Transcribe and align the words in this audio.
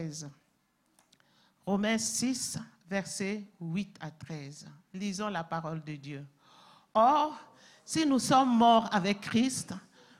13. 0.00 0.30
Romains 1.66 1.98
6, 1.98 2.58
versets 2.88 3.42
8 3.60 3.96
à 4.00 4.10
13. 4.10 4.66
Lisons 4.94 5.28
la 5.28 5.44
parole 5.44 5.84
de 5.84 5.94
Dieu. 5.94 6.26
Or, 6.94 7.38
si 7.84 8.06
nous 8.06 8.18
sommes 8.18 8.56
morts 8.56 8.88
avec 8.92 9.20
Christ, 9.20 9.74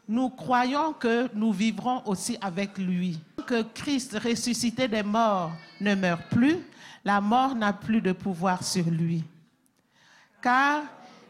nous 0.07 0.29
croyons 0.29 0.93
que 0.93 1.31
nous 1.35 1.53
vivrons 1.53 2.03
aussi 2.05 2.37
avec 2.43 2.77
lui. 2.77 3.19
Que 3.47 3.63
Christ 3.63 4.19
ressuscité 4.23 4.87
des 4.87 5.03
morts 5.03 5.53
ne 5.81 5.95
meurt 5.95 6.29
plus, 6.29 6.59
la 7.03 7.21
mort 7.21 7.55
n'a 7.55 7.73
plus 7.73 8.03
de 8.03 8.13
pouvoir 8.13 8.63
sur 8.63 8.85
lui. 8.85 9.25
Car 10.43 10.83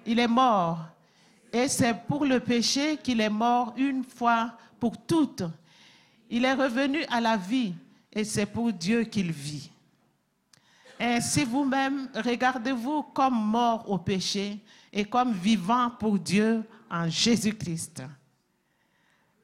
il 0.04 0.18
est 0.18 0.28
mort, 0.28 0.86
et 1.52 1.68
c'est 1.68 1.94
pour 1.94 2.24
le 2.24 2.40
péché 2.40 2.96
qu'il 2.96 3.20
est 3.20 3.30
mort 3.30 3.74
une 3.76 4.02
fois 4.02 4.54
pour 4.80 4.96
toutes. 5.06 5.44
Il 6.28 6.44
est 6.44 6.54
revenu 6.54 7.04
à 7.10 7.20
la 7.20 7.36
vie, 7.36 7.74
et 8.12 8.24
c'est 8.24 8.46
pour 8.46 8.72
Dieu 8.72 9.04
qu'il 9.04 9.30
vit. 9.32 9.70
Ainsi 10.98 11.44
vous-même, 11.44 12.08
regardez-vous 12.14 13.04
comme 13.14 13.34
mort 13.34 13.90
au 13.90 13.98
péché 13.98 14.58
et 14.92 15.04
comme 15.04 15.32
vivant 15.32 15.90
pour 15.90 16.18
Dieu 16.18 16.62
en 16.90 17.08
Jésus-Christ. 17.08 18.02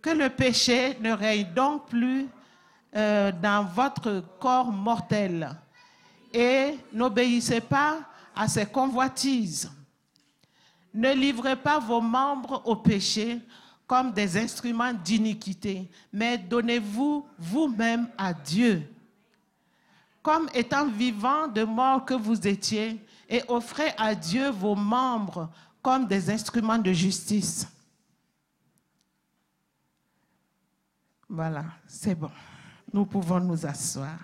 Que 0.03 0.11
le 0.11 0.29
péché 0.29 0.99
ne 1.01 1.13
règne 1.13 1.53
donc 1.55 1.89
plus 1.89 2.27
euh, 2.95 3.33
dans 3.33 3.65
votre 3.65 4.23
corps 4.39 4.71
mortel 4.71 5.51
et 6.33 6.79
n'obéissez 6.93 7.61
pas 7.61 8.01
à 8.35 8.47
ses 8.49 8.67
convoitises. 8.67 9.73
Ne 10.93 11.13
livrez 11.13 11.57
pas 11.57 11.79
vos 11.79 12.01
membres 12.01 12.63
au 12.67 12.77
péché 12.77 13.39
comme 13.87 14.13
des 14.13 14.37
instruments 14.37 14.93
d'iniquité, 14.93 15.89
mais 16.13 16.39
donnez-vous 16.39 17.27
vous-même 17.39 18.09
à 18.19 18.35
Dieu 18.35 18.89
comme 20.27 20.49
étant 20.55 20.89
vivant 20.89 21.47
de 21.47 21.63
mort 21.63 22.05
que 22.05 22.15
vous 22.15 22.49
étiez, 22.49 23.01
et 23.29 23.45
offrez 23.47 23.93
à 23.97 24.13
Dieu 24.13 24.51
vos 24.51 24.75
membres 24.75 25.49
comme 25.81 26.05
des 26.05 26.29
instruments 26.29 26.79
de 26.79 26.93
justice. 26.93 27.69
Voilà, 31.29 31.67
c'est 31.87 32.17
bon. 32.17 32.33
Nous 32.93 33.07
pouvons 33.07 33.39
nous 33.39 33.65
asseoir. 33.65 34.19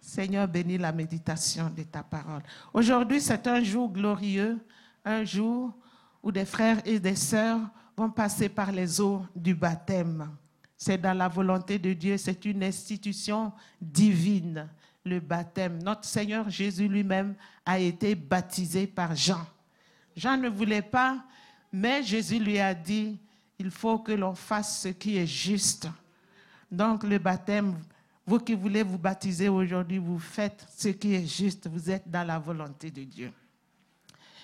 Seigneur, 0.00 0.48
bénis 0.48 0.76
la 0.76 0.90
méditation 0.90 1.70
de 1.70 1.84
ta 1.84 2.02
parole. 2.02 2.42
Aujourd'hui, 2.74 3.20
c'est 3.20 3.46
un 3.46 3.62
jour 3.62 3.92
glorieux, 3.92 4.58
un 5.04 5.22
jour 5.24 5.72
où 6.20 6.32
des 6.32 6.46
frères 6.46 6.82
et 6.84 6.98
des 6.98 7.14
sœurs 7.14 7.60
vont 7.98 8.10
passer 8.10 8.48
par 8.48 8.70
les 8.70 9.00
eaux 9.00 9.26
du 9.34 9.54
baptême. 9.56 10.30
C'est 10.76 10.98
dans 10.98 11.14
la 11.14 11.26
volonté 11.26 11.80
de 11.80 11.92
Dieu, 11.92 12.16
c'est 12.16 12.44
une 12.44 12.62
institution 12.62 13.52
divine, 13.82 14.68
le 15.04 15.18
baptême. 15.18 15.82
Notre 15.82 16.04
Seigneur 16.04 16.48
Jésus 16.48 16.86
lui-même 16.86 17.34
a 17.66 17.80
été 17.80 18.14
baptisé 18.14 18.86
par 18.86 19.16
Jean. 19.16 19.44
Jean 20.14 20.36
ne 20.36 20.48
voulait 20.48 20.82
pas, 20.82 21.24
mais 21.72 22.04
Jésus 22.04 22.38
lui 22.38 22.60
a 22.60 22.72
dit, 22.72 23.18
il 23.58 23.70
faut 23.72 23.98
que 23.98 24.12
l'on 24.12 24.34
fasse 24.34 24.82
ce 24.82 24.88
qui 24.88 25.16
est 25.16 25.26
juste. 25.26 25.88
Donc 26.70 27.02
le 27.02 27.18
baptême, 27.18 27.74
vous 28.24 28.38
qui 28.38 28.54
voulez 28.54 28.84
vous 28.84 28.98
baptiser 28.98 29.48
aujourd'hui, 29.48 29.98
vous 29.98 30.20
faites 30.20 30.64
ce 30.76 30.88
qui 30.88 31.14
est 31.14 31.26
juste, 31.26 31.66
vous 31.66 31.90
êtes 31.90 32.08
dans 32.08 32.24
la 32.24 32.38
volonté 32.38 32.92
de 32.92 33.02
Dieu. 33.02 33.32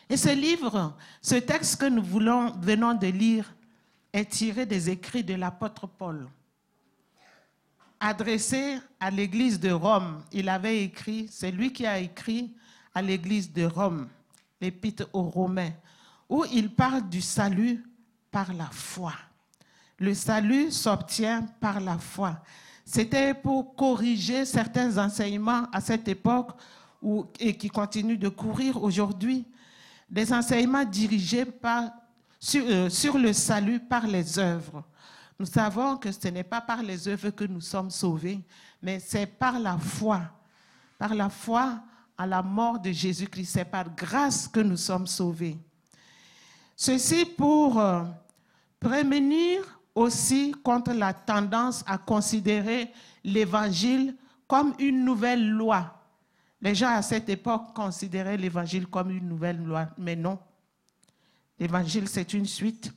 Et 0.09 0.17
ce 0.17 0.35
livre, 0.35 0.97
ce 1.23 1.37
texte 1.37 1.77
que 1.77 1.87
nous 1.87 2.03
venons 2.03 2.95
de 2.95 3.07
lire, 3.07 3.55
est 4.13 4.31
tiré 4.31 4.65
des 4.65 4.91
écrits 4.91 5.25
de 5.25 5.35
l'apôtre 5.35 5.87
Paul. 5.87 6.29
Adressé 7.99 8.79
à 9.01 9.11
l'église 9.11 9.59
de 9.59 9.71
Rome, 9.71 10.23
il 10.31 10.49
avait 10.49 10.83
écrit, 10.83 11.27
c'est 11.31 11.51
lui 11.51 11.73
qui 11.73 11.87
a 11.87 11.99
écrit 11.99 12.53
à 12.95 13.03
l'église 13.03 13.53
de 13.53 13.65
Rome, 13.65 14.09
l'épître 14.61 15.09
aux 15.13 15.23
Romains, 15.23 15.73
où 16.29 16.45
il 16.53 16.71
parle 16.71 17.09
du 17.09 17.21
salut 17.21 17.83
par 18.31 18.53
la 18.53 18.67
foi. 18.67 19.14
Le 19.98 20.14
salut 20.14 20.70
s'obtient 20.70 21.43
par 21.61 21.81
la 21.81 21.98
foi. 21.98 22.41
C'était 22.85 23.33
pour 23.33 23.75
corriger 23.75 24.45
certains 24.45 24.98
enseignements 24.98 25.67
à 25.73 25.81
cette 25.81 26.07
époque 26.09 26.51
et 27.41 27.57
qui 27.57 27.69
continuent 27.69 28.19
de 28.19 28.29
courir 28.29 28.83
aujourd'hui, 28.83 29.45
des 30.09 30.33
enseignements 30.33 30.85
dirigés 30.85 31.47
sur, 32.39 32.65
euh, 32.67 32.89
sur 32.89 33.19
le 33.19 33.33
salut 33.33 33.81
par 33.81 34.07
les 34.07 34.39
œuvres. 34.39 34.85
Nous 35.39 35.47
savons 35.47 35.97
que 35.97 36.13
ce 36.13 36.29
n'est 36.29 36.45
pas 36.45 36.61
par 36.61 36.83
les 36.83 37.09
œuvres 37.09 37.31
que 37.31 37.45
nous 37.45 37.61
sommes 37.61 37.91
sauvés, 37.91 38.41
mais 38.81 39.01
c'est 39.01 39.27
par 39.27 39.59
la 39.59 39.79
foi. 39.79 40.20
Par 40.98 41.14
la 41.14 41.29
foi 41.29 41.83
à 42.17 42.27
la 42.27 42.43
mort 42.43 42.79
de 42.79 42.93
Jésus-Christ. 42.93 43.51
C'est 43.53 43.64
par 43.64 43.95
grâce 43.95 44.47
que 44.47 44.61
nous 44.61 44.77
sommes 44.77 45.07
sauvés. 45.07 45.59
Ceci 46.77 47.25
pour 47.25 47.81
euh, 47.81 48.03
prévenir 48.79 49.63
aussi 49.95 50.55
contre 50.63 50.93
la 50.93 51.13
tendance 51.13 51.85
à 51.87 51.98
considérer 51.98 52.93
l'évangile 53.23 54.17
comme 54.47 54.75
une 54.79 55.05
nouvelle 55.05 55.48
loi. 55.48 56.04
Les 56.64 56.75
gens 56.75 56.89
à 56.89 57.02
cette 57.02 57.29
époque 57.29 57.75
considéraient 57.75 58.39
l'évangile 58.39 58.86
comme 58.86 59.11
une 59.11 59.29
nouvelle 59.29 59.63
loi, 59.63 59.86
mais 59.98 60.17
non. 60.17 60.39
L'évangile, 61.61 62.08
c'est 62.08 62.33
une 62.33 62.47
suite. 62.47 62.91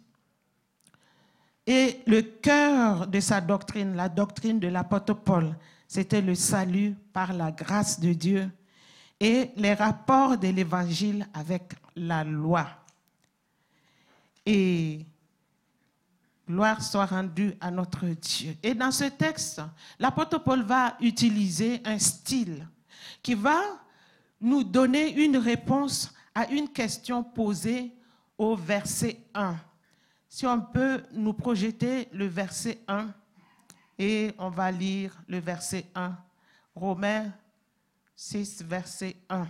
Et 1.65 1.99
le 2.07 2.21
cœur 2.21 3.07
de 3.07 3.19
sa 3.19 3.41
doctrine, 3.41 3.93
la 3.93 4.07
doctrine 4.07 4.57
de 4.57 4.69
l'apôtre 4.69 5.13
Paul, 5.15 5.53
c'était 5.85 6.21
le 6.21 6.33
salut 6.33 6.95
par 7.11 7.33
la 7.33 7.51
grâce 7.51 7.99
de 7.99 8.13
Dieu 8.13 8.49
et 9.19 9.51
les 9.57 9.73
rapports 9.73 10.37
de 10.37 10.47
l'évangile 10.47 11.27
avec 11.33 11.73
la 11.93 12.23
loi. 12.23 12.67
Et 14.45 15.05
gloire 16.47 16.81
soit 16.81 17.05
rendue 17.05 17.53
à 17.59 17.69
notre 17.69 18.05
Dieu. 18.05 18.55
Et 18.63 18.73
dans 18.73 18.91
ce 18.91 19.03
texte, 19.03 19.61
l'apôtre 19.99 20.37
Paul 20.37 20.63
va 20.63 20.95
utiliser 21.01 21.81
un 21.83 21.99
style 21.99 22.65
qui 23.21 23.33
va 23.33 23.61
nous 24.39 24.63
donner 24.63 25.13
une 25.23 25.37
réponse 25.37 26.13
à 26.33 26.47
une 26.47 26.69
question 26.69 27.23
posée 27.23 27.93
au 28.37 28.55
verset 28.55 29.19
1 29.33 29.57
si 30.29 30.45
on 30.45 30.61
peut 30.61 31.03
nous 31.13 31.33
projeter 31.33 32.07
le 32.11 32.27
verset 32.27 32.79
1 32.87 33.13
et 33.97 34.33
on 34.37 34.49
va 34.49 34.71
lire 34.71 35.17
le 35.27 35.39
verset 35.39 35.85
1. 35.95 36.15
Romains 36.75 37.31
6, 38.15 38.63
verset 38.63 39.15
1. 39.29 39.47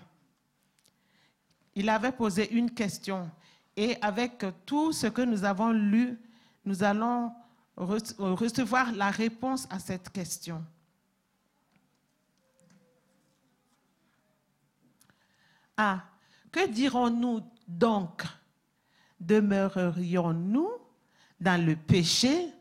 Il 1.75 1.89
avait 1.89 2.11
posé 2.11 2.49
une 2.53 2.71
question 2.71 3.29
et 3.75 3.97
avec 4.01 4.45
tout 4.65 4.93
ce 4.93 5.07
que 5.07 5.21
nous 5.21 5.43
avons 5.43 5.71
lu, 5.71 6.17
nous 6.65 6.83
allons 6.83 7.33
recevoir 7.75 8.91
la 8.93 9.11
réponse 9.11 9.67
à 9.69 9.79
cette 9.79 10.09
question. 10.09 10.63
Ah, 15.77 16.03
que 16.51 16.67
dirons-nous 16.67 17.41
donc? 17.67 18.23
Demeurerions-nous 19.19 20.71
dans 21.39 21.63
le 21.63 21.75
péché 21.75 22.51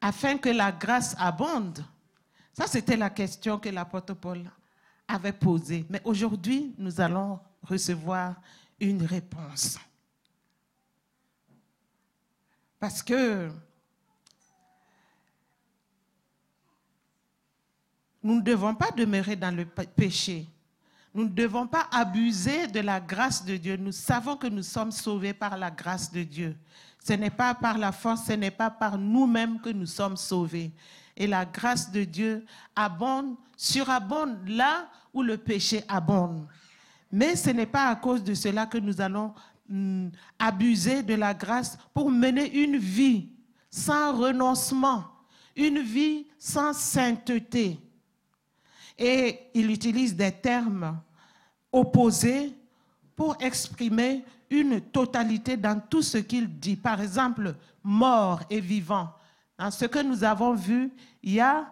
afin 0.00 0.36
que 0.36 0.50
la 0.50 0.70
grâce 0.70 1.16
abonde? 1.18 1.82
Ça, 2.52 2.66
c'était 2.66 2.96
la 2.96 3.10
question 3.10 3.58
que 3.58 3.70
l'apôtre 3.70 4.14
Paul 4.14 4.50
avait 5.06 5.32
posée. 5.32 5.86
Mais 5.88 6.02
aujourd'hui, 6.04 6.74
nous 6.76 7.00
allons 7.00 7.40
recevoir 7.62 8.34
une 8.78 9.04
réponse. 9.04 9.78
Parce 12.78 13.02
que 13.02 13.50
nous 18.22 18.36
ne 18.36 18.42
devons 18.42 18.74
pas 18.74 18.90
demeurer 18.90 19.34
dans 19.34 19.54
le 19.54 19.64
péché. 19.64 20.46
Nous 21.14 21.24
ne 21.24 21.28
devons 21.28 21.66
pas 21.66 21.88
abuser 21.90 22.66
de 22.66 22.80
la 22.80 23.00
grâce 23.00 23.44
de 23.44 23.56
Dieu. 23.56 23.76
Nous 23.76 23.92
savons 23.92 24.36
que 24.36 24.46
nous 24.46 24.62
sommes 24.62 24.92
sauvés 24.92 25.32
par 25.32 25.56
la 25.56 25.70
grâce 25.70 26.12
de 26.12 26.22
Dieu. 26.22 26.56
Ce 27.02 27.12
n'est 27.14 27.30
pas 27.30 27.54
par 27.54 27.78
la 27.78 27.92
force, 27.92 28.26
ce 28.26 28.32
n'est 28.32 28.50
pas 28.50 28.70
par 28.70 28.98
nous-mêmes 28.98 29.60
que 29.60 29.70
nous 29.70 29.86
sommes 29.86 30.16
sauvés. 30.16 30.72
Et 31.16 31.26
la 31.26 31.44
grâce 31.44 31.90
de 31.90 32.04
Dieu 32.04 32.44
abonde, 32.76 33.34
surabonde 33.56 34.36
là 34.46 34.88
où 35.14 35.22
le 35.22 35.36
péché 35.36 35.82
abonde. 35.88 36.46
Mais 37.10 37.34
ce 37.36 37.50
n'est 37.50 37.66
pas 37.66 37.88
à 37.88 37.96
cause 37.96 38.22
de 38.22 38.34
cela 38.34 38.66
que 38.66 38.78
nous 38.78 39.00
allons 39.00 39.32
hmm, 39.68 40.08
abuser 40.38 41.02
de 41.02 41.14
la 41.14 41.32
grâce 41.32 41.78
pour 41.94 42.10
mener 42.10 42.62
une 42.62 42.76
vie 42.76 43.30
sans 43.70 44.14
renoncement, 44.16 45.04
une 45.56 45.80
vie 45.80 46.26
sans 46.38 46.74
sainteté 46.74 47.80
et 48.98 49.38
il 49.54 49.70
utilise 49.70 50.16
des 50.16 50.32
termes 50.32 51.00
opposés 51.72 52.52
pour 53.14 53.36
exprimer 53.40 54.24
une 54.50 54.80
totalité 54.80 55.56
dans 55.56 55.80
tout 55.80 56.02
ce 56.02 56.18
qu'il 56.18 56.58
dit. 56.58 56.76
Par 56.76 57.00
exemple, 57.00 57.54
mort 57.82 58.40
et 58.50 58.60
vivant. 58.60 59.12
Dans 59.58 59.70
ce 59.70 59.84
que 59.84 60.00
nous 60.00 60.24
avons 60.24 60.54
vu, 60.54 60.90
il 61.22 61.34
y 61.34 61.40
a 61.40 61.68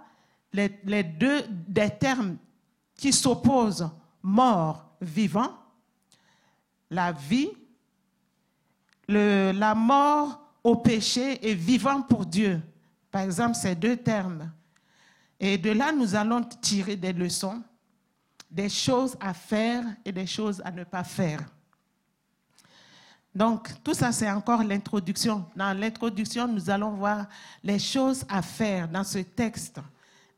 les, 0.52 1.02
deux 1.02 1.44
des 1.50 1.90
termes 1.90 2.37
qui 2.96 3.12
s'opposent, 3.12 3.88
mort, 4.22 4.84
vivant, 5.00 5.52
la 6.90 7.12
vie, 7.12 7.50
la 9.08 9.75
mort 9.75 10.40
au 10.64 10.76
péché 10.76 11.49
et 11.49 11.55
vivant 11.55 12.02
pour 12.02 12.26
Dieu. 12.26 12.61
Par 13.11 13.22
exemple, 13.22 13.55
ces 13.55 13.75
deux 13.75 13.96
termes. 13.96 14.50
Et 15.38 15.58
de 15.58 15.70
là, 15.70 15.92
nous 15.92 16.14
allons 16.14 16.42
tirer 16.42 16.96
des 16.96 17.12
leçons, 17.12 17.62
des 18.50 18.68
choses 18.68 19.16
à 19.20 19.34
faire 19.34 19.84
et 20.04 20.12
des 20.12 20.26
choses 20.26 20.62
à 20.64 20.70
ne 20.70 20.84
pas 20.84 21.04
faire. 21.04 21.40
Donc, 23.34 23.68
tout 23.84 23.92
ça, 23.92 24.12
c'est 24.12 24.30
encore 24.30 24.62
l'introduction. 24.62 25.44
Dans 25.54 25.78
l'introduction, 25.78 26.48
nous 26.48 26.70
allons 26.70 26.92
voir 26.92 27.26
les 27.62 27.78
choses 27.78 28.24
à 28.30 28.40
faire 28.40 28.88
dans 28.88 29.04
ce 29.04 29.18
texte. 29.18 29.78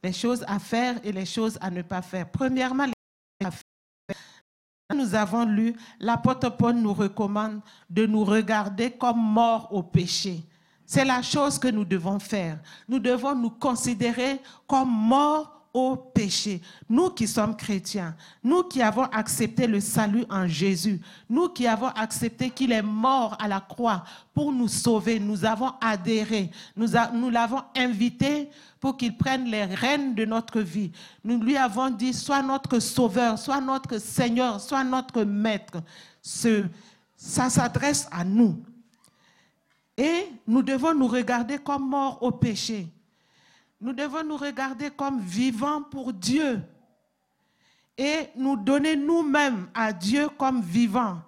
Les 0.02 0.12
choses 0.12 0.44
à 0.48 0.58
faire 0.58 0.98
et 1.04 1.12
les 1.12 1.26
choses 1.26 1.56
à 1.60 1.70
ne 1.70 1.82
pas 1.82 2.02
faire. 2.02 2.28
Premièrement, 2.28 2.86
les 2.86 2.92
choses 3.40 3.46
à 3.46 3.50
faire. 3.52 4.96
Nous 4.96 5.14
avons 5.14 5.44
lu, 5.44 5.76
l'apôtre 6.00 6.48
Paul 6.48 6.74
nous 6.74 6.94
recommande 6.94 7.60
de 7.88 8.04
nous 8.04 8.24
regarder 8.24 8.90
comme 8.90 9.20
morts 9.20 9.68
au 9.72 9.82
péché. 9.82 10.42
C'est 10.90 11.04
la 11.04 11.20
chose 11.20 11.58
que 11.58 11.68
nous 11.68 11.84
devons 11.84 12.18
faire. 12.18 12.58
Nous 12.88 12.98
devons 12.98 13.34
nous 13.34 13.50
considérer 13.50 14.40
comme 14.66 14.88
morts 14.88 15.66
au 15.74 15.96
péché. 15.96 16.62
Nous 16.88 17.10
qui 17.10 17.28
sommes 17.28 17.54
chrétiens, 17.54 18.16
nous 18.42 18.62
qui 18.62 18.80
avons 18.80 19.04
accepté 19.04 19.66
le 19.66 19.80
salut 19.80 20.24
en 20.30 20.48
Jésus, 20.48 20.98
nous 21.28 21.50
qui 21.50 21.66
avons 21.66 21.88
accepté 21.88 22.48
qu'il 22.48 22.72
est 22.72 22.80
mort 22.80 23.36
à 23.38 23.48
la 23.48 23.60
croix 23.60 24.02
pour 24.32 24.50
nous 24.50 24.66
sauver, 24.66 25.20
nous 25.20 25.44
avons 25.44 25.72
adhéré, 25.78 26.50
nous, 26.74 26.88
l'avons 27.30 27.60
invité 27.76 28.48
pour 28.80 28.96
qu'il 28.96 29.14
prenne 29.14 29.44
les 29.44 29.66
rênes 29.66 30.14
de 30.14 30.24
notre 30.24 30.60
vie. 30.60 30.90
Nous 31.22 31.38
lui 31.38 31.58
avons 31.58 31.90
dit, 31.90 32.14
sois 32.14 32.40
notre 32.40 32.78
sauveur, 32.78 33.38
sois 33.38 33.60
notre 33.60 33.98
Seigneur, 33.98 34.58
sois 34.58 34.84
notre 34.84 35.22
maître. 35.22 35.82
Ça 36.22 37.50
s'adresse 37.50 38.08
à 38.10 38.24
nous. 38.24 38.58
Et 39.98 40.28
nous 40.46 40.62
devons 40.62 40.94
nous 40.94 41.08
regarder 41.08 41.58
comme 41.58 41.90
morts 41.90 42.22
au 42.22 42.30
péché 42.30 42.88
nous 43.80 43.92
devons 43.92 44.24
nous 44.24 44.36
regarder 44.36 44.90
comme 44.90 45.20
vivants 45.20 45.82
pour 45.82 46.12
Dieu 46.12 46.60
et 47.96 48.28
nous 48.36 48.56
donner 48.56 48.96
nous-mêmes 48.96 49.68
à 49.74 49.92
Dieu 49.92 50.28
comme 50.30 50.60
vivants 50.60 51.20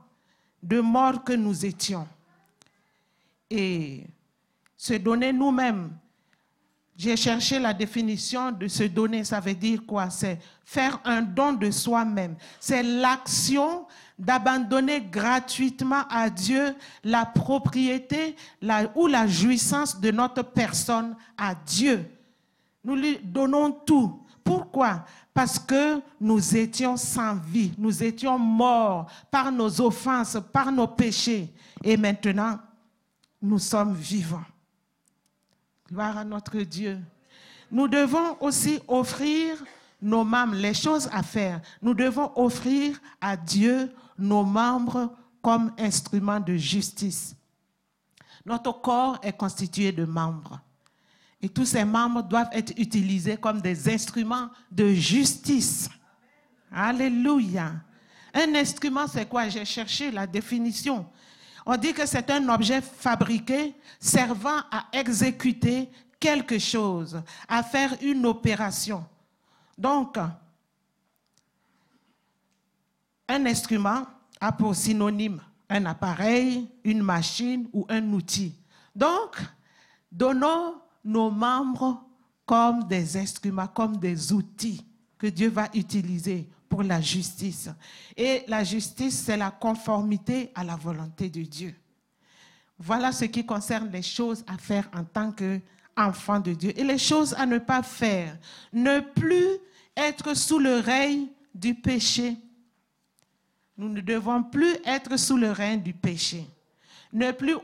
de 0.63 0.81
mort 0.81 1.23
que 1.25 1.33
nous 1.33 1.65
étions. 1.65 2.07
Et 3.49 4.05
se 4.77 4.95
donner 4.95 5.33
nous-mêmes. 5.33 5.91
J'ai 7.01 7.17
cherché 7.17 7.59
la 7.59 7.73
définition 7.73 8.53
de 8.53 8.69
se 8.69 8.83
donner, 8.85 9.25
ça 9.25 9.41
veut 9.41 9.55
dire 9.55 9.81
quoi? 9.87 10.11
C'est 10.11 10.39
faire 10.65 11.01
un 11.05 11.23
don 11.23 11.55
de 11.55 11.71
soi-même. 11.71 12.37
C'est 12.59 12.83
l'action 12.83 13.87
d'abandonner 14.19 15.01
gratuitement 15.01 16.03
à 16.11 16.29
Dieu 16.29 16.75
la 17.03 17.25
propriété 17.25 18.37
ou 18.95 19.07
la 19.07 19.27
jouissance 19.27 19.99
de 19.99 20.11
notre 20.11 20.43
personne 20.43 21.17
à 21.39 21.55
Dieu 21.55 22.05
nous 22.85 22.97
lui 22.97 23.19
donnons 23.23 23.73
tout. 23.73 24.21
Pourquoi? 24.43 25.05
Parce 25.35 25.59
que 25.59 26.01
nous 26.21 26.57
étions 26.57 26.97
sans 26.97 27.35
vie, 27.37 27.73
nous 27.79 28.03
étions 28.03 28.39
morts 28.39 29.11
par 29.31 29.53
nos 29.53 29.81
offenses, 29.81 30.39
par 30.53 30.73
nos 30.73 30.89
péchés. 30.89 31.53
Et 31.85 31.97
maintenant, 31.97 32.59
nous 33.41 33.59
sommes 33.59 33.95
vivants. 33.95 34.45
Gloire 35.91 36.19
à 36.19 36.25
notre 36.25 36.59
Dieu. 36.61 37.01
Nous 37.71 37.89
devons 37.89 38.37
aussi 38.41 38.81
offrir 38.87 39.63
nos 40.01 40.25
membres, 40.25 40.55
les 40.55 40.75
choses 40.75 41.09
à 41.13 41.23
faire. 41.23 41.61
Nous 41.83 41.95
devons 41.95 42.33
offrir 42.37 43.01
à 43.21 43.37
Dieu 43.37 43.93
nos 44.19 44.45
membres 44.45 45.13
comme 45.43 45.73
instruments 45.79 46.41
de 46.41 46.57
justice. 46.57 47.35
Notre 48.45 48.73
corps 48.81 49.19
est 49.23 49.37
constitué 49.37 49.93
de 49.93 50.05
membres. 50.05 50.61
Et 51.43 51.49
tous 51.49 51.67
ces 51.67 51.85
membres 51.85 52.23
doivent 52.23 52.51
être 52.53 52.73
utilisés 52.77 53.37
comme 53.37 53.61
des 53.61 53.93
instruments 53.93 54.49
de 54.71 54.93
justice. 54.93 55.89
Alléluia. 56.71 57.73
Un 58.33 58.55
instrument, 58.55 59.07
c'est 59.07 59.29
quoi? 59.29 59.49
J'ai 59.49 59.65
cherché 59.65 60.11
la 60.11 60.27
définition. 60.27 61.07
On 61.67 61.77
dit 61.77 61.93
que 61.93 62.07
c'est 62.07 62.31
un 62.31 62.49
objet 62.49 62.81
fabriqué 62.81 63.75
servant 63.99 64.61
à 64.71 64.87
exécuter 64.93 65.89
quelque 66.19 66.59
chose, 66.59 67.21
à 67.49 67.63
faire 67.63 67.95
une 68.03 68.27
opération. 68.27 69.05
Donc, 69.77 70.19
un 73.29 73.47
instrument 73.47 74.07
a 74.41 74.53
pour 74.53 74.75
synonyme 74.75 75.41
un 75.69 75.87
appareil, 75.87 76.69
une 76.85 77.03
machine 77.03 77.69
ou 77.73 77.87
un 77.89 78.13
outil. 78.13 78.55
Donc, 78.95 79.41
donnons 80.11 80.75
nos 81.05 81.31
membres 81.31 82.05
comme 82.45 82.85
des 82.89 83.17
instruments, 83.17 83.69
comme 83.69 83.97
des 83.97 84.33
outils 84.33 84.85
que 85.17 85.29
Dieu 85.29 85.49
va 85.49 85.69
utiliser 85.73 86.49
pour 86.71 86.83
la 86.83 87.03
justice. 87.03 87.69
Et 88.17 88.45
la 88.49 88.65
justice, 88.65 89.25
c'est 89.27 89.37
la 89.37 89.51
conformité 89.51 90.51
à 90.55 90.65
la 90.65 90.77
volonté 90.77 91.29
de 91.29 91.43
Dieu. 91.43 91.75
Voilà 92.79 93.13
ce 93.13 93.27
qui 93.27 93.45
concerne 93.45 93.91
les 93.91 94.01
choses 94.01 94.43
à 94.47 94.57
faire 94.57 94.89
en 94.95 95.05
tant 95.05 95.33
qu'enfant 95.33 96.41
de 96.41 96.55
Dieu. 96.55 96.73
Et 96.79 96.85
les 96.85 96.97
choses 96.97 97.35
à 97.35 97.45
ne 97.45 97.59
pas 97.59 97.83
faire. 97.83 98.39
Ne 98.73 99.01
plus 99.01 99.59
être 99.95 100.35
sous 100.35 100.59
le 100.59 100.77
règne 100.77 101.27
du 101.55 101.75
péché. 101.75 102.37
Nous 103.77 103.89
ne 103.89 104.01
devons 104.01 104.43
plus 104.45 104.77
être 104.87 105.19
sous 105.19 105.37
le 105.37 105.51
règne 105.51 105.83
du 105.83 105.93
péché 105.93 106.47
ne 107.13 107.33
plus 107.33 107.57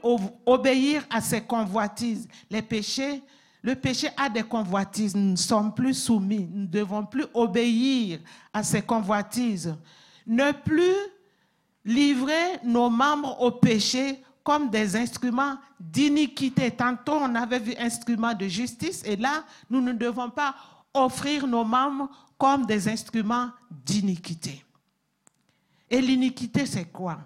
obéir 0.45 1.07
à 1.11 1.21
ses 1.21 1.41
convoitises. 1.41 2.29
Les 2.51 2.63
péchés, 2.63 3.23
le 3.63 3.75
péché 3.75 4.09
a 4.17 4.29
des 4.29 4.43
convoitises. 4.43 5.15
Nous 5.17 5.33
ne 5.33 5.37
sommes 5.37 5.75
plus 5.75 5.95
soumis. 5.95 6.49
Nous 6.51 6.63
ne 6.63 6.67
devons 6.67 7.05
plus 7.05 7.25
obéir 7.35 8.21
à 8.53 8.63
ses 8.63 8.83
convoitises. 8.83 9.77
Ne 10.27 10.53
plus 10.53 10.95
livrer 11.85 12.61
nos 12.65 12.91
membres 12.91 13.41
au 13.41 13.51
péché 13.53 14.23
comme 14.43 14.71
des 14.71 14.95
instruments 14.95 15.57
d'iniquité. 15.81 16.71
Tantôt, 16.71 17.15
on 17.15 17.35
avait 17.35 17.59
vu 17.59 17.75
instruments 17.79 18.35
de 18.35 18.47
justice 18.47 19.03
et 19.05 19.17
là, 19.17 19.45
nous 19.69 19.81
ne 19.81 19.93
devons 19.93 20.31
pas 20.31 20.55
offrir 20.95 21.47
nos 21.47 21.65
membres 21.65 22.09
comme 22.39 22.67
des 22.67 22.89
instruments 22.89 23.51
d'iniquité. 23.71 24.65
Et 25.91 26.01
l'iniquité, 26.01 26.67
c'est 26.67 26.87
quoi? 26.87 27.19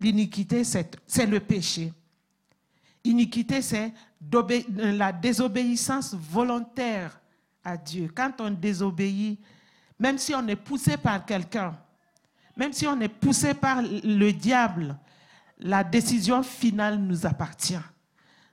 L'iniquité, 0.00 0.62
c'est 0.64 1.26
le 1.26 1.40
péché. 1.40 1.92
Iniquité, 3.04 3.62
c'est 3.62 3.92
la 4.76 5.12
désobéissance 5.12 6.14
volontaire 6.14 7.18
à 7.64 7.76
Dieu. 7.76 8.10
Quand 8.14 8.32
on 8.40 8.50
désobéit, 8.50 9.40
même 9.98 10.18
si 10.18 10.34
on 10.34 10.46
est 10.48 10.56
poussé 10.56 10.96
par 10.96 11.24
quelqu'un, 11.24 11.76
même 12.56 12.72
si 12.72 12.86
on 12.86 13.00
est 13.00 13.08
poussé 13.08 13.54
par 13.54 13.82
le 13.82 14.30
diable, 14.32 14.96
la 15.58 15.84
décision 15.84 16.42
finale 16.42 16.98
nous 16.98 17.26
appartient. 17.26 17.78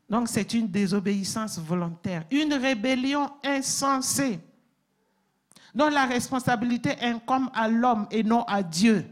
Donc 0.10 0.30
c'est 0.30 0.54
une 0.54 0.68
désobéissance 0.68 1.60
volontaire, 1.60 2.24
une 2.32 2.54
rébellion 2.54 3.30
insensée, 3.44 4.40
dont 5.76 5.90
la 5.90 6.06
responsabilité 6.06 6.96
incombe 7.02 7.50
à 7.54 7.68
l'homme 7.68 8.08
et 8.12 8.24
non 8.24 8.44
à 8.44 8.64
Dieu. 8.64 9.06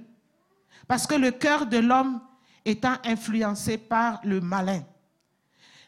Parce 0.87 1.05
que 1.05 1.15
le 1.15 1.31
cœur 1.31 1.65
de 1.65 1.77
l'homme 1.77 2.21
étant 2.63 2.95
influencé 3.03 3.77
par 3.77 4.19
le 4.23 4.39
malin. 4.39 4.83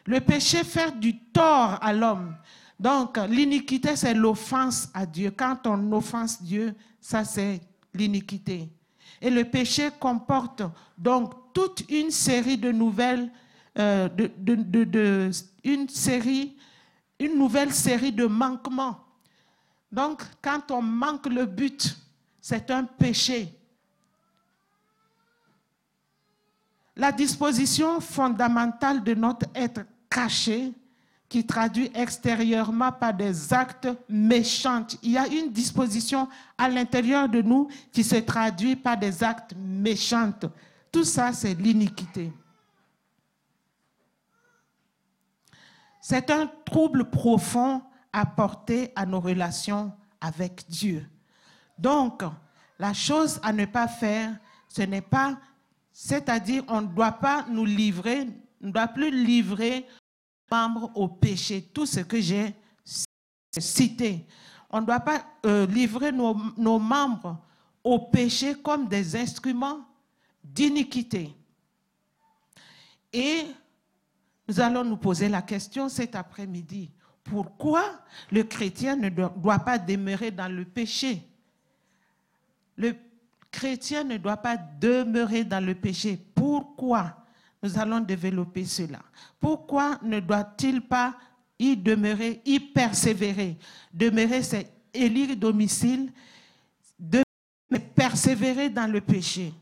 Le 0.08 0.20
péché 0.20 0.64
fait 0.64 0.98
du 0.98 1.18
tort 1.18 1.78
à 1.82 1.92
l'homme. 1.92 2.34
Donc, 2.80 3.18
l'iniquité, 3.28 3.94
c'est 3.94 4.14
l'offense 4.14 4.88
à 4.94 5.04
Dieu. 5.04 5.30
Quand 5.36 5.66
on 5.66 5.92
offense 5.92 6.42
Dieu, 6.42 6.74
ça, 6.98 7.26
c'est 7.26 7.60
l'iniquité. 7.92 8.70
Et 9.20 9.28
le 9.28 9.44
péché 9.44 9.90
comporte 10.00 10.62
donc 10.96 11.52
toute 11.52 11.84
une 11.90 12.10
série 12.10 12.56
de 12.56 12.72
nouvelles, 12.72 13.30
euh, 13.78 14.08
une 15.62 15.90
série, 15.90 16.56
une 17.20 17.36
nouvelle 17.36 17.74
série 17.74 18.12
de 18.12 18.24
manquements. 18.24 19.04
Donc, 19.92 20.22
quand 20.40 20.70
on 20.70 20.80
manque 20.80 21.26
le 21.26 21.44
but, 21.44 21.94
c'est 22.40 22.70
un 22.70 22.84
péché. 22.84 23.54
La 26.96 27.12
disposition 27.12 28.00
fondamentale 28.00 29.04
de 29.04 29.12
notre 29.12 29.44
être 29.54 29.82
caché, 30.08 30.72
qui 31.28 31.44
traduit 31.44 31.90
extérieurement 31.94 32.90
par 32.90 33.12
des 33.12 33.52
actes 33.52 33.88
méchants. 34.08 34.86
Il 35.02 35.12
y 35.12 35.18
a 35.18 35.26
une 35.26 35.52
disposition 35.52 36.26
à 36.56 36.68
l'intérieur 36.68 37.28
de 37.28 37.42
nous 37.42 37.68
qui 37.92 38.02
se 38.02 38.16
traduit 38.16 38.76
par 38.76 38.96
des 38.96 39.22
actes 39.22 39.54
méchants. 39.56 40.32
Tout 40.90 41.04
ça, 41.04 41.32
c'est 41.32 41.54
l'iniquité. 41.54 42.32
C'est 46.00 46.30
un 46.30 46.50
trouble 46.64 47.10
profond 47.10 47.82
apporter 48.10 48.90
à 48.96 49.04
nos 49.04 49.20
relations 49.20 49.92
avec 50.22 50.64
Dieu. 50.68 51.06
Donc, 51.78 52.22
la 52.78 52.94
chose 52.94 53.38
à 53.42 53.52
ne 53.52 53.66
pas 53.66 53.86
faire, 53.86 54.34
ce 54.68 54.80
n'est 54.82 55.02
pas, 55.02 55.38
c'est-à-dire 55.92 56.64
on 56.68 56.80
ne 56.80 56.86
doit 56.86 57.12
pas 57.12 57.44
nous 57.50 57.66
livrer, 57.66 58.26
ne 58.60 58.70
doit 58.70 58.88
plus 58.88 59.10
livrer 59.10 59.86
membres 60.50 60.90
au 60.94 61.08
péché, 61.08 61.62
tout 61.62 61.86
ce 61.86 62.00
que 62.00 62.20
j'ai 62.20 62.54
cité. 63.58 64.26
On 64.70 64.80
ne 64.80 64.86
doit 64.86 65.00
pas 65.00 65.24
euh, 65.46 65.66
livrer 65.66 66.12
nos, 66.12 66.36
nos 66.56 66.78
membres 66.78 67.38
au 67.84 67.98
péché 67.98 68.54
comme 68.54 68.88
des 68.88 69.16
instruments 69.16 69.80
d'iniquité. 70.42 71.34
Et 73.12 73.46
nous 74.46 74.60
allons 74.60 74.84
nous 74.84 74.96
poser 74.96 75.28
la 75.28 75.42
question 75.42 75.88
cet 75.88 76.14
après-midi. 76.14 76.90
Pourquoi 77.24 77.84
le 78.30 78.42
chrétien 78.42 78.96
ne 78.96 79.08
doit 79.10 79.58
pas 79.58 79.78
demeurer 79.78 80.30
dans 80.30 80.48
le 80.48 80.64
péché? 80.64 81.22
Le 82.76 82.94
chrétien 83.50 84.04
ne 84.04 84.16
doit 84.16 84.36
pas 84.36 84.56
demeurer 84.56 85.44
dans 85.44 85.64
le 85.64 85.74
péché. 85.74 86.18
Pourquoi? 86.34 87.16
Nous 87.62 87.78
allons 87.78 88.00
développer 88.00 88.64
cela. 88.64 89.00
Pourquoi 89.40 89.98
ne 90.02 90.20
doit-il 90.20 90.80
pas 90.80 91.16
y 91.58 91.76
demeurer, 91.76 92.40
y 92.44 92.60
persévérer? 92.60 93.58
Demeurer, 93.92 94.42
c'est 94.42 94.72
élire 94.94 95.36
domicile, 95.36 96.12
de 96.98 97.22
persévérer 97.94 98.70
dans 98.70 98.90
le 98.90 99.00
péché. 99.00 99.52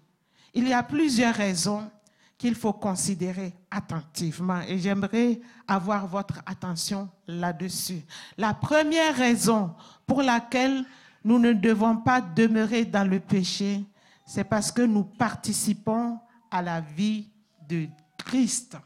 Il 0.54 0.68
y 0.68 0.72
a 0.72 0.82
plusieurs 0.82 1.34
raisons 1.34 1.90
qu'il 2.38 2.54
faut 2.54 2.72
considérer 2.72 3.54
attentivement 3.70 4.60
et 4.68 4.78
j'aimerais 4.78 5.40
avoir 5.66 6.06
votre 6.06 6.42
attention 6.44 7.08
là-dessus. 7.26 8.02
La 8.36 8.52
première 8.52 9.16
raison 9.16 9.74
pour 10.06 10.22
laquelle 10.22 10.84
nous 11.24 11.38
ne 11.38 11.52
devons 11.52 11.96
pas 11.96 12.20
demeurer 12.20 12.84
dans 12.84 13.08
le 13.08 13.20
péché, 13.20 13.84
c'est 14.26 14.44
parce 14.44 14.70
que 14.70 14.82
nous 14.82 15.04
participons 15.04 16.18
à 16.50 16.60
la 16.62 16.80
vie 16.80 17.28
de 17.68 17.86
Christ. 18.18 18.76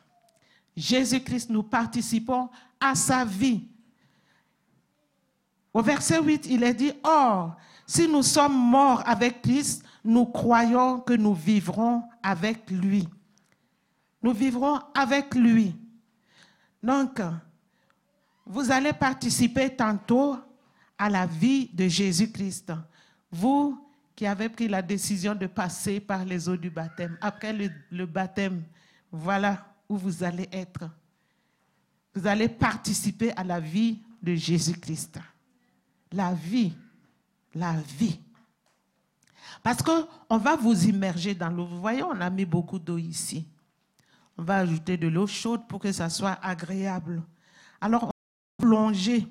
Jésus-Christ, 0.77 1.51
nous 1.51 1.63
participons 1.63 2.49
à 2.79 2.95
sa 2.95 3.25
vie. 3.25 3.69
Au 5.73 5.83
verset 5.83 6.21
8, 6.21 6.47
il 6.47 6.63
est 6.63 6.75
dit, 6.75 6.93
Or, 7.03 7.57
si 7.87 8.09
nous 8.09 8.23
sommes 8.23 8.57
morts 8.57 9.03
avec 9.07 9.43
Christ, 9.43 9.85
nous 10.05 10.27
croyons 10.27 11.01
que 11.01 11.13
nous 11.13 11.35
vivrons 11.35 12.03
avec 12.23 12.71
lui. 12.71 13.09
Nous 14.23 14.33
vivrons 14.33 14.81
avec 14.95 15.35
lui. 15.35 15.75
Donc, 16.83 17.21
vous 18.47 18.71
allez 18.71 18.93
participer 18.93 19.75
tantôt 19.75 20.37
à 20.99 21.09
la 21.09 21.27
vie 21.27 21.69
de 21.73 21.87
Jésus-Christ. 21.89 22.73
Vous 23.31 23.79
qui 24.21 24.27
avez 24.27 24.51
pris 24.51 24.69
la 24.69 24.83
décision 24.83 25.35
de 25.35 25.47
passer 25.47 25.99
par 25.99 26.27
les 26.27 26.47
eaux 26.47 26.57
du 26.59 26.69
baptême, 26.69 27.17
après 27.23 27.55
le, 27.91 28.05
baptême, 28.05 28.65
voilà 29.11 29.75
où 29.89 29.97
vous 29.97 30.23
allez 30.23 30.47
être. 30.53 30.91
Vous 32.15 32.27
allez 32.27 32.47
participer 32.47 33.33
à 33.35 33.43
la 33.43 33.59
vie 33.59 33.99
de 34.23 34.35
Jésus-Christ. 34.35 35.19
La 36.13 36.35
vie, 36.35 36.75
la 37.55 37.73
vie. 37.97 38.21
Parce 39.63 39.81
qu'on 39.81 40.37
va 40.37 40.55
vous 40.55 40.85
immerger 40.85 41.35
dans 41.35 41.49
l'eau. 41.49 41.65
Vous 41.65 41.81
voyez, 41.81 42.03
on 42.03 42.21
a 42.21 42.29
mis 42.29 42.45
beaucoup 42.45 42.79
d'eau 42.79 42.99
ici. 42.99 43.49
On 44.37 44.43
va 44.43 44.59
ajouter 44.59 44.99
de 44.99 45.09
l'eau 45.09 45.27
chaude 45.27 45.67
pour 45.67 45.81
que 45.81 45.93
ça 45.93 46.11
soit 46.11 46.39
agréable. 46.43 47.23
Alors, 47.81 48.03
on 48.03 48.07
va 48.09 48.13
plonger. 48.69 49.27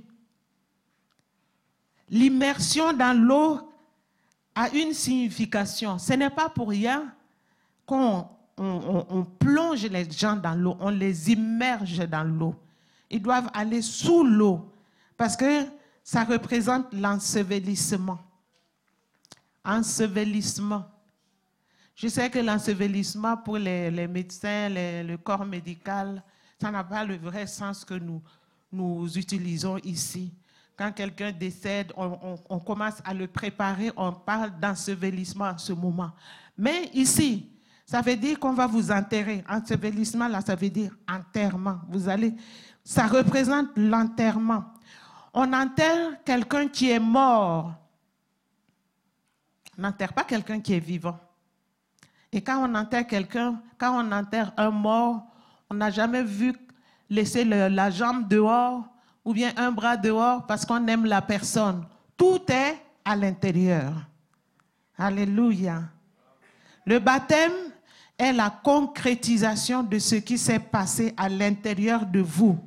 L'immersion 2.10 2.92
dans 2.92 3.16
l'eau 3.16 3.69
a 4.60 4.70
une 4.76 4.94
signification. 4.94 5.98
Ce 5.98 6.12
n'est 6.12 6.30
pas 6.30 6.50
pour 6.50 6.68
rien 6.70 7.14
qu'on 7.86 8.28
on, 8.58 9.26
plonge 9.40 9.86
les 9.86 10.12
gens 10.12 10.36
dans 10.36 10.54
l'eau, 10.54 10.76
on 10.82 10.90
les 10.90 11.32
immerge 11.32 12.06
dans 12.10 12.26
l'eau. 12.26 12.54
Ils 13.10 13.22
doivent 13.22 13.50
aller 13.54 13.82
sous 13.82 14.26
l'eau 14.26 14.70
parce 15.16 15.38
que 15.38 15.66
ça 16.04 16.26
représente 16.26 16.94
l'ensevelissement. 16.94 18.20
Ensevelissement. 19.64 20.84
Je 21.96 22.10
sais 22.10 22.30
que 22.30 22.40
l'ensevelissement 22.40 23.38
pour 23.38 23.58
les, 23.58 24.08
médecins, 24.08 24.68
le 24.70 25.16
corps 25.16 25.46
médical, 25.46 26.22
ça 26.60 26.70
n'a 26.70 26.84
pas 26.84 27.06
le 27.06 27.16
vrai 27.16 27.48
sens 27.48 27.86
que 27.86 27.94
nous, 27.94 28.22
nous 28.74 29.18
utilisons 29.18 29.78
ici. 29.86 30.34
Quand 30.80 30.94
quelqu'un 30.94 31.34
décède, 31.34 31.92
on, 31.98 32.60
commence 32.60 33.02
à 33.04 33.14
le 33.14 33.28
préparer, 33.28 33.92
on 33.98 34.14
parle 34.14 34.58
d'ensevelissement 34.62 35.44
à 35.44 35.58
ce 35.58 35.74
moment. 35.74 36.12
Mais 36.58 36.90
ici, 36.94 37.52
ça 37.86 38.00
veut 38.00 38.16
dire 38.16 38.40
qu'on 38.40 38.54
va 38.54 38.66
vous 38.66 38.90
enterrer. 38.90 39.44
Ensevelissement, 39.50 40.30
là, 40.30 40.40
ça 40.40 40.56
veut 40.56 40.70
dire 40.70 40.96
enterrement. 41.06 41.80
Vous 41.90 42.08
allez, 42.08 42.34
ça 42.82 43.08
représente 43.08 43.68
l'enterrement. 43.76 44.64
On 45.34 45.52
enterre 45.52 46.24
quelqu'un 46.24 46.70
qui 46.70 46.92
est 46.92 47.00
mort. 47.00 47.74
On 49.78 49.82
n'enterre 49.82 50.14
pas 50.14 50.24
quelqu'un 50.24 50.62
qui 50.62 50.76
est 50.76 50.80
vivant. 50.80 51.20
Et 52.32 52.42
quand 52.42 52.66
on 52.66 52.74
enterre 52.74 53.06
quelqu'un, 53.06 53.62
quand 53.78 54.02
on 54.02 54.10
enterre 54.14 54.54
un 54.56 54.72
mort, 54.72 55.28
on 55.70 55.74
n'a 55.74 55.92
jamais 55.92 56.24
vu 56.24 56.56
laisser 57.10 57.44
la 57.44 57.92
jambe 57.92 58.30
dehors 58.30 58.86
ou 59.24 59.34
bien 59.34 59.52
un 59.58 59.72
bras 59.72 59.98
dehors 59.98 60.46
parce 60.46 60.66
qu'on 60.66 60.86
aime 60.88 61.06
la 61.06 61.22
personne. 61.22 61.86
Tout 62.18 62.42
est 62.50 62.78
à 63.06 63.16
l'intérieur. 63.16 63.94
Alléluia. 64.98 65.84
Le 66.86 67.00
baptême 67.00 67.54
est 68.18 68.34
la 68.34 68.50
concrétisation 68.50 69.84
de 69.84 69.98
ce 70.00 70.16
qui 70.16 70.38
s'est 70.38 70.60
passé 70.60 71.14
à 71.16 71.30
l'intérieur 71.30 72.06
de 72.06 72.20
vous. 72.20 72.60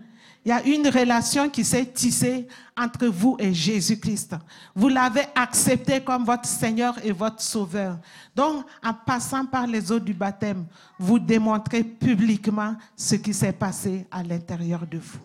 Il 0.44 0.48
y 0.48 0.52
a 0.52 0.64
une 0.64 0.88
relation 0.88 1.48
qui 1.48 1.64
s'est 1.64 1.86
tissée 1.86 2.48
entre 2.76 3.06
vous 3.06 3.36
et 3.38 3.54
Jésus-Christ. 3.54 4.34
Vous 4.74 4.88
l'avez 4.88 5.24
accepté 5.36 6.00
comme 6.00 6.24
votre 6.24 6.46
Seigneur 6.46 6.96
et 7.04 7.12
votre 7.12 7.40
Sauveur. 7.40 7.98
Donc, 8.34 8.64
en 8.82 8.92
passant 8.92 9.46
par 9.46 9.68
les 9.68 9.92
eaux 9.92 10.00
du 10.00 10.14
baptême, 10.14 10.66
vous 10.98 11.20
démontrez 11.20 11.84
publiquement 11.84 12.74
ce 12.96 13.14
qui 13.14 13.32
s'est 13.32 13.52
passé 13.52 14.04
à 14.10 14.24
l'intérieur 14.24 14.84
de 14.84 14.98
vous. 14.98 15.20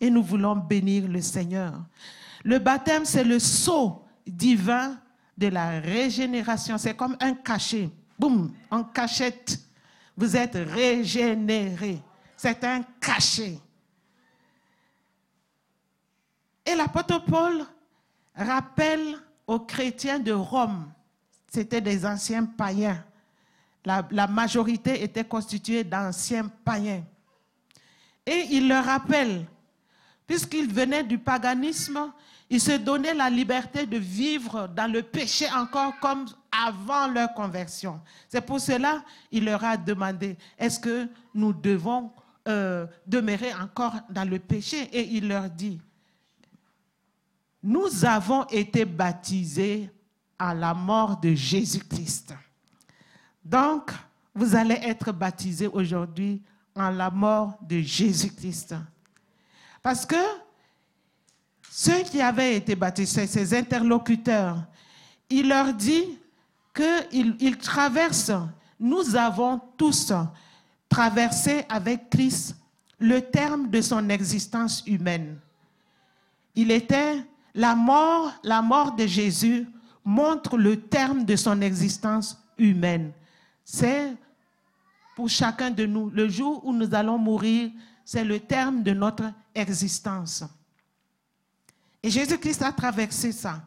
Et 0.00 0.10
nous 0.10 0.22
voulons 0.22 0.56
bénir 0.56 1.08
le 1.08 1.20
Seigneur. 1.20 1.74
Le 2.44 2.58
baptême, 2.58 3.04
c'est 3.04 3.24
le 3.24 3.38
sceau 3.38 4.04
divin 4.26 4.98
de 5.36 5.48
la 5.48 5.80
régénération. 5.80 6.78
C'est 6.78 6.94
comme 6.94 7.16
un 7.20 7.34
cachet. 7.34 7.90
Boum, 8.18 8.52
en 8.70 8.84
cachette. 8.84 9.58
Vous 10.16 10.36
êtes 10.36 10.54
régénéré. 10.56 12.00
C'est 12.36 12.62
un 12.64 12.82
cachet. 13.00 13.58
Et 16.64 16.74
l'apôtre 16.74 17.24
Paul 17.24 17.64
rappelle 18.34 19.16
aux 19.46 19.60
chrétiens 19.60 20.18
de 20.18 20.32
Rome, 20.32 20.92
c'était 21.50 21.80
des 21.80 22.04
anciens 22.04 22.44
païens. 22.44 23.02
La, 23.84 24.26
majorité 24.26 25.02
était 25.02 25.24
constituée 25.24 25.82
d'anciens 25.82 26.46
païens. 26.64 27.02
Et 28.26 28.48
il 28.50 28.68
leur 28.68 28.84
rappelle, 28.84 29.46
puisqu'ils 30.28 30.72
venaient 30.72 31.02
du 31.02 31.18
paganisme, 31.18 32.12
ils 32.50 32.60
se 32.60 32.72
donnaient 32.72 33.14
la 33.14 33.30
liberté 33.30 33.86
de 33.86 33.96
vivre 33.96 34.68
dans 34.68 34.90
le 34.90 35.02
péché 35.02 35.46
encore 35.56 35.98
comme 36.00 36.26
avant 36.52 37.08
leur 37.08 37.32
conversion. 37.32 38.00
C'est 38.28 38.42
pour 38.42 38.60
cela 38.60 39.02
qu'il 39.30 39.46
leur 39.46 39.64
a 39.64 39.76
demandé, 39.76 40.36
est-ce 40.58 40.78
que 40.78 41.08
nous 41.34 41.52
devons 41.52 42.12
euh, 42.46 42.86
demeurer 43.06 43.52
encore 43.54 43.94
dans 44.10 44.28
le 44.28 44.38
péché? 44.38 44.82
Et 44.92 45.16
il 45.16 45.28
leur 45.28 45.48
dit, 45.48 45.80
nous 47.62 48.04
avons 48.04 48.44
été 48.48 48.84
baptisés 48.84 49.90
à 50.38 50.54
la 50.54 50.74
mort 50.74 51.18
de 51.18 51.34
Jésus-Christ. 51.34 52.34
Donc, 53.44 53.92
vous 54.34 54.54
allez 54.54 54.78
être 54.82 55.10
baptisés 55.10 55.66
aujourd'hui 55.66 56.42
en 56.76 56.90
la 56.90 57.10
mort 57.10 57.58
de 57.62 57.80
Jésus-Christ. 57.80 58.74
Parce 59.88 60.04
que 60.04 60.16
ceux 61.70 62.02
qui 62.02 62.20
avaient 62.20 62.56
été 62.56 62.74
baptisés, 62.74 63.26
ces 63.26 63.54
interlocuteurs, 63.54 64.62
il 65.30 65.48
leur 65.48 65.72
dit 65.72 66.18
qu'ils 66.74 67.56
traversent, 67.56 68.32
nous 68.78 69.16
avons 69.16 69.58
tous 69.78 70.12
traversé 70.90 71.64
avec 71.70 72.10
Christ 72.10 72.54
le 72.98 73.22
terme 73.22 73.70
de 73.70 73.80
son 73.80 74.10
existence 74.10 74.82
humaine. 74.86 75.38
Il 76.54 76.70
était 76.70 77.24
la 77.54 77.74
mort, 77.74 78.30
la 78.42 78.60
mort 78.60 78.94
de 78.94 79.06
Jésus 79.06 79.66
montre 80.04 80.58
le 80.58 80.82
terme 80.82 81.24
de 81.24 81.34
son 81.34 81.62
existence 81.62 82.36
humaine. 82.58 83.10
C'est 83.64 84.14
pour 85.16 85.30
chacun 85.30 85.70
de 85.70 85.86
nous, 85.86 86.10
le 86.10 86.28
jour 86.28 86.60
où 86.62 86.74
nous 86.74 86.94
allons 86.94 87.16
mourir, 87.16 87.70
c'est 88.10 88.24
le 88.24 88.40
terme 88.40 88.82
de 88.82 88.94
notre 88.94 89.30
existence. 89.54 90.42
Et 92.02 92.08
Jésus-Christ 92.08 92.62
a 92.62 92.72
traversé 92.72 93.32
ça. 93.32 93.60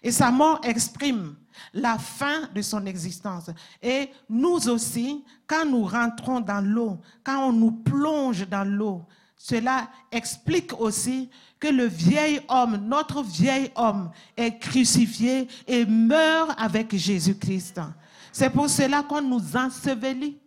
Et 0.00 0.12
sa 0.12 0.30
mort 0.30 0.60
exprime 0.62 1.34
la 1.72 1.98
fin 1.98 2.48
de 2.54 2.62
son 2.62 2.86
existence. 2.86 3.50
Et 3.82 4.10
nous 4.30 4.68
aussi, 4.68 5.24
quand 5.44 5.64
nous 5.66 5.86
rentrons 5.86 6.38
dans 6.38 6.64
l'eau, 6.64 7.00
quand 7.24 7.48
on 7.48 7.52
nous 7.52 7.72
plonge 7.72 8.48
dans 8.48 8.62
l'eau, 8.62 9.04
cela 9.36 9.90
explique 10.12 10.72
aussi 10.78 11.28
que 11.58 11.66
le 11.66 11.86
vieil 11.86 12.42
homme, 12.48 12.76
notre 12.76 13.24
vieil 13.24 13.72
homme, 13.74 14.12
est 14.36 14.56
crucifié 14.56 15.48
et 15.66 15.84
meurt 15.84 16.54
avec 16.58 16.94
Jésus-Christ. 16.94 17.80
C'est 18.30 18.50
pour 18.50 18.70
cela 18.70 19.02
qu'on 19.02 19.22
nous 19.22 19.56
ensevelit. 19.56 20.38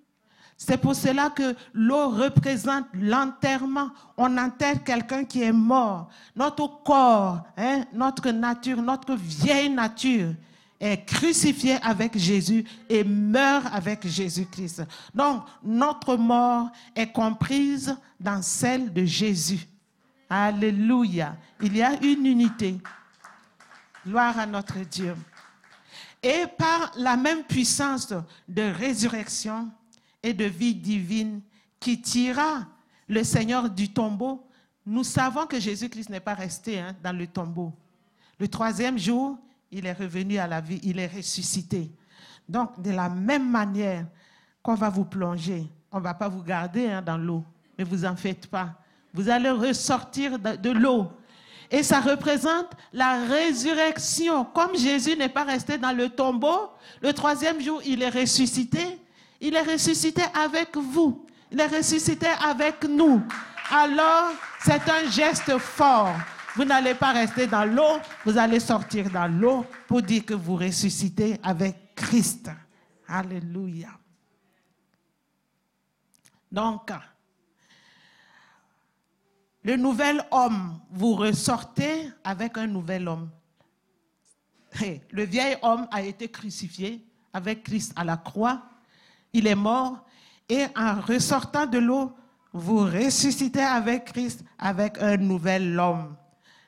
C'est 0.57 0.77
pour 0.77 0.95
cela 0.95 1.29
que 1.29 1.55
l'eau 1.71 2.09
représente 2.09 2.87
l'enterrement. 2.95 3.91
On 4.17 4.37
enterre 4.39 4.83
quelqu'un 4.83 5.23
qui 5.23 5.43
est 5.43 5.51
mort. 5.51 6.09
Notre 6.35 6.81
corps, 6.83 7.43
hein, 7.55 7.85
notre 7.93 8.31
nature, 8.31 8.81
notre 8.81 9.13
vieille 9.13 9.69
nature 9.69 10.33
est 10.79 11.05
crucifié 11.05 11.77
avec 11.83 12.17
Jésus 12.17 12.65
et 12.89 13.03
meurt 13.03 13.67
avec 13.71 14.07
Jésus-Christ. 14.07 14.83
Donc, 15.13 15.43
notre 15.63 16.17
mort 16.17 16.71
est 16.95 17.11
comprise 17.11 17.95
dans 18.19 18.41
celle 18.41 18.91
de 18.91 19.05
Jésus. 19.05 19.67
Alléluia. 20.27 21.35
Il 21.61 21.77
y 21.77 21.83
a 21.83 21.93
une 22.03 22.25
unité. 22.25 22.77
Gloire 24.05 24.39
à 24.39 24.45
notre 24.45 24.79
Dieu. 24.79 25.15
Et 26.21 26.45
par 26.57 26.91
la 26.97 27.15
même 27.15 27.43
puissance 27.43 28.11
de 28.47 28.63
résurrection, 28.63 29.69
et 30.23 30.33
de 30.33 30.45
vie 30.45 30.75
divine 30.75 31.41
qui 31.79 32.01
tira 32.01 32.65
le 33.07 33.23
Seigneur 33.23 33.69
du 33.69 33.89
tombeau, 33.89 34.45
nous 34.85 35.03
savons 35.03 35.45
que 35.45 35.59
Jésus-Christ 35.59 36.09
n'est 36.09 36.19
pas 36.19 36.33
resté 36.33 36.79
hein, 36.79 36.95
dans 37.03 37.15
le 37.15 37.27
tombeau. 37.27 37.73
Le 38.39 38.47
troisième 38.47 38.97
jour, 38.97 39.37
il 39.71 39.85
est 39.85 39.93
revenu 39.93 40.37
à 40.37 40.47
la 40.47 40.61
vie, 40.61 40.79
il 40.83 40.99
est 40.99 41.07
ressuscité. 41.07 41.91
Donc, 42.47 42.81
de 42.81 42.91
la 42.91 43.09
même 43.09 43.49
manière 43.49 44.05
qu'on 44.63 44.75
va 44.75 44.89
vous 44.89 45.05
plonger, 45.05 45.67
on 45.91 45.97
ne 45.97 46.03
va 46.03 46.13
pas 46.13 46.29
vous 46.29 46.43
garder 46.43 46.87
hein, 46.87 47.01
dans 47.01 47.17
l'eau, 47.17 47.43
mais 47.77 47.83
vous 47.83 48.05
en 48.05 48.15
faites 48.15 48.47
pas. 48.47 48.75
Vous 49.13 49.29
allez 49.29 49.49
ressortir 49.49 50.39
de, 50.39 50.55
de 50.55 50.69
l'eau. 50.69 51.11
Et 51.69 51.83
ça 51.83 51.99
représente 51.99 52.67
la 52.93 53.25
résurrection. 53.25 54.45
Comme 54.45 54.77
Jésus 54.77 55.17
n'est 55.17 55.27
pas 55.29 55.43
resté 55.43 55.77
dans 55.77 55.91
le 55.91 56.09
tombeau, 56.09 56.71
le 57.01 57.11
troisième 57.11 57.59
jour, 57.59 57.81
il 57.85 58.01
est 58.01 58.09
ressuscité. 58.09 58.99
Il 59.39 59.55
est 59.55 59.61
ressuscité 59.61 60.23
avec 60.33 60.75
vous. 60.75 61.25
Il 61.51 61.59
est 61.59 61.67
ressuscité 61.67 62.27
avec 62.27 62.83
nous. 62.83 63.21
Alors, 63.71 64.31
c'est 64.63 64.89
un 64.89 65.09
geste 65.09 65.57
fort. 65.57 66.15
Vous 66.55 66.65
n'allez 66.65 66.95
pas 66.95 67.11
rester 67.11 67.45
dans 67.45 67.65
l'eau, 67.65 67.99
vous 68.25 68.37
allez 68.37 68.59
sortir 68.59 69.09
dans 69.11 69.27
l'eau 69.27 69.65
pour 69.87 70.01
dire 70.01 70.25
que 70.25 70.33
vous 70.33 70.55
ressuscitez 70.55 71.39
avec 71.43 71.93
Christ. 71.95 72.49
Alléluia. 73.07 73.89
Donc, 76.51 76.91
le 79.61 79.75
nouvel 79.75 80.25
homme, 80.31 80.79
vous 80.89 81.13
ressortez 81.13 82.09
avec 82.23 82.57
un 82.57 82.67
nouvel 82.67 83.07
homme. 83.07 83.29
Le 85.11 85.23
vieil 85.23 85.57
homme 85.61 85.87
a 85.91 86.01
été 86.01 86.29
crucifié 86.29 87.05
avec 87.33 87.63
Christ 87.63 87.93
à 87.95 88.03
la 88.03 88.17
croix 88.17 88.63
il 89.37 89.47
est 89.47 89.55
mort, 89.55 90.03
et 90.49 90.65
en 90.75 90.99
ressortant 91.01 91.65
de 91.65 91.77
l'eau, 91.77 92.11
vous 92.53 92.79
ressuscitez 92.79 93.61
avec 93.61 94.05
Christ, 94.05 94.43
avec 94.57 94.97
un 94.99 95.17
nouvel 95.17 95.79
homme, 95.79 96.15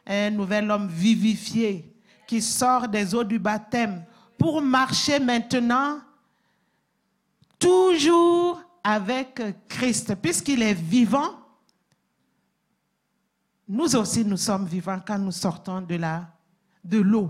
un 0.05 0.29
nouvel 0.29 0.69
homme 0.69 0.87
vivifié 0.87 1.95
qui 2.27 2.41
sort 2.41 2.87
des 2.87 3.15
eaux 3.15 3.23
du 3.23 3.39
baptême 3.39 4.05
pour 4.37 4.61
marcher 4.61 5.19
maintenant 5.19 5.99
toujours 7.57 8.61
avec 8.83 9.41
Christ, 9.67 10.15
puisqu'il 10.15 10.61
est 10.61 10.73
vivant. 10.73 11.35
Nous 13.67 13.95
aussi, 13.95 14.23
nous 14.23 14.37
sommes 14.37 14.65
vivants 14.65 14.99
quand 15.05 15.17
nous 15.17 15.31
sortons 15.31 15.81
de 15.81 16.97
l'eau. 16.99 17.29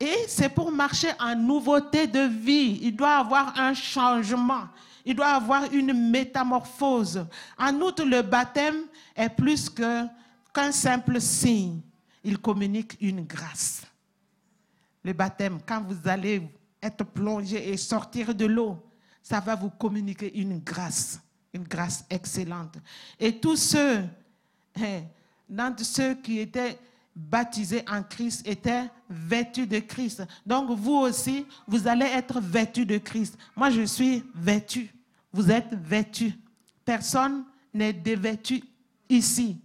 Et 0.00 0.24
c'est 0.28 0.48
pour 0.48 0.70
marcher 0.70 1.10
en 1.18 1.34
nouveauté 1.34 2.06
de 2.06 2.20
vie. 2.20 2.78
Il 2.82 2.94
doit 2.94 3.16
avoir 3.16 3.58
un 3.58 3.74
changement. 3.74 4.68
Il 5.04 5.16
doit 5.16 5.28
avoir 5.28 5.72
une 5.72 6.10
métamorphose. 6.10 7.26
En 7.58 7.74
outre, 7.80 8.04
le 8.04 8.22
baptême 8.22 8.84
est 9.16 9.30
plus 9.30 9.68
qu'un 9.70 10.72
simple 10.72 11.20
signe. 11.20 11.80
Il 12.22 12.38
communique 12.38 12.96
une 13.00 13.24
grâce. 13.24 13.82
Le 15.02 15.12
baptême, 15.12 15.58
quand 15.66 15.82
vous 15.82 16.08
allez 16.08 16.42
être 16.82 17.04
plongé 17.04 17.70
et 17.70 17.76
sortir 17.76 18.34
de 18.34 18.44
l'eau, 18.44 18.84
ça 19.22 19.40
va 19.40 19.54
vous 19.54 19.70
communiquer 19.70 20.38
une 20.38 20.58
grâce, 20.60 21.20
une 21.52 21.64
grâce 21.64 22.04
excellente. 22.08 22.76
Et 23.18 23.38
tous 23.38 23.56
ceux, 23.56 24.04
hein, 24.76 25.74
ceux 25.78 26.14
qui 26.14 26.38
étaient 26.38 26.78
baptisés 27.18 27.84
en 27.90 28.02
Christ 28.02 28.46
étaient 28.46 28.88
vêtus 29.10 29.66
de 29.66 29.80
Christ. 29.80 30.22
Donc 30.46 30.70
vous 30.70 30.94
aussi, 30.94 31.44
vous 31.66 31.88
allez 31.88 32.06
être 32.06 32.40
vêtus 32.40 32.86
de 32.86 32.98
Christ. 32.98 33.36
Moi, 33.56 33.70
je 33.70 33.82
suis 33.82 34.22
vêtu. 34.34 34.94
Vous 35.32 35.50
êtes 35.50 35.74
vêtus. 35.74 36.32
Personne 36.84 37.44
n'est 37.74 37.92
dévêtu 37.92 38.62
ici. 39.08 39.60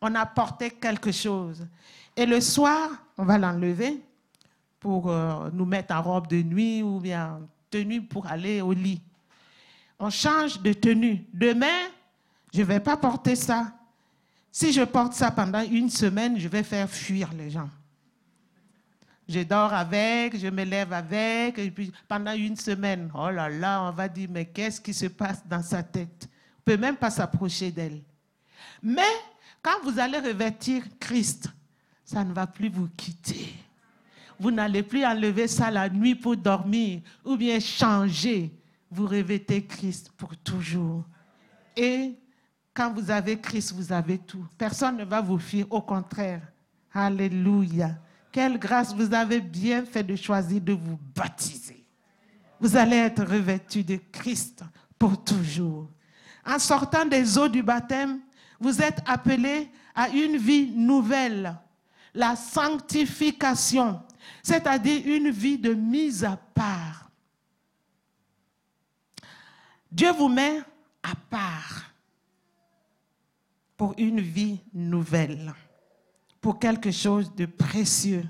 On 0.00 0.14
a 0.14 0.26
porté 0.26 0.70
quelque 0.70 1.12
chose. 1.12 1.66
Et 2.16 2.26
le 2.26 2.40
soir, 2.40 2.90
on 3.16 3.24
va 3.24 3.38
l'enlever 3.38 4.02
pour 4.80 5.08
euh, 5.08 5.50
nous 5.52 5.64
mettre 5.64 5.94
en 5.94 6.02
robe 6.02 6.26
de 6.26 6.42
nuit 6.42 6.82
ou 6.82 6.98
bien 6.98 7.40
tenue 7.70 8.02
pour 8.02 8.26
aller 8.26 8.60
au 8.60 8.72
lit. 8.72 9.00
On 10.00 10.10
change 10.10 10.60
de 10.60 10.72
tenue. 10.72 11.24
Demain, 11.32 11.88
je 12.52 12.60
ne 12.60 12.66
vais 12.66 12.80
pas 12.80 12.96
porter 12.96 13.36
ça. 13.36 13.72
Si 14.50 14.72
je 14.72 14.82
porte 14.82 15.12
ça 15.12 15.30
pendant 15.30 15.62
une 15.62 15.90
semaine, 15.90 16.38
je 16.38 16.48
vais 16.48 16.62
faire 16.62 16.88
fuir 16.88 17.32
les 17.32 17.50
gens. 17.50 17.68
Je 19.28 19.40
dors 19.40 19.72
avec, 19.74 20.38
je 20.38 20.48
me 20.48 20.64
lève 20.64 20.92
avec, 20.92 21.58
et 21.58 21.70
puis 21.70 21.92
pendant 22.08 22.32
une 22.32 22.56
semaine, 22.56 23.10
oh 23.14 23.30
là 23.30 23.50
là, 23.50 23.82
on 23.82 23.90
va 23.90 24.08
dire, 24.08 24.28
mais 24.32 24.46
qu'est-ce 24.46 24.80
qui 24.80 24.94
se 24.94 25.06
passe 25.06 25.46
dans 25.46 25.62
sa 25.62 25.82
tête? 25.82 26.28
On 26.66 26.70
ne 26.70 26.76
peut 26.76 26.80
même 26.80 26.96
pas 26.96 27.10
s'approcher 27.10 27.70
d'elle. 27.70 28.02
Mais 28.82 29.02
quand 29.62 29.82
vous 29.84 29.98
allez 29.98 30.18
revêtir 30.18 30.82
Christ, 30.98 31.50
ça 32.04 32.24
ne 32.24 32.32
va 32.32 32.46
plus 32.46 32.70
vous 32.70 32.88
quitter. 32.96 33.52
Vous 34.40 34.50
n'allez 34.50 34.82
plus 34.82 35.04
enlever 35.04 35.48
ça 35.48 35.70
la 35.70 35.90
nuit 35.90 36.14
pour 36.14 36.36
dormir 36.36 37.02
ou 37.24 37.36
bien 37.36 37.60
changer. 37.60 38.50
Vous 38.90 39.06
revêtez 39.06 39.66
Christ 39.66 40.10
pour 40.16 40.36
toujours. 40.38 41.04
Et 41.76 42.14
quand 42.78 42.92
vous 42.92 43.10
avez 43.10 43.36
Christ, 43.40 43.72
vous 43.72 43.92
avez 43.92 44.18
tout. 44.18 44.46
Personne 44.56 44.98
ne 44.98 45.04
va 45.04 45.20
vous 45.20 45.40
fuir, 45.40 45.66
au 45.68 45.82
contraire. 45.82 46.40
Alléluia. 46.94 47.96
Quelle 48.30 48.56
grâce 48.56 48.94
vous 48.94 49.12
avez 49.12 49.40
bien 49.40 49.84
fait 49.84 50.04
de 50.04 50.14
choisir 50.14 50.60
de 50.60 50.74
vous 50.74 50.96
baptiser. 51.12 51.84
Vous 52.60 52.76
allez 52.76 52.98
être 52.98 53.24
revêtu 53.24 53.82
de 53.82 53.98
Christ 54.12 54.62
pour 54.96 55.24
toujours. 55.24 55.88
En 56.46 56.60
sortant 56.60 57.04
des 57.04 57.36
eaux 57.36 57.48
du 57.48 57.64
baptême, 57.64 58.20
vous 58.60 58.80
êtes 58.80 59.00
appelés 59.06 59.68
à 59.92 60.08
une 60.10 60.36
vie 60.36 60.70
nouvelle, 60.70 61.56
la 62.14 62.36
sanctification, 62.36 64.00
c'est-à-dire 64.40 65.02
une 65.04 65.30
vie 65.30 65.58
de 65.58 65.74
mise 65.74 66.22
à 66.22 66.36
part. 66.54 67.10
Dieu 69.90 70.12
vous 70.12 70.28
met 70.28 70.60
à 71.02 71.16
part 71.28 71.87
pour 73.78 73.94
une 73.96 74.20
vie 74.20 74.60
nouvelle, 74.74 75.54
pour 76.40 76.58
quelque 76.58 76.90
chose 76.90 77.32
de 77.34 77.46
précieux. 77.46 78.28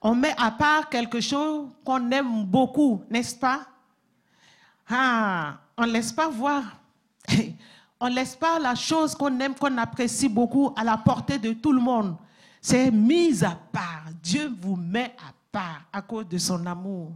On 0.00 0.14
met 0.14 0.34
à 0.38 0.52
part 0.52 0.88
quelque 0.88 1.20
chose 1.20 1.68
qu'on 1.84 2.10
aime 2.12 2.44
beaucoup, 2.44 3.02
n'est-ce 3.10 3.34
pas? 3.34 3.66
Ah, 4.88 5.58
on 5.76 5.84
ne 5.84 5.92
laisse 5.92 6.12
pas 6.12 6.28
voir. 6.28 6.62
On 7.98 8.10
ne 8.10 8.14
laisse 8.14 8.36
pas 8.36 8.58
la 8.58 8.74
chose 8.74 9.14
qu'on 9.14 9.40
aime, 9.40 9.54
qu'on 9.54 9.78
apprécie 9.78 10.28
beaucoup 10.28 10.70
à 10.76 10.84
la 10.84 10.98
portée 10.98 11.38
de 11.38 11.54
tout 11.54 11.72
le 11.72 11.80
monde. 11.80 12.14
C'est 12.60 12.90
mise 12.90 13.42
à 13.42 13.58
part. 13.72 14.04
Dieu 14.22 14.54
vous 14.60 14.76
met 14.76 15.16
à 15.16 15.32
part 15.50 15.80
à 15.90 16.02
cause 16.02 16.28
de 16.28 16.36
son 16.36 16.66
amour. 16.66 17.12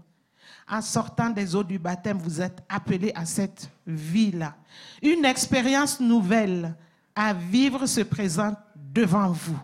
En 0.67 0.81
sortant 0.81 1.29
des 1.29 1.55
eaux 1.55 1.63
du 1.63 1.79
baptême, 1.79 2.17
vous 2.17 2.41
êtes 2.41 2.63
appelé 2.67 3.13
à 3.15 3.27
cette 3.27 3.71
vie-là. 3.87 4.55
Une 5.03 5.27
expérience 5.27 6.01
nouvelle 6.01 6.75
à 7.21 7.35
vivre 7.35 7.85
se 7.85 8.01
présente 8.01 8.57
devant 8.75 9.31
vous. 9.31 9.61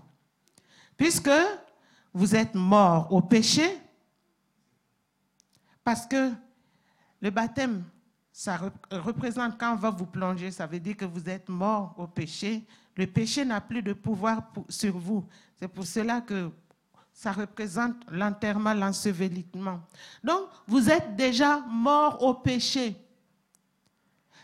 Puisque 0.94 1.30
vous 2.12 2.36
êtes 2.36 2.54
mort 2.54 3.10
au 3.10 3.22
péché, 3.22 3.78
parce 5.82 6.06
que 6.06 6.32
le 7.18 7.30
baptême, 7.30 7.82
ça 8.30 8.58
représente 8.90 9.56
quand 9.58 9.72
on 9.72 9.76
va 9.76 9.88
vous 9.88 10.04
plonger, 10.04 10.50
ça 10.50 10.66
veut 10.66 10.80
dire 10.80 10.98
que 10.98 11.06
vous 11.06 11.30
êtes 11.30 11.48
mort 11.48 11.94
au 11.96 12.06
péché. 12.06 12.62
Le 12.94 13.06
péché 13.06 13.42
n'a 13.42 13.62
plus 13.62 13.82
de 13.82 13.94
pouvoir 13.94 14.52
sur 14.68 14.98
vous. 14.98 15.26
C'est 15.58 15.68
pour 15.68 15.86
cela 15.86 16.20
que 16.20 16.50
ça 17.10 17.32
représente 17.32 17.96
l'enterrement, 18.10 18.74
l'ensevelissement. 18.74 19.80
Donc, 20.22 20.42
vous 20.66 20.90
êtes 20.90 21.16
déjà 21.16 21.60
mort 21.60 22.22
au 22.22 22.34
péché. 22.34 22.94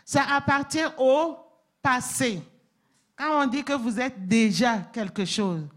Ça 0.03 0.23
appartient 0.31 0.79
au 0.97 1.37
passé. 1.79 2.41
Quand 3.15 3.43
on 3.43 3.47
dit 3.47 3.63
que 3.63 3.73
vous 3.73 3.99
êtes 3.99 4.27
déjà 4.27 4.79
quelque 4.91 5.25
chose, 5.25 5.67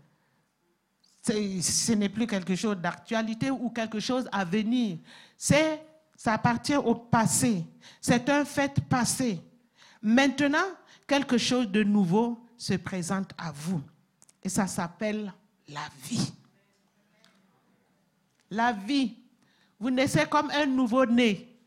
ce 1.22 1.92
n'est 1.92 2.08
plus 2.08 2.26
quelque 2.26 2.54
chose 2.54 2.76
d'actualité 2.76 3.50
ou 3.50 3.70
quelque 3.70 4.00
chose 4.00 4.28
à 4.32 4.44
venir. 4.44 4.98
Ça 5.36 6.32
appartient 6.32 6.76
au 6.76 6.94
passé. 6.94 7.64
C'est 8.00 8.28
un 8.30 8.44
fait 8.44 8.80
passé. 8.88 9.40
Maintenant, 10.00 10.66
quelque 11.06 11.36
chose 11.36 11.68
de 11.68 11.82
nouveau 11.82 12.46
se 12.56 12.74
présente 12.74 13.32
à 13.36 13.50
vous. 13.52 13.82
Et 14.42 14.48
ça 14.48 14.66
s'appelle 14.66 15.32
la 15.68 15.88
vie. 16.04 16.32
La 18.50 18.72
vie. 18.72 19.16
Vous 19.78 19.90
naissez 19.90 20.24
comme 20.26 20.50
un 20.50 20.66
nouveau-né. 20.66 21.58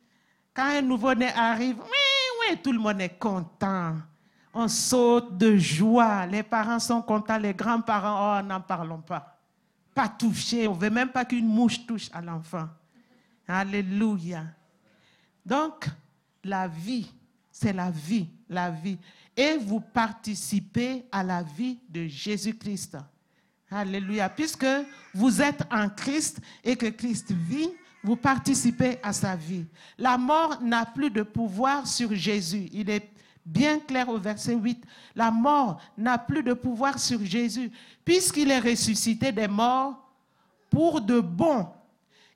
Quand 0.53 0.65
un 0.65 0.82
nouveau-né 0.82 1.27
arrive, 1.36 1.77
oui, 1.79 2.49
oui, 2.49 2.58
tout 2.63 2.71
le 2.71 2.79
monde 2.79 3.01
est 3.01 3.19
content. 3.19 3.97
On 4.53 4.67
saute 4.67 5.38
de 5.38 5.57
joie. 5.57 6.25
Les 6.25 6.43
parents 6.43 6.79
sont 6.79 7.01
contents, 7.01 7.38
les 7.38 7.53
grands-parents, 7.53 8.39
oh, 8.39 8.43
n'en 8.43 8.62
parlons 8.62 9.01
pas. 9.01 9.38
Pas 9.93 10.07
touché. 10.07 10.67
On 10.67 10.75
ne 10.75 10.79
veut 10.79 10.89
même 10.89 11.09
pas 11.09 11.25
qu'une 11.25 11.47
mouche 11.47 11.85
touche 11.85 12.09
à 12.13 12.21
l'enfant. 12.21 12.67
Alléluia. 13.47 14.45
Donc, 15.45 15.88
la 16.43 16.67
vie, 16.67 17.12
c'est 17.51 17.73
la 17.73 17.91
vie, 17.91 18.27
la 18.49 18.71
vie. 18.71 18.97
Et 19.35 19.57
vous 19.57 19.79
participez 19.79 21.05
à 21.12 21.23
la 21.23 21.43
vie 21.43 21.79
de 21.89 22.07
Jésus-Christ. 22.07 22.97
Alléluia. 23.71 24.29
Puisque 24.29 24.65
vous 25.13 25.41
êtes 25.41 25.62
en 25.71 25.89
Christ 25.89 26.41
et 26.63 26.75
que 26.75 26.88
Christ 26.88 27.31
vit, 27.31 27.69
vous 28.03 28.15
participez 28.15 28.97
à 29.03 29.13
sa 29.13 29.35
vie. 29.35 29.65
La 29.97 30.17
mort 30.17 30.62
n'a 30.62 30.85
plus 30.85 31.09
de 31.09 31.21
pouvoir 31.21 31.85
sur 31.85 32.13
Jésus. 32.15 32.69
Il 32.71 32.89
est 32.89 33.09
bien 33.49 33.79
clair 33.79 34.07
au 34.09 34.17
verset 34.17 34.55
8. 34.55 34.83
La 35.15 35.31
mort 35.31 35.81
n'a 35.97 36.17
plus 36.17 36.43
de 36.43 36.53
pouvoir 36.53 36.99
sur 36.99 37.23
Jésus, 37.25 37.71
puisqu'il 38.05 38.51
est 38.51 38.59
ressuscité 38.59 39.31
des 39.31 39.47
morts 39.47 39.95
pour 40.69 41.01
de 41.01 41.19
bon. 41.19 41.67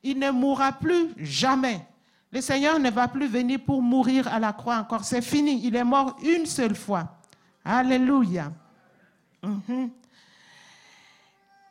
Il 0.01 0.19
ne 0.19 0.31
mourra 0.31 0.71
plus 0.71 1.13
jamais. 1.17 1.85
Le 2.31 2.41
Seigneur 2.41 2.79
ne 2.79 2.89
va 2.89 3.07
plus 3.07 3.27
venir 3.27 3.59
pour 3.63 3.81
mourir 3.81 4.27
à 4.27 4.39
la 4.39 4.51
croix 4.53 4.77
encore. 4.77 5.03
C'est 5.03 5.21
fini. 5.21 5.61
Il 5.63 5.75
est 5.75 5.83
mort 5.83 6.17
une 6.23 6.45
seule 6.45 6.75
fois. 6.75 7.15
Alléluia. 7.63 8.51
Mhm. 9.43 9.91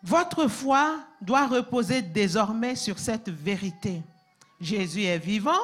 Votre 0.04 0.48
foi 0.48 0.98
doit 1.20 1.46
reposer 1.46 2.02
désormais 2.02 2.76
sur 2.76 2.98
cette 2.98 3.28
vérité. 3.28 4.02
Jésus 4.60 5.02
est 5.02 5.18
vivant, 5.18 5.60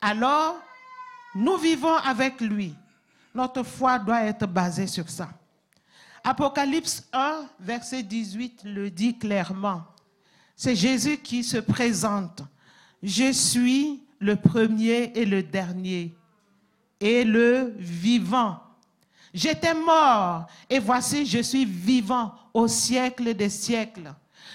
alors 0.00 0.56
nous 1.34 1.56
vivons 1.56 1.94
avec 1.96 2.40
lui. 2.40 2.74
Notre 3.36 3.64
foi 3.64 3.98
doit 3.98 4.22
être 4.22 4.46
basée 4.46 4.86
sur 4.86 5.10
ça. 5.10 5.28
Apocalypse 6.24 7.06
1, 7.12 7.44
verset 7.60 8.02
18 8.02 8.62
le 8.64 8.90
dit 8.90 9.18
clairement. 9.18 9.82
C'est 10.56 10.74
Jésus 10.74 11.18
qui 11.18 11.44
se 11.44 11.58
présente. 11.58 12.40
Je 13.02 13.30
suis 13.32 14.02
le 14.20 14.36
premier 14.36 15.12
et 15.14 15.26
le 15.26 15.42
dernier 15.42 16.14
et 16.98 17.24
le 17.24 17.74
vivant. 17.76 18.58
J'étais 19.34 19.74
mort 19.74 20.46
et 20.70 20.78
voici 20.78 21.26
je 21.26 21.42
suis 21.42 21.66
vivant 21.66 22.32
au 22.54 22.66
siècle 22.66 23.34
des 23.34 23.50
siècles. 23.50 24.14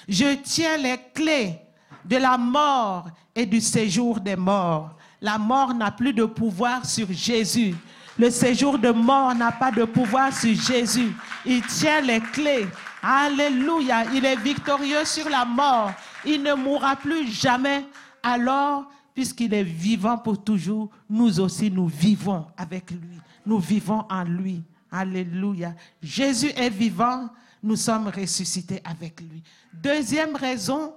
Je 0.09 0.33
tiens 0.41 0.77
les 0.77 0.97
clés 1.13 1.59
de 2.03 2.17
la 2.17 2.35
mort 2.35 3.09
et 3.35 3.45
du 3.45 3.61
séjour 3.61 4.19
des 4.19 4.35
morts. 4.35 4.97
La 5.21 5.37
mort 5.37 5.71
n'a 5.71 5.91
plus 5.91 6.13
de 6.13 6.25
pouvoir 6.25 6.83
sur 6.83 7.11
Jésus. 7.11 7.75
Le 8.19 8.29
séjour 8.29 8.77
de 8.77 8.89
mort 8.89 9.33
n'a 9.33 9.51
pas 9.51 9.71
de 9.71 9.85
pouvoir 9.85 10.33
sur 10.33 10.53
Jésus. 10.53 11.11
Il 11.45 11.61
tient 11.63 12.01
les 12.01 12.19
clés. 12.19 12.67
Alléluia. 13.01 14.05
Il 14.13 14.25
est 14.25 14.35
victorieux 14.35 15.05
sur 15.05 15.29
la 15.29 15.45
mort. 15.45 15.91
Il 16.25 16.43
ne 16.43 16.53
mourra 16.53 16.95
plus 16.95 17.27
jamais. 17.27 17.85
Alors, 18.21 18.89
puisqu'il 19.13 19.53
est 19.53 19.63
vivant 19.63 20.17
pour 20.17 20.43
toujours, 20.43 20.89
nous 21.09 21.39
aussi, 21.39 21.71
nous 21.71 21.87
vivons 21.87 22.45
avec 22.57 22.91
lui. 22.91 23.17
Nous 23.45 23.59
vivons 23.59 24.05
en 24.09 24.23
lui. 24.23 24.61
Alléluia. 24.91 25.73
Jésus 26.01 26.51
est 26.55 26.69
vivant, 26.69 27.29
nous 27.63 27.77
sommes 27.77 28.07
ressuscités 28.09 28.81
avec 28.83 29.21
lui. 29.21 29.41
Deuxième 29.73 30.35
raison 30.35 30.93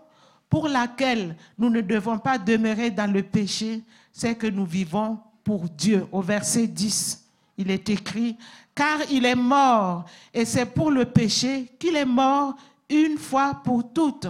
pour 0.50 0.68
laquelle 0.68 1.37
nous 1.57 1.70
ne 1.70 1.81
devons 1.81 2.18
pas 2.18 2.38
demeurer 2.38 2.90
dans 2.90 3.11
le 3.11 3.22
péché, 3.22 3.83
c'est 4.12 4.35
que 4.35 4.46
nous 4.46 4.66
vivons 4.66 5.18
pour 5.44 5.68
Dieu. 5.68 6.07
Au 6.11 6.22
verset 6.22 6.66
10, 6.66 7.24
il 7.59 7.70
est 7.70 7.88
écrit, 7.88 8.37
car 8.74 8.98
il 9.11 9.24
est 9.24 9.37
mort, 9.37 10.04
et 10.33 10.44
c'est 10.44 10.66
pour 10.66 10.90
le 10.90 11.04
péché 11.04 11.70
qu'il 11.78 11.94
est 11.94 12.04
mort 12.04 12.57
une 12.88 13.18
fois 13.18 13.54
pour 13.62 13.92
toutes. 13.92 14.26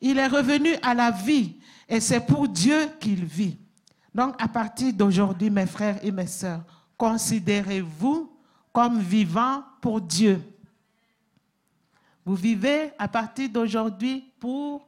Il 0.00 0.18
est 0.18 0.26
revenu 0.26 0.70
à 0.82 0.94
la 0.94 1.10
vie, 1.10 1.56
et 1.88 2.00
c'est 2.00 2.24
pour 2.24 2.48
Dieu 2.48 2.88
qu'il 2.98 3.24
vit. 3.24 3.58
Donc, 4.14 4.34
à 4.38 4.48
partir 4.48 4.92
d'aujourd'hui, 4.92 5.50
mes 5.50 5.66
frères 5.66 5.98
et 6.04 6.10
mes 6.10 6.26
sœurs, 6.26 6.62
considérez-vous 6.96 8.30
comme 8.72 9.00
vivant 9.00 9.62
pour 9.80 10.00
Dieu. 10.00 10.40
Vous 12.24 12.36
vivez 12.36 12.92
à 12.98 13.08
partir 13.08 13.48
d'aujourd'hui 13.48 14.24
pour, 14.38 14.86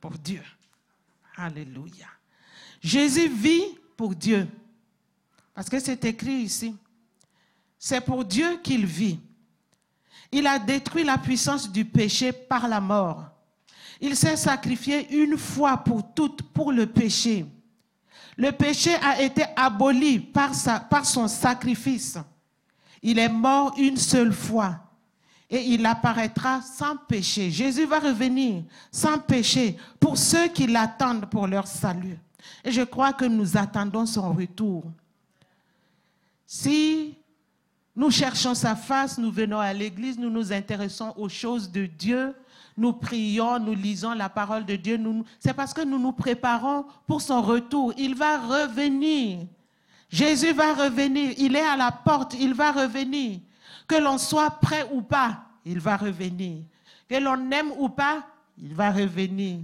pour 0.00 0.12
Dieu. 0.12 0.42
Alléluia. 1.36 2.08
Jésus 2.80 3.28
vit 3.28 3.78
Dieu. 4.08 4.48
Parce 5.54 5.68
que 5.68 5.78
c'est 5.78 6.04
écrit 6.04 6.42
ici. 6.42 6.74
C'est 7.78 8.00
pour 8.00 8.24
Dieu 8.24 8.58
qu'il 8.62 8.86
vit. 8.86 9.18
Il 10.30 10.46
a 10.46 10.58
détruit 10.58 11.04
la 11.04 11.18
puissance 11.18 11.70
du 11.70 11.84
péché 11.84 12.32
par 12.32 12.68
la 12.68 12.80
mort. 12.80 13.24
Il 14.00 14.16
s'est 14.16 14.36
sacrifié 14.36 15.12
une 15.14 15.36
fois 15.36 15.76
pour 15.76 16.14
toutes 16.14 16.42
pour 16.42 16.72
le 16.72 16.86
péché. 16.86 17.46
Le 18.36 18.50
péché 18.50 18.94
a 18.94 19.20
été 19.20 19.44
aboli 19.54 20.18
par, 20.18 20.54
sa, 20.54 20.80
par 20.80 21.04
son 21.04 21.28
sacrifice. 21.28 22.18
Il 23.02 23.18
est 23.18 23.28
mort 23.28 23.74
une 23.76 23.96
seule 23.96 24.32
fois 24.32 24.80
et 25.50 25.60
il 25.60 25.84
apparaîtra 25.84 26.62
sans 26.62 26.96
péché. 26.96 27.50
Jésus 27.50 27.84
va 27.84 27.98
revenir 27.98 28.64
sans 28.90 29.18
péché 29.18 29.76
pour 30.00 30.16
ceux 30.16 30.48
qui 30.48 30.66
l'attendent 30.66 31.26
pour 31.26 31.46
leur 31.46 31.66
salut. 31.66 32.18
Et 32.64 32.72
je 32.72 32.82
crois 32.82 33.12
que 33.12 33.24
nous 33.24 33.56
attendons 33.56 34.06
son 34.06 34.32
retour. 34.32 34.84
Si 36.46 37.14
nous 37.94 38.10
cherchons 38.10 38.54
sa 38.54 38.74
face, 38.74 39.18
nous 39.18 39.30
venons 39.30 39.58
à 39.58 39.72
l'église, 39.72 40.18
nous 40.18 40.30
nous 40.30 40.52
intéressons 40.52 41.12
aux 41.16 41.28
choses 41.28 41.70
de 41.70 41.86
Dieu, 41.86 42.34
nous 42.76 42.92
prions, 42.92 43.58
nous 43.58 43.74
lisons 43.74 44.12
la 44.12 44.28
parole 44.28 44.64
de 44.64 44.76
Dieu, 44.76 44.98
c'est 45.38 45.52
parce 45.52 45.74
que 45.74 45.82
nous 45.82 45.98
nous 45.98 46.12
préparons 46.12 46.86
pour 47.06 47.20
son 47.20 47.42
retour. 47.42 47.92
Il 47.98 48.14
va 48.14 48.38
revenir. 48.38 49.46
Jésus 50.08 50.52
va 50.52 50.74
revenir. 50.74 51.32
Il 51.36 51.56
est 51.56 51.66
à 51.66 51.76
la 51.76 51.92
porte. 51.92 52.34
Il 52.38 52.54
va 52.54 52.72
revenir. 52.72 53.40
Que 53.86 53.96
l'on 53.96 54.16
soit 54.18 54.50
prêt 54.50 54.88
ou 54.92 55.02
pas, 55.02 55.44
il 55.64 55.80
va 55.80 55.96
revenir. 55.96 56.62
Que 57.08 57.16
l'on 57.16 57.50
aime 57.50 57.72
ou 57.78 57.88
pas, 57.88 58.24
il 58.56 58.74
va 58.74 58.90
revenir. 58.90 59.60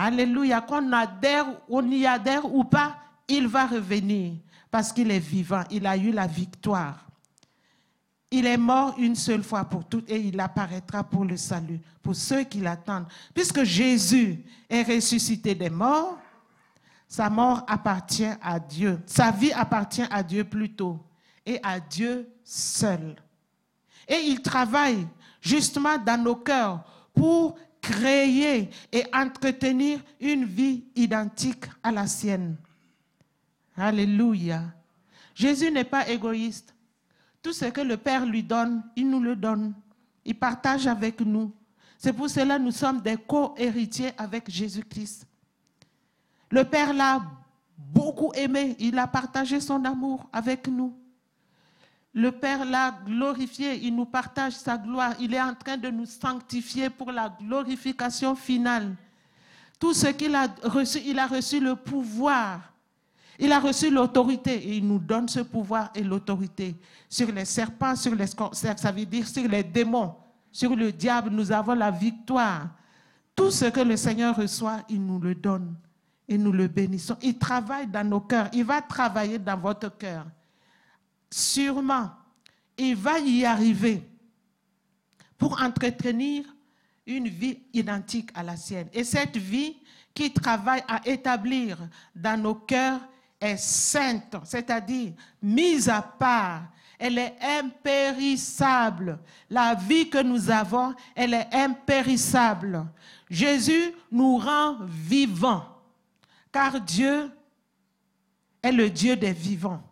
Alléluia. 0.00 0.60
Qu'on 0.60 0.92
adhère, 0.92 1.46
on 1.68 1.90
y 1.90 2.06
adhère 2.06 2.44
ou 2.54 2.62
pas, 2.62 2.96
il 3.26 3.48
va 3.48 3.66
revenir. 3.66 4.34
Parce 4.70 4.92
qu'il 4.92 5.10
est 5.10 5.18
vivant. 5.18 5.64
Il 5.70 5.86
a 5.86 5.96
eu 5.96 6.12
la 6.12 6.28
victoire. 6.28 7.04
Il 8.30 8.46
est 8.46 8.58
mort 8.58 8.94
une 8.98 9.16
seule 9.16 9.42
fois 9.42 9.64
pour 9.64 9.86
toutes 9.86 10.08
et 10.08 10.20
il 10.20 10.38
apparaîtra 10.38 11.02
pour 11.02 11.24
le 11.24 11.36
salut, 11.36 11.80
pour 12.02 12.14
ceux 12.14 12.44
qui 12.44 12.60
l'attendent. 12.60 13.06
Puisque 13.34 13.64
Jésus 13.64 14.44
est 14.68 14.82
ressuscité 14.82 15.54
des 15.54 15.70
morts, 15.70 16.18
sa 17.08 17.28
mort 17.30 17.64
appartient 17.66 18.30
à 18.40 18.60
Dieu. 18.60 19.00
Sa 19.06 19.32
vie 19.32 19.52
appartient 19.52 20.04
à 20.10 20.22
Dieu 20.22 20.44
plutôt 20.44 21.00
et 21.44 21.58
à 21.62 21.80
Dieu 21.80 22.28
seul. 22.44 23.16
Et 24.06 24.20
il 24.26 24.42
travaille 24.42 25.08
justement 25.40 25.96
dans 25.98 26.22
nos 26.22 26.36
cœurs 26.36 26.84
pour 27.14 27.58
créer 27.88 28.68
et 28.92 29.04
entretenir 29.14 30.00
une 30.20 30.44
vie 30.44 30.84
identique 30.94 31.64
à 31.82 31.90
la 31.90 32.06
sienne. 32.06 32.56
Alléluia. 33.76 34.62
Jésus 35.34 35.70
n'est 35.70 35.84
pas 35.84 36.08
égoïste. 36.08 36.74
Tout 37.42 37.52
ce 37.52 37.66
que 37.66 37.80
le 37.80 37.96
Père 37.96 38.26
lui 38.26 38.42
donne, 38.42 38.82
il 38.96 39.08
nous 39.08 39.20
le 39.20 39.36
donne. 39.36 39.72
Il 40.24 40.34
partage 40.34 40.86
avec 40.86 41.20
nous. 41.20 41.52
C'est 41.96 42.12
pour 42.12 42.28
cela 42.28 42.58
que 42.58 42.62
nous 42.64 42.72
sommes 42.72 43.00
des 43.00 43.16
co-héritiers 43.16 44.10
avec 44.18 44.50
Jésus-Christ. 44.50 45.26
Le 46.50 46.64
Père 46.64 46.92
l'a 46.92 47.22
beaucoup 47.76 48.32
aimé. 48.34 48.76
Il 48.78 48.98
a 48.98 49.06
partagé 49.06 49.60
son 49.60 49.82
amour 49.84 50.28
avec 50.32 50.68
nous. 50.68 50.97
Le 52.14 52.32
Père 52.32 52.64
l'a 52.64 52.98
glorifié, 53.04 53.78
il 53.84 53.94
nous 53.94 54.06
partage 54.06 54.54
sa 54.54 54.76
gloire, 54.78 55.14
il 55.20 55.34
est 55.34 55.40
en 55.40 55.54
train 55.54 55.76
de 55.76 55.88
nous 55.88 56.06
sanctifier 56.06 56.90
pour 56.90 57.12
la 57.12 57.28
glorification 57.40 58.34
finale. 58.34 58.96
Tout 59.78 59.94
ce 59.94 60.08
qu'il 60.08 60.34
a 60.34 60.48
reçu, 60.64 60.98
il 61.04 61.18
a 61.18 61.26
reçu 61.26 61.60
le 61.60 61.76
pouvoir, 61.76 62.60
il 63.38 63.52
a 63.52 63.60
reçu 63.60 63.90
l'autorité 63.90 64.54
et 64.54 64.78
il 64.78 64.86
nous 64.88 64.98
donne 64.98 65.28
ce 65.28 65.40
pouvoir 65.40 65.90
et 65.94 66.02
l'autorité 66.02 66.74
sur 67.08 67.30
les 67.30 67.44
serpents, 67.44 67.94
sur 67.94 68.14
les 68.14 68.26
ça 68.26 68.90
veut 68.90 69.06
dire 69.06 69.28
sur 69.28 69.46
les 69.46 69.62
démons, 69.62 70.14
sur 70.50 70.74
le 70.74 70.90
diable, 70.90 71.30
nous 71.30 71.52
avons 71.52 71.74
la 71.74 71.90
victoire. 71.90 72.68
Tout 73.36 73.52
ce 73.52 73.66
que 73.66 73.80
le 73.80 73.96
Seigneur 73.96 74.34
reçoit, 74.34 74.80
il 74.88 75.04
nous 75.04 75.20
le 75.20 75.36
donne 75.36 75.76
et 76.26 76.36
nous 76.36 76.50
le 76.50 76.66
bénissons. 76.66 77.16
Il 77.22 77.38
travaille 77.38 77.86
dans 77.86 78.02
nos 78.02 78.20
cœurs, 78.20 78.48
il 78.52 78.64
va 78.64 78.82
travailler 78.82 79.38
dans 79.38 79.56
votre 79.56 79.96
cœur. 79.96 80.26
Sûrement, 81.30 82.10
il 82.76 82.96
va 82.96 83.18
y 83.18 83.44
arriver 83.44 84.02
pour 85.36 85.60
entretenir 85.60 86.44
une 87.06 87.28
vie 87.28 87.58
identique 87.72 88.30
à 88.34 88.42
la 88.42 88.56
sienne. 88.56 88.88
Et 88.92 89.04
cette 89.04 89.36
vie 89.36 89.76
qui 90.14 90.32
travaille 90.32 90.82
à 90.88 91.00
établir 91.06 91.78
dans 92.14 92.40
nos 92.40 92.54
cœurs 92.54 93.00
est 93.40 93.56
sainte, 93.56 94.36
c'est-à-dire 94.44 95.12
mise 95.42 95.88
à 95.88 96.02
part. 96.02 96.62
Elle 96.98 97.18
est 97.18 97.36
impérissable. 97.40 99.20
La 99.48 99.74
vie 99.74 100.10
que 100.10 100.20
nous 100.20 100.50
avons, 100.50 100.94
elle 101.14 101.34
est 101.34 101.48
impérissable. 101.52 102.84
Jésus 103.30 103.92
nous 104.10 104.36
rend 104.36 104.78
vivants, 104.84 105.64
car 106.50 106.80
Dieu 106.80 107.30
est 108.60 108.72
le 108.72 108.90
Dieu 108.90 109.14
des 109.14 109.32
vivants. 109.32 109.87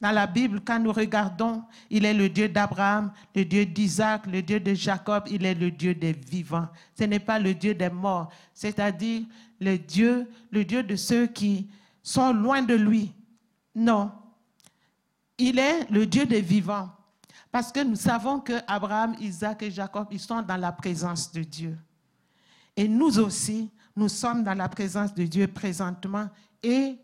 Dans 0.00 0.10
la 0.10 0.26
Bible, 0.26 0.60
quand 0.60 0.78
nous 0.78 0.92
regardons, 0.92 1.62
il 1.88 2.04
est 2.04 2.12
le 2.12 2.28
Dieu 2.28 2.48
d'Abraham, 2.48 3.12
le 3.34 3.44
Dieu 3.44 3.64
d'Isaac, 3.64 4.26
le 4.26 4.42
Dieu 4.42 4.60
de 4.60 4.74
Jacob, 4.74 5.24
il 5.30 5.46
est 5.46 5.54
le 5.54 5.70
Dieu 5.70 5.94
des 5.94 6.12
vivants. 6.12 6.68
Ce 6.98 7.04
n'est 7.04 7.20
pas 7.20 7.38
le 7.38 7.54
Dieu 7.54 7.74
des 7.74 7.88
morts, 7.88 8.30
c'est-à-dire 8.52 9.22
le 9.58 9.78
Dieu, 9.78 10.30
le 10.50 10.64
Dieu 10.64 10.82
de 10.82 10.96
ceux 10.96 11.26
qui 11.26 11.68
sont 12.02 12.32
loin 12.32 12.62
de 12.62 12.74
lui. 12.74 13.12
Non. 13.74 14.12
Il 15.38 15.58
est 15.58 15.90
le 15.90 16.06
Dieu 16.06 16.26
des 16.26 16.42
vivants. 16.42 16.90
Parce 17.50 17.72
que 17.72 17.82
nous 17.82 17.96
savons 17.96 18.40
que 18.40 18.52
Abraham, 18.66 19.16
Isaac 19.18 19.62
et 19.62 19.70
Jacob, 19.70 20.08
ils 20.10 20.20
sont 20.20 20.42
dans 20.42 20.58
la 20.58 20.72
présence 20.72 21.32
de 21.32 21.42
Dieu. 21.42 21.78
Et 22.76 22.86
nous 22.86 23.18
aussi, 23.18 23.70
nous 23.96 24.10
sommes 24.10 24.44
dans 24.44 24.52
la 24.52 24.68
présence 24.68 25.14
de 25.14 25.24
Dieu 25.24 25.48
présentement 25.48 26.28
et 26.62 26.96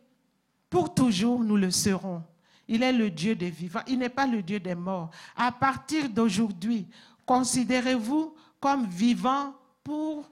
pour 0.68 0.94
toujours, 0.94 1.42
nous 1.42 1.56
le 1.56 1.70
serons. 1.70 2.22
Il 2.68 2.82
est 2.82 2.92
le 2.92 3.10
Dieu 3.10 3.34
des 3.34 3.50
vivants, 3.50 3.82
il 3.86 3.98
n'est 3.98 4.08
pas 4.08 4.26
le 4.26 4.42
Dieu 4.42 4.60
des 4.60 4.74
morts. 4.74 5.10
À 5.36 5.52
partir 5.52 6.08
d'aujourd'hui, 6.08 6.86
considérez-vous 7.26 8.34
comme 8.60 8.86
vivant 8.86 9.54
pour 9.82 10.30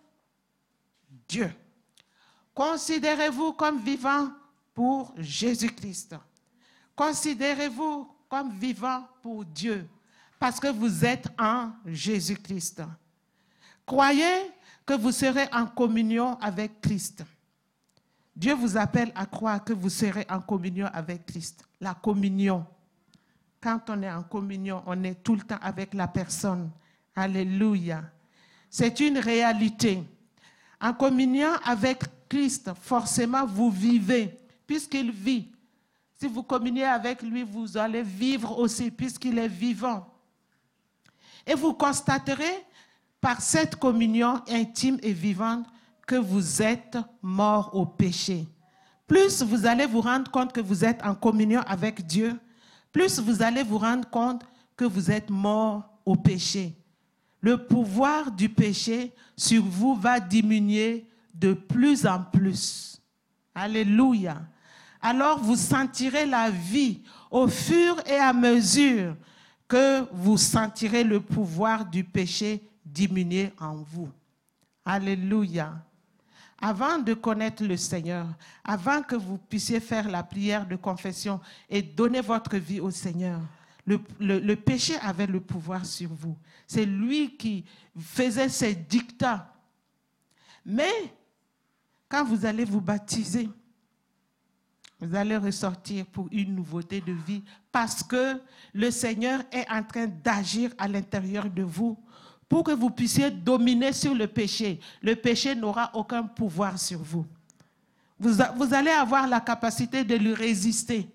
Dieu. 1.29 1.53
Considérez-vous 2.55 3.53
comme 3.53 3.81
vivant 3.81 4.31
pour 4.75 5.13
Jésus-Christ. 5.17 6.17
Considérez-vous 6.95 8.09
comme 8.29 8.51
vivant 8.53 9.07
pour 9.23 9.45
Dieu 9.45 9.89
parce 10.41 10.59
que 10.59 10.69
vous 10.69 11.05
êtes 11.05 11.29
en 11.39 11.71
Jésus-Christ. 11.85 12.83
Croyez 13.85 14.51
que 14.87 14.95
vous 14.95 15.13
serez 15.13 15.47
en 15.53 15.67
communion 15.67 16.39
avec 16.41 16.81
Christ. 16.81 17.25
Dieu 18.35 18.55
vous 18.55 18.77
appelle 18.77 19.13
à 19.15 19.27
croire 19.27 19.63
que 19.63 19.75
vous 19.75 19.91
serez 19.91 20.27
en 20.31 20.41
communion 20.41 20.89
avec 20.93 21.27
Christ. 21.27 21.65
La 21.81 21.95
communion. 21.95 22.67
Quand 23.61 23.81
on 23.89 24.03
est 24.03 24.11
en 24.11 24.23
communion, 24.23 24.83
on 24.87 25.03
est 25.05 25.23
tout 25.23 25.35
le 25.35 25.43
temps 25.43 25.59
avec 25.61 25.95
la 25.95 26.09
personne. 26.09 26.71
Alléluia. 27.15 28.03
C'est 28.69 29.01
une 29.01 29.19
réalité. 29.19 30.03
En 30.81 30.93
communion 30.93 31.51
avec 31.65 32.03
Christ, 32.29 32.71
forcément, 32.81 33.45
vous 33.45 33.71
vivez, 33.71 34.39
puisqu'il 34.67 35.11
vit. 35.11 35.49
Si 36.19 36.27
vous 36.29 36.43
communiez 36.43 36.85
avec 36.85 37.23
lui, 37.23 37.43
vous 37.43 37.77
allez 37.77 38.03
vivre 38.03 38.59
aussi, 38.59 38.91
puisqu'il 38.91 39.39
est 39.39 39.49
vivant. 39.49 40.07
Et 41.47 41.55
vous 41.55 41.75
constaterez 41.75 42.65
par 43.21 43.41
cette 43.41 43.77
communion 43.77 44.41
intime 44.49 44.99
et 45.03 45.13
vivante 45.13 45.67
que 46.07 46.17
vous 46.17 46.63
êtes 46.63 46.99
mort 47.23 47.75
au 47.75 47.85
péché. 47.85 48.47
Plus 49.11 49.43
vous 49.43 49.67
allez 49.67 49.87
vous 49.87 50.03
rendre 50.03 50.31
compte 50.31 50.53
que 50.53 50.61
vous 50.61 50.85
êtes 50.85 51.05
en 51.05 51.17
communion 51.17 51.63
avec 51.67 52.07
Dieu, 52.07 52.39
plus 52.93 53.19
vous 53.19 53.43
allez 53.43 53.65
vous 53.65 53.79
rendre 53.79 54.09
compte 54.09 54.45
que 54.77 54.85
vous 54.85 55.11
êtes 55.11 55.29
mort 55.31 55.83
au 56.07 56.15
péché. 56.15 56.77
Le 57.41 57.57
pouvoir 57.67 58.31
du 58.31 58.49
péché 58.49 59.13
sur 59.37 59.65
vous 59.65 59.97
va 59.97 60.21
diminuer 60.21 61.09
de 61.35 61.55
plus 61.55 62.07
en 62.07 62.23
plus. 62.23 63.03
Alléluia. 63.53 64.43
Alors 65.03 65.41
vous 65.41 65.57
sentirez 65.57 66.25
la 66.25 66.49
vie 66.49 67.03
au 67.33 67.49
fur 67.49 67.97
et 68.07 68.15
à 68.15 68.33
mesure 68.33 69.17
que 69.67 70.05
vous 70.13 70.39
sentirez 70.39 71.03
le 71.03 71.19
pouvoir 71.21 71.85
du 71.85 72.05
péché 72.05 72.63
diminuer 72.87 73.53
en 73.59 73.75
vous. 73.75 74.09
Alléluia. 74.85 75.85
Avant 76.61 76.99
de 76.99 77.15
connaître 77.15 77.65
le 77.65 77.77
Seigneur, 77.77 78.27
avant 78.63 79.03
que 79.03 79.17
vous 79.17 79.39
puissiez 79.39 79.81
faire 79.81 80.09
la 80.09 80.23
prière 80.23 80.67
de 80.67 80.77
confession 80.77 81.41
et 81.69 81.81
donner 81.81 82.21
votre 82.21 82.57
vie 82.57 82.81
au 82.81 82.91
Seigneur, 82.91 83.41
le, 83.87 84.55
péché 84.55 84.95
avait 85.01 85.27
le 85.27 85.41
pouvoir 85.41 85.85
sur 85.87 86.11
vous. 86.11 86.37
C'est 86.67 86.85
lui 86.85 87.37
qui 87.37 87.65
faisait 87.99 88.49
ses 88.49 88.75
dictats. 88.75 89.53
Mais 90.65 91.15
quand 92.09 92.25
vous 92.25 92.45
allez 92.45 92.65
vous 92.65 92.81
baptiser, 92.81 93.49
vous 95.01 95.15
allez 95.17 95.39
ressortir 95.39 96.05
pour 96.07 96.29
une 96.31 96.55
nouveauté 96.55 97.01
de 97.01 97.13
vie 97.13 97.43
parce 97.73 98.03
que 98.03 98.39
le 98.75 98.91
Seigneur 98.91 99.43
est 99.51 99.69
en 99.71 99.83
train 99.83 100.07
d'agir 100.07 100.73
à 100.77 100.87
l'intérieur 100.87 101.49
de 101.49 101.63
vous 101.63 101.99
pour 102.51 102.65
que 102.65 102.73
vous 102.73 102.91
puissiez 102.91 103.31
dominer 103.31 103.93
sur 103.93 104.13
le 104.13 104.27
péché. 104.27 104.81
Le 105.03 105.15
péché 105.15 105.55
n'aura 105.55 105.93
aucun 105.95 106.25
pouvoir 106.25 106.81
sur 106.81 106.99
vous. 106.99 107.25
vous. 108.19 108.75
Allez 108.75 108.91
avoir 108.91 109.29
la 109.29 109.41
capacité 109.41 110.03
de 110.03 110.17
lui 110.17 110.35
résister. 110.35 111.09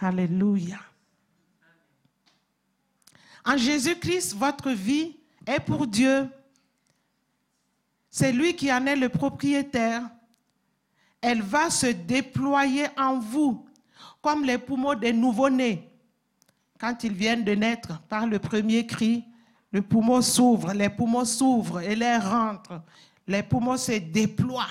Alléluia. 0.00 0.78
En 3.44 3.58
Jésus-Christ, 3.58 4.34
votre 4.34 4.70
vie 4.70 5.18
est 5.46 5.60
pour 5.60 5.86
Dieu. 5.86 6.30
C'est 8.10 8.32
lui 8.32 8.56
qui 8.56 8.72
en 8.72 8.86
est 8.86 8.96
le 8.96 9.10
propriétaire. 9.10 10.08
Elle 11.20 11.42
va 11.42 11.68
se 11.68 11.88
déployer 11.88 12.86
en 12.96 13.18
vous 13.18 13.66
comme 14.22 14.46
les 14.46 14.56
poumons 14.56 14.94
des 14.94 15.12
nouveau-nés. 15.12 15.90
Quand 16.80 17.04
ils 17.04 17.12
viennent 17.12 17.44
de 17.44 17.52
naître 17.52 18.00
par 18.08 18.26
le 18.26 18.38
premier 18.38 18.86
cri, 18.86 19.26
le 19.74 19.82
poumon 19.82 20.22
s'ouvre, 20.22 20.72
les 20.72 20.88
poumons 20.88 21.24
s'ouvrent 21.24 21.80
et 21.80 21.96
les 21.96 22.16
rentrent. 22.16 22.80
Les 23.26 23.42
poumons 23.42 23.76
se 23.76 23.98
déploient. 23.98 24.68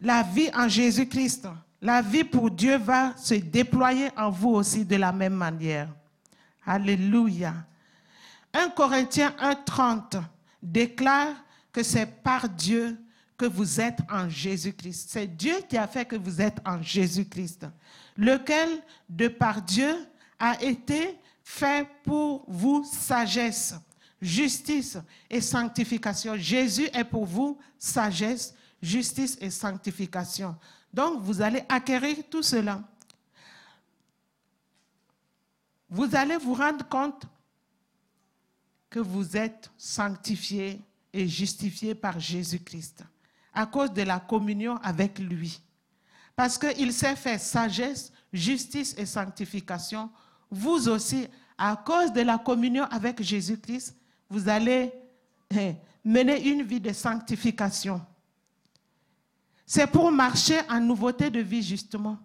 La 0.00 0.24
vie 0.24 0.50
en 0.52 0.66
Jésus-Christ, 0.66 1.46
la 1.80 2.02
vie 2.02 2.24
pour 2.24 2.50
Dieu 2.50 2.76
va 2.76 3.16
se 3.16 3.34
déployer 3.34 4.08
en 4.16 4.30
vous 4.30 4.50
aussi 4.50 4.84
de 4.84 4.96
la 4.96 5.12
même 5.12 5.34
manière. 5.34 5.88
Alléluia. 6.66 7.54
1 8.52 8.70
Corinthiens 8.70 9.32
1.30 9.40 10.20
déclare 10.60 11.36
que 11.72 11.84
c'est 11.84 12.06
par 12.06 12.48
Dieu 12.48 13.00
que 13.38 13.46
vous 13.46 13.80
êtes 13.80 14.00
en 14.10 14.28
Jésus-Christ. 14.28 15.08
C'est 15.08 15.28
Dieu 15.28 15.54
qui 15.68 15.78
a 15.78 15.86
fait 15.86 16.04
que 16.04 16.16
vous 16.16 16.40
êtes 16.40 16.58
en 16.66 16.82
Jésus-Christ, 16.82 17.68
lequel, 18.16 18.68
de 19.08 19.28
par 19.28 19.62
Dieu, 19.62 19.94
a 20.36 20.60
été 20.60 21.16
fait 21.44 21.86
pour 22.02 22.44
vous 22.48 22.82
sagesse? 22.82 23.76
Justice 24.22 24.96
et 25.28 25.40
sanctification. 25.40 26.36
Jésus 26.36 26.88
est 26.94 27.04
pour 27.04 27.26
vous 27.26 27.58
sagesse, 27.76 28.54
justice 28.80 29.36
et 29.40 29.50
sanctification. 29.50 30.56
Donc, 30.94 31.20
vous 31.20 31.42
allez 31.42 31.64
acquérir 31.68 32.16
tout 32.30 32.42
cela. 32.42 32.80
Vous 35.90 36.14
allez 36.14 36.36
vous 36.36 36.54
rendre 36.54 36.88
compte 36.88 37.24
que 38.88 39.00
vous 39.00 39.36
êtes 39.36 39.70
sanctifié 39.76 40.80
et 41.12 41.28
justifié 41.28 41.94
par 41.94 42.18
Jésus-Christ 42.20 43.04
à 43.52 43.66
cause 43.66 43.92
de 43.92 44.02
la 44.02 44.20
communion 44.20 44.76
avec 44.82 45.18
lui. 45.18 45.60
Parce 46.34 46.56
qu'il 46.56 46.92
s'est 46.92 47.16
fait 47.16 47.38
sagesse, 47.38 48.12
justice 48.32 48.94
et 48.96 49.04
sanctification. 49.04 50.10
Vous 50.50 50.88
aussi, 50.88 51.26
à 51.58 51.76
cause 51.76 52.12
de 52.12 52.22
la 52.22 52.38
communion 52.38 52.84
avec 52.84 53.22
Jésus-Christ, 53.22 53.94
vous 54.32 54.48
allez 54.48 54.90
hein, 55.54 55.74
mener 56.02 56.48
une 56.48 56.62
vie 56.62 56.80
de 56.80 56.90
sanctification. 56.90 58.00
C'est 59.66 59.86
pour 59.86 60.10
marcher 60.10 60.58
en 60.70 60.80
nouveauté 60.80 61.28
de 61.28 61.40
vie, 61.40 61.62
justement. 61.62 62.18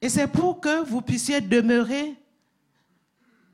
Et 0.00 0.08
c'est 0.08 0.26
pour 0.26 0.60
que 0.60 0.82
vous 0.82 1.00
puissiez 1.00 1.40
demeurer 1.40 2.16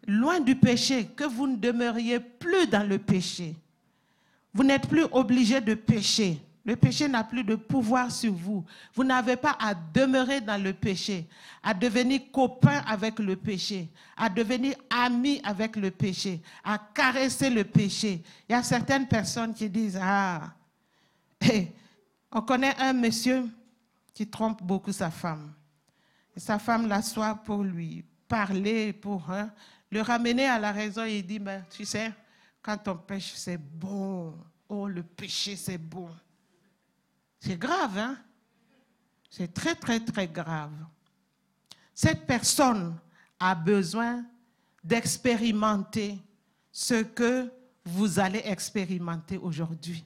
loin 0.06 0.40
du 0.40 0.56
péché, 0.56 1.04
que 1.04 1.24
vous 1.24 1.46
ne 1.46 1.56
demeuriez 1.56 2.18
plus 2.18 2.66
dans 2.66 2.88
le 2.88 2.98
péché. 2.98 3.54
Vous 4.54 4.64
n'êtes 4.64 4.88
plus 4.88 5.04
obligé 5.12 5.60
de 5.60 5.74
pécher. 5.74 6.40
Le 6.64 6.76
péché 6.76 7.08
n'a 7.08 7.24
plus 7.24 7.42
de 7.42 7.54
pouvoir 7.54 8.10
sur 8.10 8.32
vous. 8.32 8.64
Vous 8.94 9.04
n'avez 9.04 9.36
pas 9.36 9.56
à 9.58 9.74
demeurer 9.74 10.40
dans 10.40 10.62
le 10.62 10.74
péché, 10.74 11.26
à 11.62 11.72
devenir 11.72 12.20
copain 12.30 12.82
avec 12.86 13.18
le 13.18 13.34
péché, 13.34 13.88
à 14.16 14.28
devenir 14.28 14.74
ami 14.90 15.40
avec 15.42 15.76
le 15.76 15.90
péché, 15.90 16.42
à 16.62 16.78
caresser 16.78 17.48
le 17.48 17.64
péché. 17.64 18.22
Il 18.48 18.52
y 18.52 18.54
a 18.54 18.62
certaines 18.62 19.08
personnes 19.08 19.54
qui 19.54 19.70
disent, 19.70 19.98
ah, 20.00 20.52
on 22.30 22.42
connaît 22.42 22.76
un 22.78 22.92
monsieur 22.92 23.48
qui 24.12 24.28
trompe 24.28 24.62
beaucoup 24.62 24.92
sa 24.92 25.10
femme. 25.10 25.54
Sa 26.36 26.58
femme 26.58 26.86
l'assoit 26.86 27.34
pour 27.34 27.62
lui 27.62 28.04
parler, 28.28 28.92
pour 28.92 29.30
hein, 29.30 29.50
le 29.90 30.02
ramener 30.02 30.46
à 30.46 30.58
la 30.58 30.72
raison. 30.72 31.04
Il 31.04 31.26
dit, 31.26 31.40
tu 31.70 31.84
sais, 31.84 32.12
quand 32.62 32.86
on 32.86 32.96
pêche, 32.96 33.32
c'est 33.34 33.58
bon. 33.58 34.34
Oh, 34.68 34.86
le 34.86 35.02
péché, 35.02 35.56
c'est 35.56 35.78
bon. 35.78 36.08
C'est 37.40 37.56
grave, 37.56 37.96
hein? 37.96 38.18
C'est 39.30 39.52
très, 39.52 39.74
très, 39.74 40.00
très 40.00 40.28
grave. 40.28 40.72
Cette 41.94 42.26
personne 42.26 42.96
a 43.38 43.54
besoin 43.54 44.24
d'expérimenter 44.84 46.18
ce 46.70 47.02
que 47.02 47.50
vous 47.84 48.18
allez 48.18 48.42
expérimenter 48.44 49.38
aujourd'hui. 49.38 50.04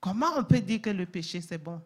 Comment 0.00 0.28
on 0.36 0.44
peut 0.44 0.60
dire 0.60 0.80
que 0.80 0.90
le 0.90 1.04
péché, 1.04 1.40
c'est 1.40 1.58
bon? 1.58 1.80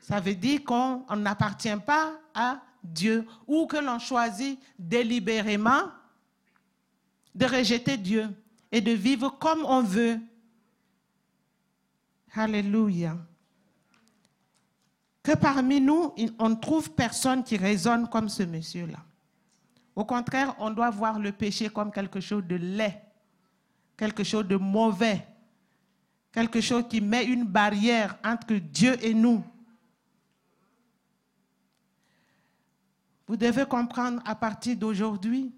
Ça 0.00 0.20
veut 0.20 0.34
dire 0.34 0.62
qu'on 0.64 1.04
n'appartient 1.16 1.76
pas 1.84 2.18
à 2.34 2.60
Dieu 2.82 3.26
ou 3.46 3.66
que 3.66 3.76
l'on 3.76 3.98
choisit 3.98 4.58
délibérément 4.78 5.90
de 7.34 7.46
rejeter 7.46 7.96
Dieu 7.96 8.28
et 8.70 8.80
de 8.80 8.92
vivre 8.92 9.30
comme 9.38 9.64
on 9.64 9.82
veut. 9.82 10.18
Alléluia 12.34 13.16
que 15.28 15.36
parmi 15.36 15.78
nous, 15.78 16.14
on 16.38 16.48
ne 16.48 16.54
trouve 16.54 16.90
personne 16.92 17.44
qui 17.44 17.58
raisonne 17.58 18.08
comme 18.08 18.30
ce 18.30 18.44
monsieur-là. 18.44 19.04
Au 19.94 20.02
contraire, 20.02 20.56
on 20.58 20.70
doit 20.70 20.88
voir 20.88 21.18
le 21.18 21.32
péché 21.32 21.68
comme 21.68 21.92
quelque 21.92 22.18
chose 22.18 22.44
de 22.46 22.56
laid, 22.56 22.98
quelque 23.94 24.24
chose 24.24 24.48
de 24.48 24.56
mauvais, 24.56 25.28
quelque 26.32 26.62
chose 26.62 26.84
qui 26.88 27.02
met 27.02 27.26
une 27.26 27.44
barrière 27.44 28.16
entre 28.24 28.54
Dieu 28.54 28.96
et 29.04 29.12
nous. 29.12 29.44
Vous 33.26 33.36
devez 33.36 33.66
comprendre 33.66 34.22
à 34.24 34.34
partir 34.34 34.78
d'aujourd'hui 34.78 35.54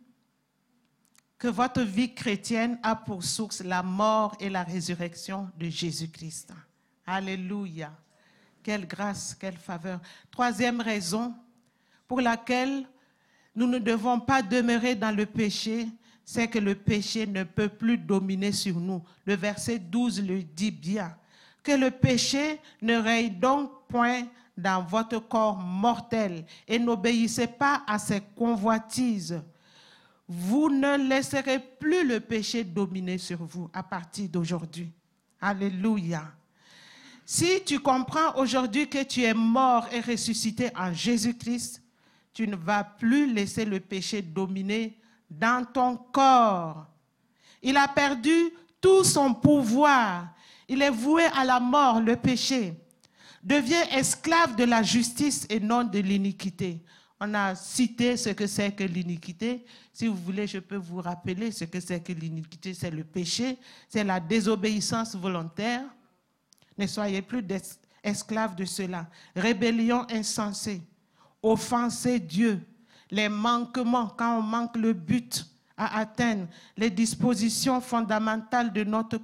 que 1.39 1.47
votre 1.47 1.83
vie 1.83 2.13
chrétienne 2.13 2.77
a 2.83 2.97
pour 2.97 3.23
source 3.23 3.63
la 3.63 3.85
mort 3.85 4.35
et 4.41 4.51
la 4.51 4.65
résurrection 4.65 5.49
de 5.57 5.69
Jésus-Christ. 5.69 6.53
Alléluia. 7.07 7.93
Quelle 8.63 8.87
grâce, 8.87 9.35
quelle 9.35 9.57
faveur. 9.57 10.01
Troisième 10.31 10.81
raison 10.81 11.35
pour 12.07 12.21
laquelle 12.21 12.87
nous 13.55 13.67
ne 13.67 13.79
devons 13.79 14.21
pas 14.21 14.43
demeurer 14.43 14.95
dans 14.95 15.15
le 15.15 15.27
péché, 15.27 15.89
c'est 16.25 16.49
que 16.49 16.59
le 16.59 16.75
péché 16.75 17.27
ne 17.27 17.43
peut 17.45 17.69
plus 17.69 17.99
dominer 17.99 18.53
sur 18.53 18.79
nous. 18.79 19.03
Le 19.25 19.35
verset 19.35 19.79
12 19.79 20.23
le 20.27 20.43
dit 20.43 20.71
bien. 20.71 21.17
Que 21.63 21.73
le 21.73 21.91
péché 21.91 22.61
ne 22.81 22.97
règne 22.97 23.39
donc 23.39 23.71
point 23.89 24.27
dans 24.57 24.83
votre 24.83 25.19
corps 25.19 25.59
mortel 25.59 26.45
et 26.69 26.79
n'obéissez 26.79 27.47
pas 27.47 27.83
à 27.87 27.99
ses 27.99 28.21
convoitises. 28.37 29.43
Vous 30.29 30.71
ne 30.71 31.09
laisserez 31.09 31.59
plus 31.59 32.07
le 32.07 32.21
péché 32.21 32.63
dominer 32.63 33.19
sur 33.19 33.43
vous 33.43 33.69
à 33.73 33.83
partir 33.83 34.29
d'aujourd'hui. 34.29 34.93
Alléluia. 35.41 36.23
Si 37.33 37.63
tu 37.65 37.79
comprends 37.79 38.35
aujourd'hui 38.39 38.89
que 38.89 39.05
tu 39.05 39.23
es 39.23 39.35
mort 39.35 39.87
et 39.93 40.01
ressuscité 40.01 40.69
en 40.77 40.93
Jésus-Christ, 40.93 41.81
tu 42.35 42.49
ne 42.49 42.57
vas 42.57 42.83
plus 42.83 43.33
laisser 43.33 43.65
le 43.65 43.79
péché 43.79 44.21
dominer 44.21 44.99
dans 45.31 45.65
ton 45.65 45.97
corps. 45.97 46.89
Il 47.63 47.77
a 47.77 47.87
perdu 47.87 48.51
tout 48.81 49.05
son 49.05 49.33
pouvoir. 49.33 50.35
Il 50.69 50.83
est 50.83 50.91
voué 50.91 51.23
à 51.37 51.45
la 51.45 51.61
mort, 51.61 52.01
le 52.01 52.17
péché. 52.17 52.75
Deviens 53.45 53.87
esclave 53.93 54.57
de 54.57 54.65
la 54.65 54.83
justice 54.83 55.47
et 55.49 55.61
non 55.61 55.85
de 55.85 56.01
l'iniquité. 56.01 56.83
On 57.21 57.33
a 57.33 57.55
cité 57.55 58.17
ce 58.17 58.31
que 58.31 58.49
c'est 58.49 58.73
que 58.73 58.83
l'iniquité. 58.83 59.65
Si 59.93 60.09
vous 60.09 60.17
voulez, 60.17 60.49
je 60.49 60.59
peux 60.59 60.75
vous 60.75 61.01
rappeler 61.01 61.53
ce 61.53 61.63
que 61.63 61.79
c'est 61.79 62.01
que 62.01 62.13
l'iniquité. 62.13 62.75
C'est 62.75 62.91
le 62.91 63.05
péché, 63.05 63.57
c'est 63.89 64.03
la 64.03 64.19
désobéissance 64.19 65.15
volontaire, 65.15 65.85
ne 66.81 66.87
soyez 66.87 67.23
plus 67.23 67.45
esclaves 68.03 68.55
de 68.55 68.65
cela. 68.65 69.07
Rébellion 69.37 70.07
insensée, 70.11 70.83
offenser 71.43 72.19
Dieu, 72.19 72.67
les 73.11 73.29
manquements 73.29 74.09
quand 74.09 74.39
on 74.39 74.43
manque 74.43 74.77
le 74.77 74.93
but 74.93 75.47
à 75.77 75.99
atteindre, 75.99 76.47
les 76.77 76.91
dispositions 76.91 77.81
fondamentales 77.81 78.73
de 78.73 78.85
notre 78.85 79.21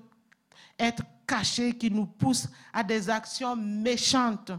être 0.79 1.03
caché 1.27 1.77
qui 1.77 1.90
nous 1.90 2.07
poussent 2.07 2.49
à 2.73 2.83
des 2.83 3.09
actions 3.09 3.57
méchantes. 3.57 4.53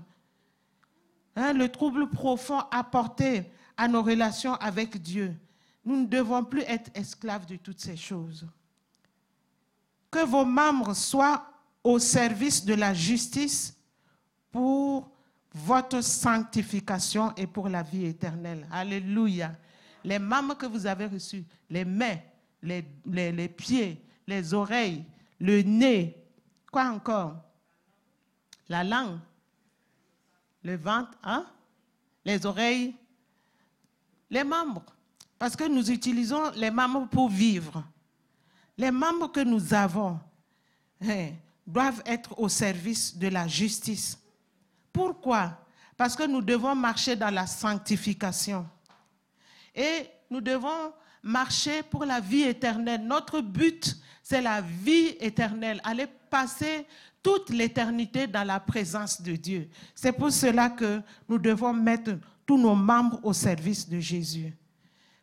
Hein, 1.36 1.54
le 1.54 1.70
trouble 1.70 2.10
profond 2.10 2.62
apporté 2.72 3.52
à 3.78 3.88
nos 3.88 4.02
relations 4.02 4.56
avec 4.56 5.00
Dieu. 5.02 5.36
Nous 5.86 6.02
ne 6.02 6.06
devons 6.08 6.44
plus 6.44 6.62
être 6.62 6.90
esclaves 6.96 7.46
de 7.46 7.58
toutes 7.58 7.80
ces 7.80 7.96
choses. 7.96 8.48
Que 10.10 10.26
vos 10.26 10.46
membres 10.46 10.96
soient 10.96 11.57
au 11.88 12.00
service 12.00 12.66
de 12.66 12.74
la 12.74 12.94
justice 12.94 13.74
pour 14.52 15.10
votre 15.54 16.02
sanctification 16.02 17.34
et 17.38 17.48
pour 17.48 17.70
la 17.70 17.82
vie 17.82 18.08
éternelle. 18.08 18.68
Alléluia. 18.70 19.56
Les 20.04 20.20
membres 20.20 20.58
que 20.58 20.66
vous 20.66 20.86
avez 20.86 21.06
reçus, 21.06 21.46
les 21.70 21.86
mains, 21.86 22.18
les, 22.62 22.84
les, 23.06 23.48
pieds, 23.48 24.04
les 24.28 24.54
oreilles, 24.54 25.06
le 25.40 25.62
nez, 25.62 26.22
quoi 26.70 26.90
encore? 26.90 27.38
La 28.68 28.84
langue, 28.84 29.20
le 30.64 30.76
ventre, 30.76 31.18
hein? 31.24 31.46
les 32.26 32.46
oreilles, 32.46 32.96
les 34.30 34.44
membres. 34.44 34.84
Parce 35.40 35.56
que 35.56 35.66
nous 35.70 35.90
utilisons 35.90 36.52
les 36.52 36.70
membres 36.70 37.08
pour 37.08 37.30
vivre. 37.30 37.82
Les 38.78 38.92
membres 38.92 39.32
que 39.32 39.40
nous 39.40 39.74
avons, 39.74 40.20
hein, 41.02 41.30
doivent 41.68 42.02
être 42.06 42.40
au 42.40 42.48
service 42.48 43.16
de 43.18 43.28
la 43.28 43.46
justice. 43.48 44.18
Pourquoi? 44.94 45.60
Parce 45.98 46.16
que 46.16 46.26
nous 46.26 46.42
devons 46.42 46.74
marcher 46.74 47.16
dans 47.16 47.30
la 47.30 47.46
sanctification. 47.46 48.66
Et 49.76 50.10
nous 50.32 50.42
devons 50.42 50.94
marcher 51.22 51.84
pour 51.84 52.06
la 52.06 52.22
vie 52.22 52.44
éternelle. 52.44 53.04
Notre 53.04 53.42
but, 53.42 53.98
c'est 54.24 54.42
la 54.42 54.62
vie 54.62 55.16
éternelle, 55.20 55.82
aller 55.84 56.08
passer 56.30 56.88
toute 57.22 57.50
l'éternité 57.50 58.26
dans 58.26 58.46
la 58.46 58.60
présence 58.60 59.22
de 59.22 59.36
Dieu. 59.36 59.70
C'est 59.94 60.14
pour 60.14 60.32
cela 60.32 60.70
que 60.70 61.02
nous 61.28 61.38
devons 61.38 61.74
mettre 61.74 62.18
tous 62.46 62.58
nos 62.58 62.76
membres 62.76 63.20
au 63.24 63.34
service 63.34 63.90
de 63.90 64.00
Jésus. 64.00 64.56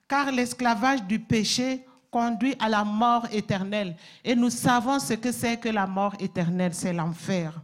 Car 0.07 0.31
l'esclavage 0.31 1.03
du 1.05 1.19
péché 1.19 1.87
conduit 2.14 2.55
à 2.61 2.68
la 2.68 2.85
mort 2.85 3.27
éternelle. 3.33 3.96
Et 4.24 4.37
nous 4.37 4.48
savons 4.48 5.00
ce 5.00 5.14
que 5.14 5.33
c'est 5.33 5.57
que 5.57 5.68
la 5.68 5.85
mort 5.85 6.14
éternelle, 6.20 6.72
c'est 6.72 6.92
l'enfer. 6.92 7.61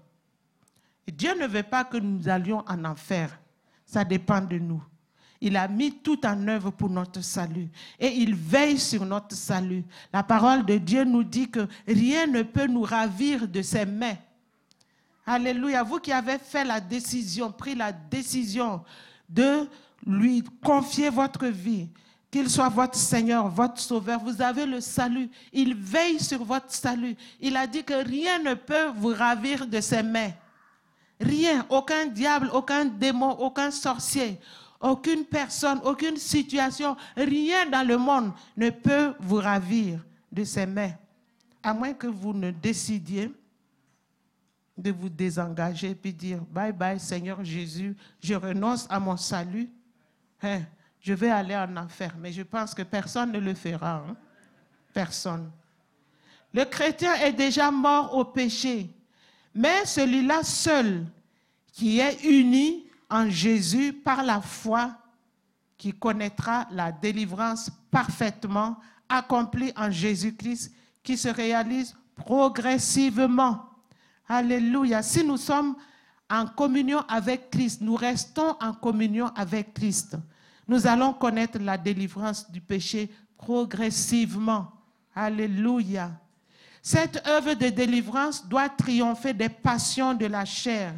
Dieu 1.07 1.39
ne 1.41 1.47
veut 1.47 1.63
pas 1.63 1.85
que 1.85 1.99
nous 1.99 2.29
allions 2.29 2.65
en 2.67 2.85
enfer. 2.85 3.39
Ça 3.87 4.03
dépend 4.03 4.41
de 4.41 4.59
nous. 4.59 4.83
Il 5.41 5.57
a 5.57 5.69
mis 5.69 5.93
tout 5.93 6.27
en 6.27 6.49
œuvre 6.49 6.73
pour 6.73 6.91
notre 6.91 7.23
salut. 7.23 7.69
Et 7.97 8.09
il 8.09 8.35
veille 8.35 8.81
sur 8.81 9.07
notre 9.07 9.37
salut. 9.37 9.85
La 10.13 10.25
parole 10.25 10.67
de 10.67 10.79
Dieu 10.79 11.05
nous 11.05 11.23
dit 11.23 11.49
que 11.49 11.69
rien 11.87 12.27
ne 12.27 12.43
peut 12.43 12.67
nous 12.67 12.83
ravir 12.83 13.47
de 13.47 13.63
ses 13.63 13.87
mains. 13.87 14.17
Alléluia. 15.25 15.85
Vous 15.85 16.01
qui 16.01 16.11
avez 16.11 16.39
fait 16.39 16.65
la 16.65 16.81
décision, 16.81 17.53
pris 17.53 17.77
la 17.77 17.93
décision 17.93 18.83
de 19.29 19.69
lui 20.05 20.43
confier 20.61 21.09
votre 21.09 21.47
vie, 21.47 21.89
qu'il 22.31 22.49
soit 22.49 22.69
votre 22.69 22.97
Seigneur, 22.97 23.49
votre 23.49 23.81
Sauveur. 23.81 24.21
Vous 24.21 24.41
avez 24.41 24.67
le 24.67 24.81
salut. 24.81 25.29
Il 25.53 25.75
veille 25.75 26.21
sur 26.21 26.45
votre 26.45 26.73
salut. 26.73 27.17
Il 27.41 27.57
a 27.57 27.67
dit 27.67 27.83
que 27.83 28.05
rien 28.05 28.39
ne 28.39 28.55
peut 28.55 28.89
vous 28.95 29.15
ravir 29.15 29.67
de 29.67 29.81
ses 29.81 30.03
mains. 30.03 30.31
Rien, 31.21 31.67
aucun 31.69 32.07
diable, 32.07 32.49
aucun 32.53 32.85
démon, 32.87 33.33
aucun 33.33 33.71
sorcier, 33.71 34.39
aucune 34.81 35.25
personne, 35.25 35.81
aucune 35.85 36.17
situation, 36.17 36.97
rien 37.15 37.69
dans 37.69 37.87
le 37.87 37.99
monde 37.99 38.33
ne 38.57 38.71
peut 38.71 39.13
vous 39.21 39.37
ravir 39.37 40.01
de 40.33 40.45
ses 40.45 40.65
mains. 40.65 40.93
À 41.63 41.75
moins 41.75 41.93
que 41.93 42.07
vous 42.07 42.33
ne 42.33 42.51
décidiez 42.51 43.31
de 44.79 44.91
vous 44.91 45.11
désengager 45.11 45.95
puis 45.95 46.15
dire 46.15 46.41
bye 46.51 46.73
bye 46.73 46.99
Seigneur 46.99 47.45
Jésus, 47.45 47.95
je 48.23 48.35
renonce 48.35 48.87
à 48.89 48.99
mon 48.99 49.19
salut 49.19 49.69
hein, 50.43 50.63
je 51.01 51.15
vais 51.15 51.31
aller 51.31 51.57
en 51.57 51.77
enfer. 51.77 52.15
Mais 52.19 52.33
je 52.33 52.43
pense 52.43 52.75
que 52.75 52.83
personne 52.83 53.33
ne 53.33 53.39
le 53.39 53.55
fera. 53.55 54.05
Hein. 54.07 54.17
Personne. 54.93 55.51
Le 56.53 56.65
chrétien 56.65 57.15
est 57.15 57.33
déjà 57.33 57.71
mort 57.71 58.17
au 58.17 58.25
péché, 58.25 58.91
mais 59.55 59.85
celui-là 59.85 60.43
seul 60.43 61.07
qui 61.73 62.01
est 62.01 62.25
uni 62.25 62.87
en 63.09 63.29
Jésus 63.31 63.93
par 63.93 64.23
la 64.23 64.41
foi, 64.41 64.97
qui 65.77 65.93
connaîtra 65.93 66.67
la 66.73 66.93
délivrance 66.93 67.71
parfaitement 67.91 68.77
accomplie 69.09 69.73
en 69.77 69.91
Jésus-Christ, 69.91 70.73
qui 71.03 71.17
se 71.17 71.29
réalise 71.29 71.97
progressivement. 72.15 73.65
Alléluia. 74.29 75.03
Si 75.03 75.25
nous 75.25 75.37
sommes 75.37 75.75
en 76.29 76.47
communion 76.47 77.01
avec 77.09 77.51
Christ, 77.51 77.81
nous 77.81 77.97
restons 77.97 78.57
en 78.61 78.73
communion 78.73 79.27
avec 79.35 79.75
Christ, 79.75 80.17
nous 80.71 80.87
allons 80.87 81.13
connaître 81.13 81.59
la 81.59 81.77
délivrance 81.77 82.49
du 82.49 82.61
péché 82.61 83.11
progressivement. 83.37 84.71
Alléluia. 85.13 86.13
Cette 86.81 87.27
œuvre 87.27 87.55
de 87.55 87.71
délivrance 87.71 88.47
doit 88.47 88.69
triompher 88.69 89.35
des 89.35 89.49
passions 89.49 90.15
de 90.15 90.27
la 90.27 90.45
chair. 90.45 90.95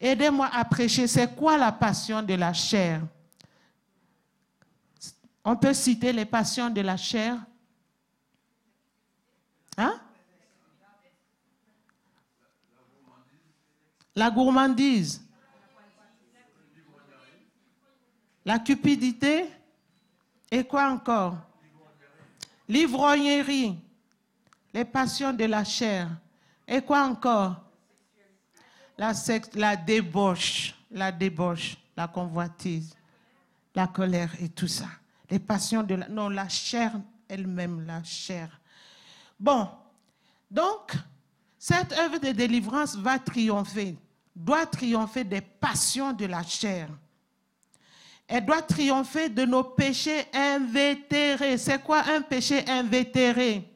Aidez-moi 0.00 0.48
à 0.52 0.64
prêcher. 0.64 1.08
C'est 1.08 1.34
quoi 1.34 1.58
la 1.58 1.72
passion 1.72 2.22
de 2.22 2.34
la 2.34 2.52
chair? 2.52 3.02
On 5.44 5.56
peut 5.56 5.74
citer 5.74 6.12
les 6.12 6.24
passions 6.24 6.70
de 6.70 6.80
la 6.80 6.96
chair? 6.96 7.38
Hein? 9.76 10.00
La 14.14 14.30
gourmandise. 14.30 15.27
La 18.48 18.58
cupidité. 18.58 19.44
Et 20.50 20.64
quoi 20.64 20.88
encore? 20.90 21.36
L'ivrognerie. 22.66 23.78
Les 24.72 24.86
passions 24.86 25.34
de 25.34 25.44
la 25.44 25.64
chair. 25.64 26.08
Et 26.66 26.80
quoi 26.80 27.02
encore? 27.02 27.56
La, 28.96 29.12
la 29.52 29.76
débauche, 29.76 30.74
la 30.90 31.12
débauche, 31.12 31.76
la 31.94 32.08
convoitise, 32.08 32.96
la 33.74 33.86
colère 33.86 34.32
et 34.40 34.48
tout 34.48 34.66
ça. 34.66 34.88
Les 35.28 35.38
passions 35.38 35.82
de 35.82 35.96
la... 35.96 36.08
Non, 36.08 36.30
la 36.30 36.48
chair 36.48 36.92
elle-même, 37.28 37.86
la 37.86 38.02
chair. 38.02 38.48
Bon, 39.38 39.68
donc, 40.50 40.94
cette 41.58 41.92
œuvre 41.92 42.16
de 42.16 42.32
délivrance 42.32 42.96
va 42.96 43.18
triompher 43.18 43.98
doit 44.34 44.64
triompher 44.64 45.24
des 45.24 45.42
passions 45.42 46.14
de 46.14 46.24
la 46.24 46.42
chair. 46.42 46.88
Elle 48.28 48.44
doit 48.44 48.60
triompher 48.60 49.30
de 49.30 49.46
nos 49.46 49.64
péchés 49.64 50.26
invétérés. 50.34 51.56
C'est 51.56 51.82
quoi 51.82 52.02
un 52.06 52.20
péché 52.20 52.62
invétéré? 52.68 53.66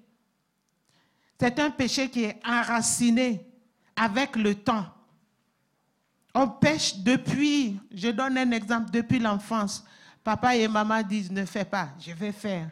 C'est 1.40 1.58
un 1.58 1.70
péché 1.70 2.10
qui 2.10 2.24
est 2.24 2.38
enraciné 2.46 3.44
avec 3.96 4.36
le 4.36 4.54
temps. 4.54 4.86
On 6.34 6.46
pêche 6.48 6.98
depuis, 6.98 7.80
je 7.90 8.10
donne 8.10 8.36
un 8.36 8.50
exemple, 8.50 8.90
depuis 8.90 9.18
l'enfance. 9.18 9.84
Papa 10.22 10.54
et 10.54 10.68
maman 10.68 11.02
disent 11.02 11.32
ne 11.32 11.44
fais 11.46 11.64
pas, 11.64 11.88
je 11.98 12.12
vais 12.12 12.30
faire. 12.32 12.68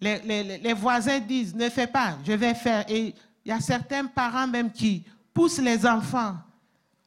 Les, 0.00 0.58
les, 0.58 0.72
voisins 0.72 1.20
disent 1.20 1.54
ne 1.54 1.68
fais 1.68 1.86
pas, 1.86 2.18
je 2.26 2.32
vais 2.32 2.54
faire. 2.54 2.84
Et 2.88 3.14
il 3.44 3.48
y 3.48 3.52
a 3.52 3.60
certains 3.60 4.06
parents 4.06 4.46
même 4.46 4.72
qui 4.72 5.04
poussent 5.32 5.60
les 5.60 5.86
enfants 5.86 6.36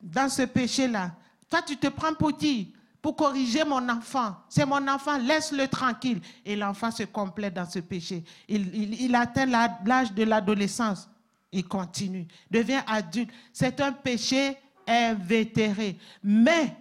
dans 0.01 0.29
ce 0.29 0.43
péché-là. 0.43 1.11
Toi, 1.49 1.61
tu 1.63 1.75
te 1.75 1.87
prends 1.87 2.13
pour 2.13 2.37
qui? 2.37 2.73
Pour 3.01 3.15
corriger 3.15 3.63
mon 3.63 3.87
enfant. 3.87 4.35
C'est 4.49 4.65
mon 4.65 4.85
enfant, 4.87 5.17
laisse-le 5.17 5.67
tranquille. 5.67 6.21
Et 6.45 6.55
l'enfant 6.55 6.91
se 6.91 7.03
complète 7.03 7.53
dans 7.53 7.69
ce 7.69 7.79
péché. 7.79 8.23
Il, 8.47 9.15
atteint 9.15 9.45
l'âge 9.45 10.13
de 10.13 10.23
l'adolescence. 10.23 11.09
Il 11.51 11.67
continue, 11.67 12.27
devient 12.51 12.81
adulte. 12.85 13.31
C'est 13.53 13.79
un 13.79 13.91
péché 13.91 14.57
invétéré. 14.85 15.97
Mais 16.23 16.75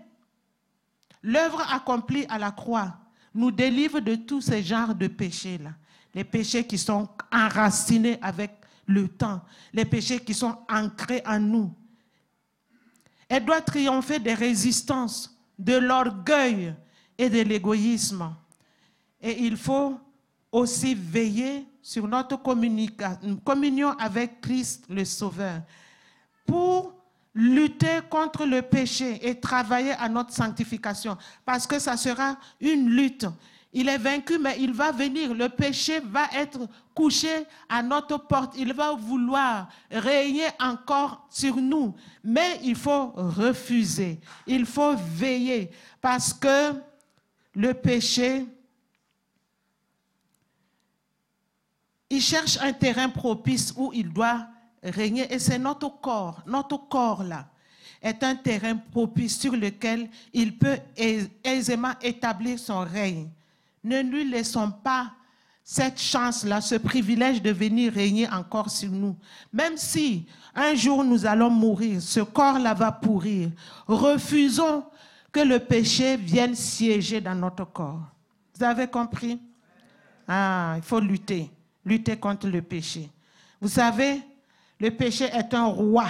l'œuvre 1.23 1.65
accomplie 1.73 2.27
à 2.29 2.39
la 2.39 2.51
croix 2.51 2.95
nous 3.35 3.51
délivre 3.51 4.01
de 4.01 4.17
tous 4.17 4.41
ces 4.41 4.63
genres 4.63 4.95
de 4.95 5.07
péchés-là. 5.07 5.71
Les 6.15 6.25
péchés 6.25 6.67
qui 6.67 6.79
sont 6.79 7.09
enracinés 7.33 8.19
avec 8.21 8.51
le 8.87 9.07
temps, 9.07 9.43
les 9.73 9.85
péchés 9.85 10.19
qui 10.19 10.35
sont 10.35 10.57
ancrés 10.69 11.23
en 11.25 11.39
nous, 11.39 11.73
elle 13.29 13.45
doit 13.45 13.61
triompher 13.61 14.19
des 14.19 14.35
résistances, 14.35 15.38
de 15.59 15.75
l'orgueil 15.75 16.75
et 17.17 17.29
de 17.29 17.41
l'égoïsme. 17.41 18.35
Et 19.21 19.43
il 19.45 19.57
faut 19.57 19.99
aussi 20.53 20.95
veiller 20.95 21.67
sur 21.83 22.07
notre 22.07 22.37
communion 22.37 23.91
avec 23.99 24.41
Christ 24.41 24.85
le 24.89 25.05
Sauveur 25.05 25.63
pour 26.47 26.95
lutter 27.35 28.01
contre 28.09 28.47
le 28.47 28.63
péché 28.63 29.29
et 29.29 29.39
travailler 29.39 29.93
à 29.93 30.09
notre 30.09 30.33
sanctification, 30.33 31.17
parce 31.45 31.67
que 31.67 31.79
ça 31.79 31.97
sera 31.97 32.37
une 32.61 32.89
lutte 32.89 33.27
il 33.73 33.89
est 33.89 33.99
vaincu, 33.99 34.39
mais 34.39 34.57
il 34.59 34.73
va 34.73 34.91
venir. 34.93 35.35
Le 35.35 35.49
péché 35.49 36.01
va 36.01 36.27
être 36.35 36.59
couché 36.95 37.45
à 37.69 37.83
notre 37.83 38.17
porte. 38.17 38.55
Il 38.57 38.73
va 38.73 38.95
vouloir 38.95 39.69
régner 39.91 40.47
encore 40.59 41.27
sur 41.29 41.57
nous. 41.57 41.95
Mais 42.25 42.61
il 42.63 42.77
faut 42.77 43.13
refuser. 43.15 44.21
Il 44.47 44.65
faut 44.65 44.95
veiller. 44.97 45.71
Parce 46.01 46.33
que 46.33 46.73
le 47.55 47.75
péché, 47.75 48.47
il 52.09 52.23
cherche 52.23 52.59
un 52.63 52.73
terrain 52.73 53.11
propice 53.11 53.75
où 53.77 53.93
il 53.93 54.11
doit 54.11 54.47
régner. 54.83 55.31
Et 55.31 55.39
c'est 55.39 55.59
notre 55.59 56.01
corps. 56.01 56.43
Notre 56.47 56.89
corps 56.89 57.23
là 57.23 57.47
est 58.01 58.23
un 58.23 58.35
terrain 58.35 58.77
propice 58.77 59.39
sur 59.39 59.53
lequel 59.53 60.09
il 60.33 60.57
peut 60.57 60.79
aisément 61.45 61.93
établir 62.01 62.59
son 62.59 62.81
règne. 62.81 63.29
Ne 63.89 64.03
lui 64.03 64.29
laissons 64.29 64.71
pas 64.71 65.13
cette 65.65 65.99
chance-là, 65.99 66.61
ce 66.61 66.75
privilège 66.75 67.41
de 67.41 67.51
venir 67.51 67.91
régner 67.91 68.29
encore 68.29 68.69
sur 68.69 68.91
nous. 68.91 69.17
Même 69.51 69.79
si 69.79 70.27
un 70.55 70.75
jour 70.75 71.03
nous 71.03 71.25
allons 71.25 71.49
mourir, 71.49 72.03
ce 72.03 72.21
corps-là 72.21 72.75
va 72.75 72.93
pourrir. 72.93 73.51
Refusons 73.87 74.85
que 75.33 75.41
le 75.41 75.59
péché 75.59 76.19
vienne 76.19 76.55
siéger 76.55 77.23
dans 77.23 77.35
notre 77.35 77.65
corps. 77.65 78.03
Vous 78.55 78.63
avez 78.63 78.89
compris? 78.89 79.41
Ah, 80.27 80.75
il 80.77 80.83
faut 80.83 81.01
lutter, 81.01 81.51
lutter 81.83 82.19
contre 82.19 82.47
le 82.47 82.61
péché. 82.61 83.11
Vous 83.59 83.69
savez, 83.69 84.21
le 84.79 84.91
péché 84.91 85.25
est 85.33 85.55
un 85.55 85.65
roi 85.65 86.09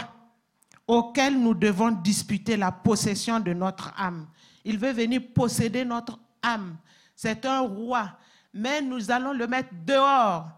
auquel 0.84 1.38
nous 1.38 1.54
devons 1.54 1.92
disputer 1.92 2.56
la 2.56 2.72
possession 2.72 3.38
de 3.38 3.52
notre 3.52 3.92
âme. 3.96 4.26
Il 4.64 4.78
veut 4.78 4.92
venir 4.92 5.20
posséder 5.32 5.84
notre 5.84 6.18
âme 6.42 6.76
c'est 7.18 7.44
un 7.46 7.62
roi. 7.62 8.12
Mais 8.54 8.80
nous 8.80 9.10
allons 9.10 9.32
le 9.32 9.48
mettre 9.48 9.70
dehors. 9.84 10.48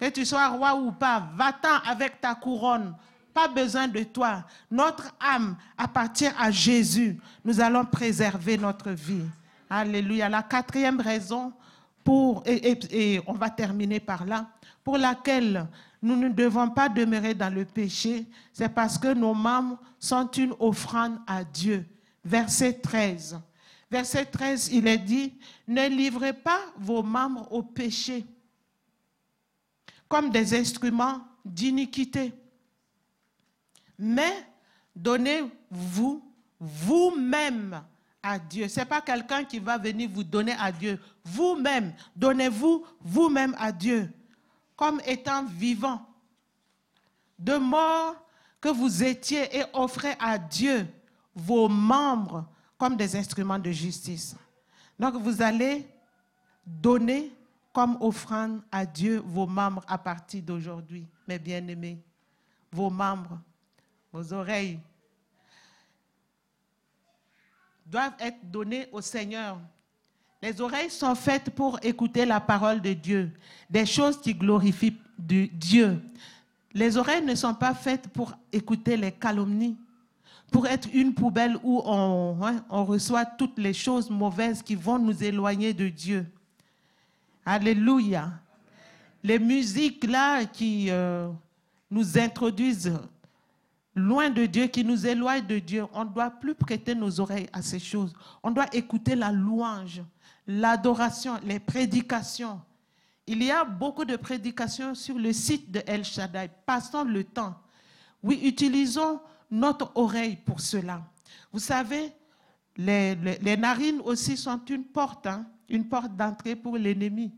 Que 0.00 0.10
tu 0.10 0.26
sois 0.26 0.48
roi 0.48 0.74
ou 0.74 0.90
pas, 0.90 1.28
va-t'en 1.36 1.78
avec 1.88 2.20
ta 2.20 2.34
couronne. 2.34 2.92
Pas 3.32 3.46
besoin 3.46 3.86
de 3.86 4.02
toi. 4.02 4.44
Notre 4.68 5.14
âme 5.20 5.56
appartient 5.76 6.30
à 6.36 6.50
Jésus. 6.50 7.20
Nous 7.44 7.60
allons 7.60 7.84
préserver 7.84 8.58
notre 8.58 8.90
vie. 8.90 9.26
Alléluia. 9.70 10.28
La 10.28 10.42
quatrième 10.42 11.00
raison 11.00 11.52
pour, 12.02 12.42
et, 12.46 13.20
on 13.28 13.34
va 13.34 13.48
terminer 13.48 14.00
par 14.00 14.26
là, 14.26 14.46
pour 14.82 14.98
laquelle 14.98 15.68
nous 16.02 16.16
ne 16.16 16.30
devons 16.30 16.68
pas 16.68 16.88
demeurer 16.88 17.34
dans 17.34 17.52
le 17.54 17.64
péché, 17.64 18.26
c'est 18.52 18.68
parce 18.68 18.98
que 18.98 19.14
nos 19.14 19.34
membres 19.34 19.78
sont 20.00 20.28
une 20.32 20.54
offrande 20.58 21.18
à 21.28 21.44
Dieu. 21.44 21.86
Verset 22.24 22.72
13. 22.72 23.38
Verset 23.90 24.26
13, 24.26 24.68
il 24.72 24.86
est 24.86 24.98
dit, 24.98 25.34
ne 25.66 25.88
livrez 25.88 26.34
pas 26.34 26.60
vos 26.76 27.02
membres 27.02 27.50
au 27.52 27.62
péché 27.62 28.26
comme 30.08 30.30
des 30.30 30.58
instruments 30.58 31.20
d'iniquité, 31.44 32.32
mais 33.98 34.46
donnez-vous 34.94 36.24
vous-même 36.58 37.82
à 38.22 38.38
Dieu. 38.38 38.68
Ce 38.68 38.80
n'est 38.80 38.86
pas 38.86 39.00
quelqu'un 39.00 39.44
qui 39.44 39.58
va 39.58 39.78
venir 39.78 40.08
vous 40.10 40.24
donner 40.24 40.54
à 40.58 40.72
Dieu. 40.72 40.98
Vous-même, 41.24 41.94
donnez-vous 42.16 42.84
vous-même 43.00 43.54
à 43.58 43.70
Dieu, 43.70 44.10
comme 44.76 45.00
étant 45.06 45.44
vivant, 45.44 46.04
de 47.38 47.56
mort 47.56 48.16
que 48.60 48.68
vous 48.68 49.04
étiez 49.04 49.56
et 49.56 49.64
offrez 49.72 50.16
à 50.18 50.38
Dieu 50.38 50.86
vos 51.34 51.68
membres 51.68 52.46
comme 52.78 52.96
des 52.96 53.16
instruments 53.16 53.58
de 53.58 53.72
justice. 53.72 54.36
Donc 54.98 55.16
vous 55.16 55.42
allez 55.42 55.86
donner 56.64 57.32
comme 57.72 57.96
offrande 58.00 58.62
à 58.70 58.86
Dieu 58.86 59.22
vos 59.24 59.46
membres 59.46 59.84
à 59.86 59.98
partir 59.98 60.42
d'aujourd'hui, 60.42 61.06
mes 61.26 61.38
bien-aimés, 61.38 61.98
vos 62.72 62.90
membres, 62.90 63.38
vos 64.12 64.32
oreilles 64.32 64.80
doivent 67.84 68.14
être 68.18 68.38
donnés 68.50 68.88
au 68.92 69.00
Seigneur. 69.00 69.58
Les 70.42 70.60
oreilles 70.60 70.90
sont 70.90 71.14
faites 71.14 71.50
pour 71.50 71.78
écouter 71.82 72.24
la 72.24 72.40
parole 72.40 72.80
de 72.80 72.92
Dieu, 72.92 73.32
des 73.68 73.86
choses 73.86 74.20
qui 74.20 74.34
glorifient 74.34 74.98
Dieu. 75.18 76.00
Les 76.72 76.96
oreilles 76.96 77.24
ne 77.24 77.34
sont 77.34 77.54
pas 77.54 77.74
faites 77.74 78.08
pour 78.08 78.32
écouter 78.52 78.96
les 78.96 79.10
calomnies, 79.10 79.76
pour 80.50 80.66
être 80.66 80.88
une 80.92 81.14
poubelle 81.14 81.58
où 81.62 81.82
on, 81.84 82.38
hein, 82.42 82.64
on 82.70 82.84
reçoit 82.84 83.24
toutes 83.24 83.58
les 83.58 83.74
choses 83.74 84.10
mauvaises 84.10 84.62
qui 84.62 84.74
vont 84.74 84.98
nous 84.98 85.22
éloigner 85.22 85.74
de 85.74 85.88
Dieu. 85.88 86.26
Alléluia. 87.44 88.32
Les 89.22 89.38
musiques 89.38 90.04
là 90.04 90.44
qui 90.44 90.86
euh, 90.90 91.28
nous 91.90 92.18
introduisent 92.18 92.92
loin 93.94 94.30
de 94.30 94.46
Dieu, 94.46 94.66
qui 94.68 94.84
nous 94.84 95.06
éloignent 95.06 95.46
de 95.46 95.58
Dieu, 95.58 95.84
on 95.92 96.04
ne 96.04 96.10
doit 96.10 96.30
plus 96.30 96.54
prêter 96.54 96.94
nos 96.94 97.20
oreilles 97.20 97.48
à 97.52 97.62
ces 97.62 97.78
choses. 97.78 98.14
On 98.42 98.50
doit 98.50 98.72
écouter 98.72 99.14
la 99.14 99.32
louange, 99.32 100.02
l'adoration, 100.46 101.34
les 101.44 101.58
prédications. 101.58 102.60
Il 103.26 103.42
y 103.42 103.50
a 103.50 103.64
beaucoup 103.64 104.04
de 104.04 104.16
prédications 104.16 104.94
sur 104.94 105.18
le 105.18 105.32
site 105.32 105.70
de 105.70 105.82
El 105.86 106.04
Shaddai. 106.04 106.48
Passons 106.64 107.04
le 107.04 107.24
temps. 107.24 107.54
Oui, 108.22 108.40
utilisons 108.42 109.20
notre 109.50 109.92
oreille 109.94 110.36
pour 110.36 110.60
cela. 110.60 111.02
Vous 111.52 111.58
savez, 111.58 112.12
les, 112.76 113.56
narines 113.56 114.00
aussi 114.04 114.36
sont 114.36 114.64
une 114.66 114.84
porte, 114.84 115.26
hein, 115.26 115.46
une 115.68 115.88
porte 115.88 116.14
d'entrée 116.16 116.56
pour 116.56 116.76
l'ennemi. 116.76 117.32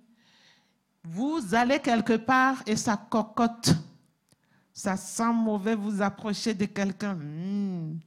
Vous 1.03 1.55
allez 1.55 1.79
quelque 1.79 2.17
part 2.17 2.63
et 2.67 2.77
ça 2.77 2.97
cocotte. 2.97 3.75
Ça 4.73 4.97
sent 4.97 5.33
mauvais, 5.33 5.75
vous 5.75 6.03
approchez 6.03 6.55
de 6.55 6.67
quelqu'un. 6.67 7.15
Hmm. 7.15 7.99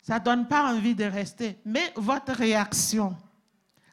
Ça 0.00 0.18
ne 0.18 0.24
donne 0.24 0.46
pas 0.46 0.72
envie 0.72 0.94
de 0.94 1.04
rester. 1.04 1.58
Mais 1.64 1.92
votre 1.96 2.32
réaction, 2.32 3.16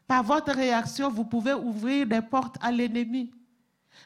par 0.07 0.23
votre 0.23 0.53
réaction, 0.53 1.09
vous 1.09 1.25
pouvez 1.25 1.53
ouvrir 1.53 2.05
des 2.05 2.21
portes 2.21 2.57
à 2.61 2.71
l'ennemi. 2.71 3.31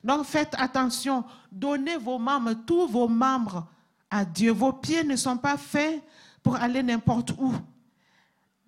Donc 0.03 0.25
faites 0.25 0.55
attention, 0.57 1.25
donnez 1.51 1.97
vos 1.97 2.17
membres, 2.17 2.53
tous 2.53 2.87
vos 2.87 3.07
membres 3.07 3.67
à 4.09 4.25
Dieu. 4.25 4.51
Vos 4.51 4.73
pieds 4.73 5.03
ne 5.03 5.15
sont 5.15 5.37
pas 5.37 5.57
faits 5.57 6.01
pour 6.41 6.55
aller 6.55 6.83
n'importe 6.83 7.31
où. 7.31 7.53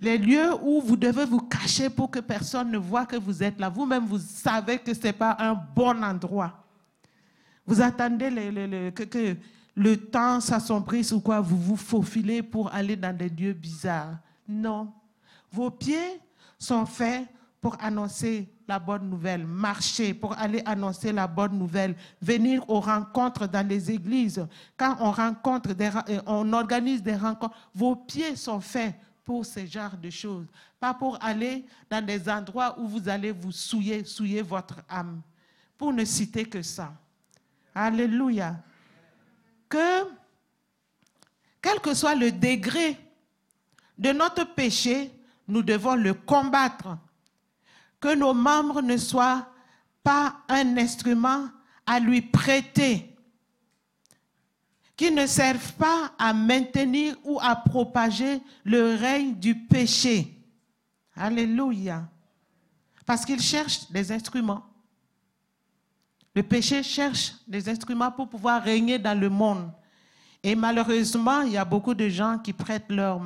Les 0.01 0.17
lieux 0.17 0.53
où 0.61 0.81
vous 0.81 0.95
devez 0.95 1.25
vous 1.25 1.41
cacher 1.41 1.89
pour 1.89 2.09
que 2.09 2.19
personne 2.19 2.71
ne 2.71 2.77
voit 2.77 3.05
que 3.05 3.17
vous 3.17 3.43
êtes 3.43 3.59
là. 3.59 3.69
Vous-même, 3.69 4.05
vous 4.05 4.19
savez 4.19 4.79
que 4.79 4.93
ce 4.93 5.03
n'est 5.03 5.13
pas 5.13 5.35
un 5.39 5.53
bon 5.53 6.01
endroit. 6.03 6.63
Vous 7.65 7.81
attendez 7.81 8.29
que, 8.95 9.03
que, 9.03 9.35
le 9.75 9.95
temps 9.95 10.39
s'assombrisse 10.39 11.11
ou 11.11 11.21
quoi, 11.21 11.39
vous 11.39 11.57
vous 11.57 11.75
faufilez 11.75 12.41
pour 12.41 12.73
aller 12.73 12.95
dans 12.95 13.15
des 13.15 13.29
lieux 13.29 13.53
bizarres. 13.53 14.17
Non. 14.47 14.91
Vos 15.51 15.69
pieds 15.69 16.19
sont 16.57 16.85
faits 16.85 17.27
pour 17.61 17.77
annoncer 17.79 18.49
la 18.70 18.78
bonne 18.78 19.09
nouvelle, 19.09 19.47
marcher 19.47 20.13
pour 20.13 20.38
aller 20.38 20.61
annoncer 20.63 21.11
la 21.11 21.26
bonne 21.26 21.57
nouvelle, 21.57 21.95
venir 22.22 22.63
aux 22.70 22.80
rencontres 22.80 23.47
dans 23.47 23.67
les 23.67 23.89
églises. 23.89 24.45
Quand 24.78 24.95
on 24.99 25.11
rencontre, 25.11 25.74
des, 25.74 25.89
euh, 26.07 26.22
on 26.28 26.53
organise 26.53 27.01
des 27.01 27.15
rencontres, 27.15 27.57
vos 27.74 27.95
pieds 27.95 28.36
sont 28.36 28.61
faits 28.61 28.93
pour 29.26 29.43
ce 29.43 29.65
genre 29.65 29.97
de 29.97 30.11
choses, 30.11 30.45
pas 30.80 30.93
pour 30.93 31.17
aller 31.20 31.65
dans 31.89 32.05
des 32.05 32.30
endroits 32.30 32.80
où 32.80 32.88
vous 32.88 33.09
allez 33.09 33.32
vous 33.32 33.51
souiller, 33.51 34.03
souiller 34.05 34.43
votre 34.43 34.82
âme, 34.88 35.22
pour 35.76 35.91
ne 35.91 36.05
citer 36.05 36.45
que 36.45 36.61
ça. 36.61 36.93
Alléluia. 37.74 38.55
Que, 39.67 40.03
quel 41.59 41.80
que 41.80 41.95
soit 41.95 42.15
le 42.15 42.32
degré 42.32 42.97
de 43.97 44.11
notre 44.11 44.43
péché, 44.43 45.11
nous 45.47 45.63
devons 45.63 45.95
le 45.95 46.13
combattre. 46.13 46.99
Que 48.00 48.16
nos 48.16 48.34
membres 48.34 48.82
ne 48.82 48.97
soient 48.97 49.47
pas 50.04 50.38
un 50.47 50.78
instrument 50.78 51.50
à 51.86 52.00
lui 52.00 52.22
prêter, 52.22 53.16
qui 54.95 55.12
ne 55.12 55.26
servent 55.26 55.74
pas 55.74 56.12
à 56.18 56.34
maintenir 56.34 57.16
ou 57.24 57.39
à 57.41 57.56
propager 57.56 58.41
le 58.64 58.95
règne 58.95 59.36
du 59.36 59.56
péché. 59.56 60.38
Alléluia. 61.16 62.08
Parce 63.06 63.26
qu'il 63.26 63.41
cherche 63.41 63.89
des 63.91 64.12
instruments. 64.12 64.64
Le 66.36 66.43
péché 66.43 66.84
cherche 66.84 67.34
des 67.47 67.68
instruments 67.70 68.12
pour 68.12 68.30
pouvoir 68.30 68.62
régner 68.62 69.00
dans 69.00 69.20
le 69.20 69.30
monde. 69.30 69.72
Et 70.43 70.56
malheureusement, 70.56 71.41
il 71.41 71.54
y 71.54 71.58
a 71.58 71.66
beaucoup 71.66 71.93
de 71.93 72.08
gens 72.08 72.38
qui 72.38 72.54
prêtent 72.54 72.89
leur, 72.89 73.22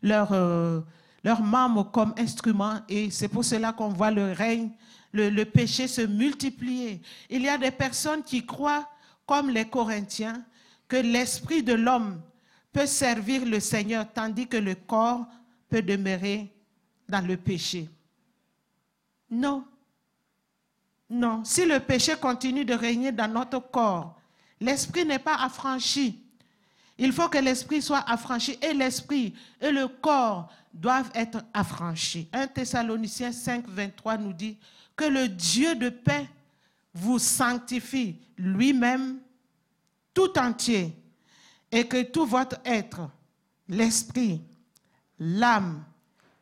leur, 0.00 0.32
euh, 0.32 0.80
leurs 1.22 1.42
membres 1.42 1.90
comme 1.90 2.14
instruments 2.18 2.80
et 2.88 3.10
c'est 3.10 3.28
pour 3.28 3.44
cela 3.44 3.72
qu'on 3.72 3.88
voit 3.88 4.10
le 4.10 4.32
règne, 4.32 4.70
le, 5.12 5.44
péché 5.44 5.88
se 5.88 6.02
multiplier. 6.02 7.00
Il 7.28 7.42
y 7.42 7.48
a 7.48 7.58
des 7.58 7.70
personnes 7.70 8.22
qui 8.22 8.46
croient, 8.46 8.88
comme 9.26 9.50
les 9.50 9.64
Corinthiens, 9.64 10.44
que 10.88 10.96
l'esprit 10.96 11.62
de 11.62 11.72
l'homme 11.72 12.20
peut 12.72 12.86
servir 12.86 13.44
le 13.44 13.60
Seigneur 13.60 14.06
tandis 14.12 14.46
que 14.46 14.56
le 14.56 14.74
corps 14.74 15.26
peut 15.68 15.82
demeurer 15.82 16.52
dans 17.08 17.26
le 17.26 17.36
péché. 17.36 17.88
Non. 19.30 19.64
Non. 21.08 21.44
Si 21.44 21.64
le 21.64 21.80
péché 21.80 22.14
continue 22.16 22.64
de 22.64 22.74
régner 22.74 23.12
dans 23.12 23.32
notre 23.32 23.58
corps, 23.58 24.16
l'esprit 24.60 25.04
n'est 25.04 25.18
pas 25.18 25.36
affranchi. 25.36 26.20
Il 26.98 27.12
faut 27.12 27.28
que 27.28 27.38
l'esprit 27.38 27.82
soit 27.82 28.04
affranchi 28.08 28.58
et 28.60 28.74
l'esprit 28.74 29.34
et 29.60 29.70
le 29.70 29.88
corps 29.88 30.52
doivent 30.72 31.10
être 31.14 31.44
affranchis. 31.52 32.28
1 32.32 32.46
Thessaloniciens 32.48 33.32
5, 33.32 33.66
23 33.68 34.18
nous 34.18 34.32
dit 34.32 34.56
que 34.96 35.04
le 35.04 35.28
Dieu 35.28 35.74
de 35.74 35.88
paix 35.88 36.28
vous 36.94 37.18
sanctifie 37.18 38.16
lui-même 38.36 39.18
tout 40.14 40.38
entier 40.38 40.96
et 41.70 41.86
que 41.86 42.02
tout 42.02 42.26
votre 42.26 42.56
être, 42.64 43.08
l'esprit, 43.68 44.42
l'âme 45.18 45.84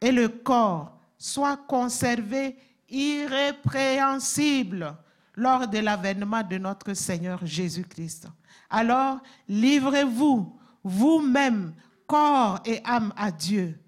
et 0.01 0.13
le 0.13 0.29
corps 0.29 0.97
soient 1.19 1.57
conservés 1.57 2.57
irrépréhensibles 2.89 4.97
lors 5.35 5.69
de 5.69 5.79
l'avènement 5.79 6.43
de 6.43 6.59
notre 6.59 6.95
Seigneur 6.95 7.45
Jésus-Christ. 7.45 8.29
Alors, 8.71 9.19
livrez-vous 9.49 10.59
vous-même, 10.83 11.75
corps 12.07 12.61
et 12.65 12.81
âme 12.85 13.13
à 13.17 13.31
Dieu 13.31 13.79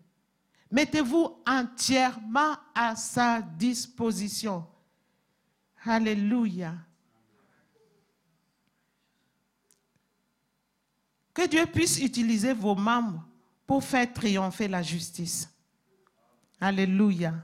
Mettez-vous 0.71 1.37
entièrement 1.47 2.57
à 2.75 2.95
sa 2.95 3.43
disposition. 3.43 4.65
Alléluia. 5.85 6.75
Que 11.35 11.47
Dieu 11.47 11.67
puisse 11.67 12.01
utiliser 12.01 12.53
vos 12.53 12.75
membres 12.75 13.25
pour 13.67 13.83
faire 13.83 14.13
triompher 14.13 14.69
la 14.69 14.83
justice. 14.83 15.49
Alléluia. 16.61 17.35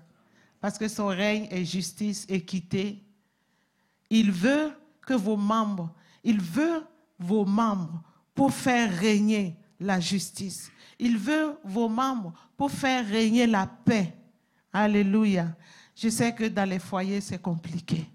Parce 0.61 0.79
que 0.79 0.89
son 0.89 1.07
règne 1.07 1.49
est 1.51 1.65
justice, 1.65 2.27
équité. 2.29 3.03
Il 4.11 4.31
veut 4.31 4.73
que 5.01 5.15
vos 5.15 5.37
membres, 5.37 5.95
il 6.23 6.41
veut 6.41 6.85
vos 7.19 7.45
membres 7.45 8.03
pour 8.35 8.53
faire 8.53 8.93
régner 8.99 9.57
la 9.81 9.99
justice. 10.01 10.71
Il 10.99 11.19
veut 11.19 11.59
vos 11.65 11.89
membres 11.89 12.33
pour 12.57 12.71
faire 12.71 13.07
régner 13.07 13.47
la 13.47 13.67
paix. 13.67 14.15
Alléluia. 14.73 15.55
Je 15.95 16.09
sais 16.09 16.35
que 16.35 16.45
dans 16.45 16.69
les 16.69 16.79
foyers, 16.79 17.21
c'est 17.21 17.41
compliqué. 17.41 18.09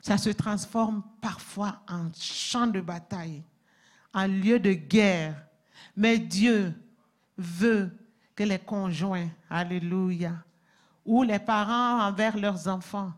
Ça 0.00 0.18
se 0.18 0.30
transforme 0.30 1.02
parfois 1.20 1.80
en 1.88 2.08
champ 2.14 2.66
de 2.66 2.80
bataille, 2.80 3.42
en 4.12 4.26
lieu 4.26 4.58
de 4.58 4.72
guerre. 4.72 5.46
Mais 5.96 6.18
Dieu 6.18 6.74
veut 7.38 7.90
que 8.34 8.44
les 8.44 8.58
conjoints, 8.58 9.28
alléluia, 9.48 10.32
ou 11.04 11.22
les 11.22 11.38
parents 11.38 12.00
envers 12.06 12.36
leurs 12.36 12.68
enfants, 12.68 13.12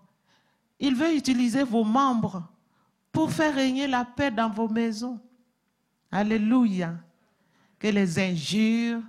il 0.78 0.94
veut 0.94 1.14
utiliser 1.14 1.62
vos 1.62 1.84
membres 1.84 2.46
pour 3.10 3.32
faire 3.32 3.54
régner 3.54 3.86
la 3.86 4.04
paix 4.04 4.30
dans 4.30 4.50
vos 4.50 4.68
maisons. 4.68 5.18
Alléluia 6.10 6.94
que 7.78 7.88
les 7.88 8.18
injures, 8.18 9.02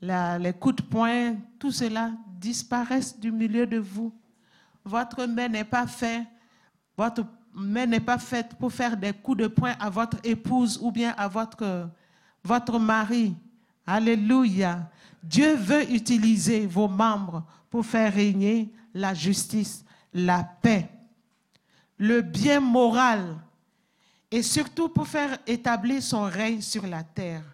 les 0.00 0.52
coups 0.58 0.76
de 0.76 0.82
poing, 0.82 1.36
tout 1.58 1.72
cela 1.72 2.12
disparaisse 2.38 3.18
du 3.18 3.32
milieu 3.32 3.66
de 3.66 3.78
vous. 3.78 4.12
Votre 4.84 5.24
main 5.26 5.48
n'est 5.48 5.64
pas 5.64 5.86
faite, 5.86 6.26
votre 6.96 7.24
main 7.54 7.86
n'est 7.86 8.00
pas 8.00 8.18
faite 8.18 8.54
pour 8.58 8.72
faire 8.72 8.96
des 8.96 9.12
coups 9.12 9.38
de 9.38 9.46
poing 9.46 9.74
à 9.80 9.88
votre 9.88 10.18
épouse 10.24 10.78
ou 10.82 10.90
bien 10.90 11.14
à 11.16 11.28
votre, 11.28 11.88
votre 12.42 12.78
mari. 12.78 13.34
Alléluia. 13.86 14.90
Dieu 15.22 15.54
veut 15.54 15.90
utiliser 15.90 16.66
vos 16.66 16.88
membres 16.88 17.44
pour 17.70 17.84
faire 17.86 18.12
régner 18.12 18.72
la 18.92 19.14
justice, 19.14 19.84
la 20.12 20.44
paix, 20.44 20.88
le 21.96 22.20
bien 22.20 22.60
moral 22.60 23.36
et 24.30 24.42
surtout 24.42 24.88
pour 24.88 25.06
faire 25.06 25.38
établir 25.46 26.02
son 26.02 26.24
règne 26.24 26.60
sur 26.60 26.86
la 26.86 27.02
terre. 27.02 27.53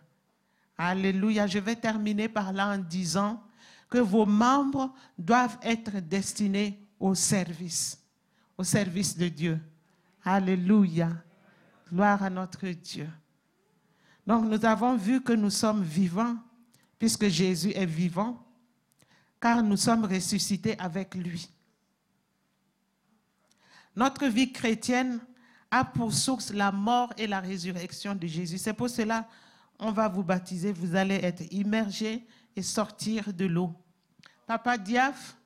Alléluia. 0.82 1.46
Je 1.46 1.58
vais 1.58 1.76
terminer 1.76 2.26
par 2.26 2.54
là 2.54 2.68
en 2.68 2.78
disant 2.78 3.42
que 3.90 3.98
vos 3.98 4.24
membres 4.24 4.94
doivent 5.18 5.58
être 5.62 6.00
destinés 6.00 6.80
au 6.98 7.14
service, 7.14 8.02
au 8.56 8.64
service 8.64 9.14
de 9.14 9.28
Dieu. 9.28 9.60
Alléluia. 10.24 11.10
Gloire 11.92 12.22
à 12.22 12.30
notre 12.30 12.66
Dieu. 12.68 13.10
Donc 14.26 14.46
nous 14.46 14.64
avons 14.64 14.96
vu 14.96 15.20
que 15.20 15.34
nous 15.34 15.50
sommes 15.50 15.82
vivants, 15.82 16.38
puisque 16.98 17.28
Jésus 17.28 17.72
est 17.74 17.84
vivant, 17.84 18.42
car 19.38 19.62
nous 19.62 19.76
sommes 19.76 20.06
ressuscités 20.06 20.78
avec 20.78 21.14
lui. 21.14 21.50
Notre 23.94 24.26
vie 24.28 24.50
chrétienne 24.50 25.20
a 25.70 25.84
pour 25.84 26.14
source 26.14 26.54
la 26.54 26.72
mort 26.72 27.12
et 27.18 27.26
la 27.26 27.40
résurrection 27.40 28.14
de 28.14 28.26
Jésus. 28.26 28.56
C'est 28.56 28.72
pour 28.72 28.88
cela 28.88 29.28
on 29.80 29.90
va 29.90 30.08
vous 30.08 30.22
baptiser, 30.22 30.72
vous 30.72 30.94
allez 30.94 31.16
être 31.16 31.42
immergés 31.52 32.26
et 32.54 32.62
sortir 32.62 33.32
de 33.32 33.46
l'eau. 33.46 33.74
Papa 34.46 34.76
Diaf, 34.78 35.36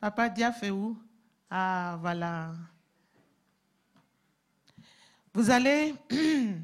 Papa 0.00 0.28
Diaf 0.28 0.62
est 0.62 0.70
où? 0.70 0.98
Ah, 1.50 1.98
voilà. 2.00 2.52
Vous 5.32 5.50
allez... 5.50 5.94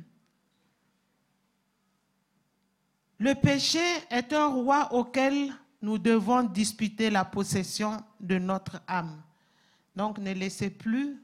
Le 3.18 3.32
péché 3.32 3.80
est 4.10 4.34
un 4.34 4.48
roi 4.48 4.92
auquel 4.92 5.50
nous 5.80 5.96
devons 5.96 6.42
disputer 6.42 7.08
la 7.08 7.24
possession 7.24 7.96
de 8.20 8.38
notre 8.38 8.82
âme. 8.86 9.22
Donc 9.94 10.18
ne 10.18 10.32
laissez 10.32 10.68
plus 10.68 11.16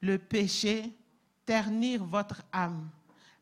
le 0.00 0.18
péché 0.18 0.92
ternir 1.46 2.04
votre 2.04 2.42
âme, 2.52 2.90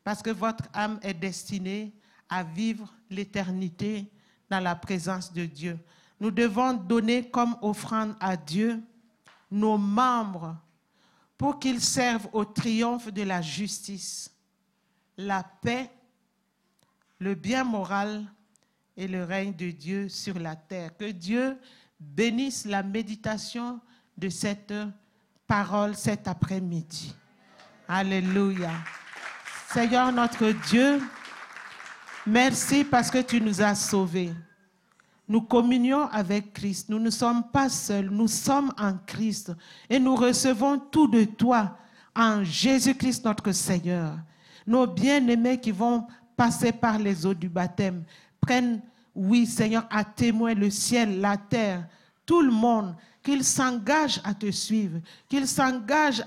parce 0.04 0.22
que 0.22 0.30
votre 0.30 0.64
âme 0.72 0.98
est 1.02 1.14
destinée 1.14 1.92
à 2.28 2.42
vivre 2.42 2.92
l'éternité 3.10 4.10
dans 4.50 4.60
la 4.60 4.74
présence 4.74 5.32
de 5.32 5.44
Dieu. 5.44 5.78
Nous 6.20 6.30
devons 6.30 6.72
donner 6.74 7.28
comme 7.30 7.56
offrande 7.62 8.14
à 8.20 8.36
Dieu 8.36 8.82
nos 9.50 9.76
membres 9.76 10.56
pour 11.36 11.58
qu'ils 11.58 11.80
servent 11.80 12.28
au 12.32 12.44
triomphe 12.44 13.12
de 13.12 13.22
la 13.22 13.42
justice, 13.42 14.30
la 15.16 15.42
paix, 15.42 15.90
le 17.18 17.34
bien 17.34 17.64
moral 17.64 18.24
et 18.96 19.08
le 19.08 19.24
règne 19.24 19.54
de 19.54 19.70
Dieu 19.70 20.08
sur 20.08 20.38
la 20.38 20.56
terre. 20.56 20.96
Que 20.96 21.10
Dieu 21.10 21.58
bénisse 21.98 22.64
la 22.64 22.82
méditation 22.82 23.80
de 24.16 24.28
cette 24.28 24.74
parole 25.46 25.96
cet 25.96 26.28
après-midi. 26.28 27.14
Alléluia. 27.88 28.72
Seigneur 29.72 30.12
notre 30.12 30.52
Dieu, 30.68 31.00
merci 32.26 32.84
parce 32.84 33.10
que 33.10 33.22
tu 33.22 33.40
nous 33.40 33.62
as 33.62 33.74
sauvés. 33.74 34.30
Nous 35.26 35.40
communions 35.40 36.10
avec 36.10 36.52
Christ. 36.52 36.90
Nous 36.90 36.98
ne 36.98 37.08
sommes 37.08 37.42
pas 37.50 37.70
seuls, 37.70 38.10
nous 38.10 38.28
sommes 38.28 38.70
en 38.78 38.92
Christ 39.06 39.50
et 39.88 39.98
nous 39.98 40.14
recevons 40.14 40.78
tout 40.78 41.08
de 41.08 41.24
toi 41.24 41.78
en 42.14 42.44
Jésus-Christ 42.44 43.24
notre 43.24 43.50
Seigneur. 43.52 44.18
Nos 44.66 44.86
bien-aimés 44.86 45.58
qui 45.58 45.70
vont 45.70 46.06
passer 46.36 46.72
par 46.72 46.98
les 46.98 47.24
eaux 47.24 47.32
du 47.32 47.48
baptême 47.48 48.04
prennent, 48.42 48.82
oui 49.14 49.46
Seigneur, 49.46 49.86
à 49.90 50.04
témoin 50.04 50.52
le 50.52 50.68
ciel, 50.68 51.18
la 51.18 51.38
terre, 51.38 51.88
tout 52.26 52.42
le 52.42 52.52
monde 52.52 52.94
qu'ils 53.22 53.44
s'engagent 53.44 54.20
à 54.24 54.34
te 54.34 54.50
suivre, 54.50 54.98
qu'ils 55.28 55.46
s'engagent 55.46 56.22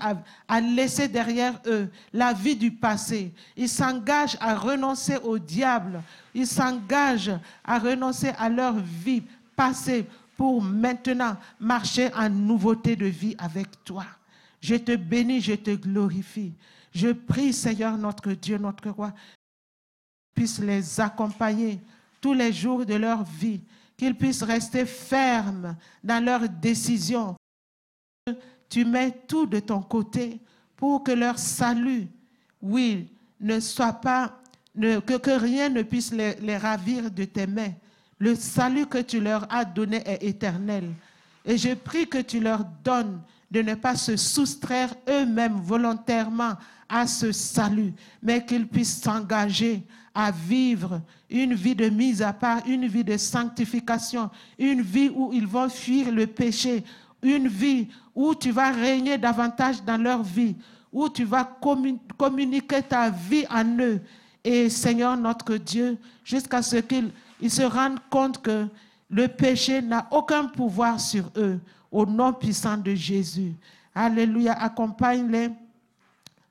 à, 0.48 0.60
laisser 0.60 1.08
derrière 1.08 1.60
eux 1.66 1.90
la 2.12 2.32
vie 2.32 2.56
du 2.56 2.70
passé. 2.70 3.32
Ils 3.56 3.68
s'engagent 3.68 4.36
à 4.40 4.54
renoncer 4.54 5.16
au 5.18 5.38
diable. 5.38 6.02
Ils 6.34 6.46
s'engagent 6.46 7.38
à 7.64 7.78
renoncer 7.78 8.30
à 8.38 8.48
leur 8.48 8.74
vie 8.78 9.22
passée 9.54 10.06
pour 10.36 10.62
maintenant 10.62 11.36
marcher 11.60 12.12
en 12.14 12.28
nouveauté 12.30 12.96
de 12.96 13.06
vie 13.06 13.34
avec 13.38 13.84
toi. 13.84 14.04
Je 14.60 14.76
te 14.76 14.96
bénis, 14.96 15.40
je 15.40 15.54
te 15.54 15.74
glorifie. 15.74 16.52
Je 16.94 17.12
prie, 17.12 17.52
Seigneur, 17.52 17.98
notre 17.98 18.32
Dieu, 18.32 18.56
notre 18.56 18.88
roi, 18.88 19.12
puisse 20.34 20.58
les 20.60 21.00
accompagner 21.00 21.78
tous 22.20 22.32
les 22.32 22.52
jours 22.52 22.84
de 22.86 22.94
leur 22.94 23.22
vie 23.22 23.60
qu'ils 23.96 24.14
puissent 24.14 24.42
rester 24.42 24.84
fermes 24.84 25.76
dans 26.02 26.24
leurs 26.24 26.48
décisions. 26.48 27.36
Tu 28.68 28.84
mets 28.84 29.12
tout 29.26 29.46
de 29.46 29.60
ton 29.60 29.80
côté 29.80 30.40
pour 30.76 31.02
que 31.02 31.12
leur 31.12 31.38
salut, 31.38 32.08
oui, 32.60 33.08
ne 33.40 33.60
soit 33.60 33.94
pas, 33.94 34.40
que, 34.78 35.16
que, 35.16 35.30
rien 35.30 35.68
ne 35.68 35.82
puisse 35.82 36.12
les 36.12 36.56
ravir 36.56 37.10
de 37.10 37.24
tes 37.24 37.46
mains. 37.46 37.72
Le 38.18 38.34
salut 38.34 38.86
que 38.86 38.98
tu 38.98 39.20
leur 39.20 39.50
as 39.52 39.64
donné 39.64 40.02
est 40.06 40.22
éternel. 40.22 40.92
Et 41.46 41.56
je 41.56 41.74
prie 41.74 42.08
que 42.08 42.18
tu 42.18 42.40
leur 42.40 42.64
donnes 42.82 43.20
de 43.50 43.62
ne 43.62 43.74
pas 43.74 43.94
se 43.94 44.16
soustraire 44.16 44.92
eux-mêmes 45.08 45.60
volontairement 45.62 46.54
à 46.88 47.06
ce 47.06 47.32
salut, 47.32 47.94
mais 48.22 48.44
qu'ils 48.44 48.66
puissent 48.66 49.00
s'engager 49.00 49.82
à 50.14 50.30
vivre 50.30 51.00
une 51.30 51.54
vie 51.54 51.74
de 51.74 51.88
mise 51.88 52.22
à 52.22 52.32
part, 52.32 52.66
une 52.66 52.86
vie 52.86 53.04
de 53.04 53.16
sanctification, 53.16 54.30
une 54.58 54.82
vie 54.82 55.10
où 55.14 55.32
ils 55.32 55.46
vont 55.46 55.68
fuir 55.68 56.10
le 56.10 56.26
péché, 56.26 56.82
une 57.22 57.48
vie 57.48 57.88
où 58.14 58.34
tu 58.34 58.50
vas 58.50 58.70
régner 58.70 59.18
davantage 59.18 59.82
dans 59.84 60.00
leur 60.00 60.22
vie, 60.22 60.56
où 60.92 61.08
tu 61.08 61.24
vas 61.24 61.44
communiquer 62.18 62.82
ta 62.82 63.10
vie 63.10 63.44
en 63.50 63.64
eux. 63.78 64.00
Et 64.42 64.70
Seigneur 64.70 65.16
notre 65.16 65.56
Dieu, 65.56 65.98
jusqu'à 66.24 66.62
ce 66.62 66.76
qu'ils 66.76 67.12
se 67.50 67.62
rendent 67.62 68.00
compte 68.08 68.40
que 68.40 68.66
le 69.08 69.28
péché 69.28 69.80
n'a 69.82 70.08
aucun 70.10 70.46
pouvoir 70.46 71.00
sur 71.00 71.30
eux, 71.36 71.60
au 71.90 72.04
nom 72.04 72.32
puissant 72.32 72.76
de 72.76 72.94
Jésus. 72.94 73.54
Alléluia, 73.94 74.52
accompagne-les 74.52 75.50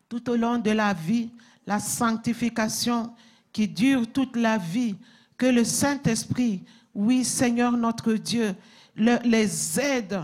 tout 0.07 0.29
au 0.29 0.35
long 0.35 0.57
de 0.57 0.71
la 0.71 0.93
vie, 0.93 1.29
la 1.67 1.79
sanctification 1.79 3.13
qui 3.51 3.67
dure 3.67 4.07
toute 4.11 4.35
la 4.35 4.57
vie, 4.57 4.95
que 5.37 5.45
le 5.45 5.63
Saint-Esprit, 5.63 6.61
oui 6.93 7.25
Seigneur 7.25 7.73
notre 7.73 8.13
Dieu, 8.13 8.55
les 8.95 9.79
aide 9.79 10.19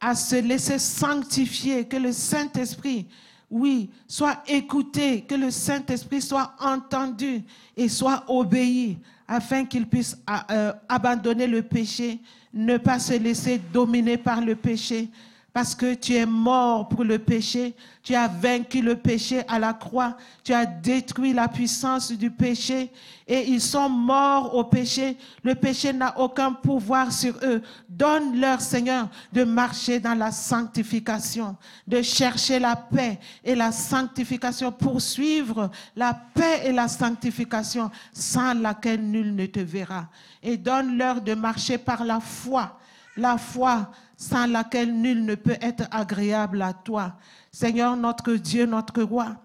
à 0.00 0.14
se 0.14 0.36
laisser 0.36 0.78
sanctifier, 0.78 1.86
que 1.86 1.96
le 1.96 2.12
Saint-Esprit, 2.12 3.06
oui, 3.50 3.90
soit 4.06 4.42
écouté, 4.46 5.22
que 5.22 5.34
le 5.34 5.50
Saint-Esprit 5.50 6.22
soit 6.22 6.54
entendu 6.60 7.42
et 7.76 7.88
soit 7.88 8.24
obéi, 8.28 8.98
afin 9.30 9.64
qu'il 9.64 9.86
puisse 9.86 10.18
euh, 10.50 10.72
abandonner 10.88 11.46
le 11.46 11.62
péché, 11.62 12.18
ne 12.52 12.78
pas 12.78 12.98
se 12.98 13.12
laisser 13.12 13.60
dominer 13.72 14.16
par 14.16 14.40
le 14.40 14.56
péché, 14.56 15.08
parce 15.52 15.72
que 15.72 15.94
tu 15.94 16.14
es 16.14 16.26
mort 16.26 16.88
pour 16.88 17.04
le 17.04 17.16
péché, 17.16 17.74
tu 18.02 18.12
as 18.16 18.26
vaincu 18.26 18.82
le 18.82 18.96
péché 18.96 19.42
à 19.46 19.60
la 19.60 19.72
croix, 19.72 20.16
tu 20.42 20.52
as 20.52 20.66
détruit 20.66 21.32
la 21.32 21.46
puissance 21.46 22.10
du 22.10 22.28
péché 22.28 22.90
et 23.26 23.48
ils 23.48 23.60
sont 23.60 23.88
morts 23.88 24.52
au 24.54 24.64
péché. 24.64 25.16
Le 25.44 25.54
péché 25.54 25.92
n'a 25.92 26.18
aucun 26.18 26.52
pouvoir 26.52 27.12
sur 27.12 27.34
eux. 27.44 27.62
Donne-leur, 28.00 28.62
Seigneur, 28.62 29.10
de 29.30 29.44
marcher 29.44 30.00
dans 30.00 30.14
la 30.14 30.32
sanctification, 30.32 31.54
de 31.86 32.00
chercher 32.00 32.58
la 32.58 32.74
paix 32.74 33.20
et 33.44 33.54
la 33.54 33.72
sanctification, 33.72 34.72
poursuivre 34.72 35.70
la 35.94 36.14
paix 36.14 36.62
et 36.64 36.72
la 36.72 36.88
sanctification 36.88 37.90
sans 38.14 38.54
laquelle 38.54 39.02
nul 39.02 39.34
ne 39.34 39.44
te 39.44 39.60
verra. 39.60 40.08
Et 40.42 40.56
donne-leur 40.56 41.20
de 41.20 41.34
marcher 41.34 41.76
par 41.76 42.02
la 42.02 42.20
foi. 42.20 42.78
La 43.18 43.36
foi 43.36 43.90
sans 44.16 44.46
laquelle 44.46 44.94
nul 44.94 45.22
ne 45.22 45.34
peut 45.34 45.58
être 45.60 45.84
agréable 45.90 46.62
à 46.62 46.72
toi. 46.72 47.12
Seigneur 47.52 47.98
notre 47.98 48.32
Dieu, 48.32 48.64
notre 48.64 49.02
roi, 49.02 49.36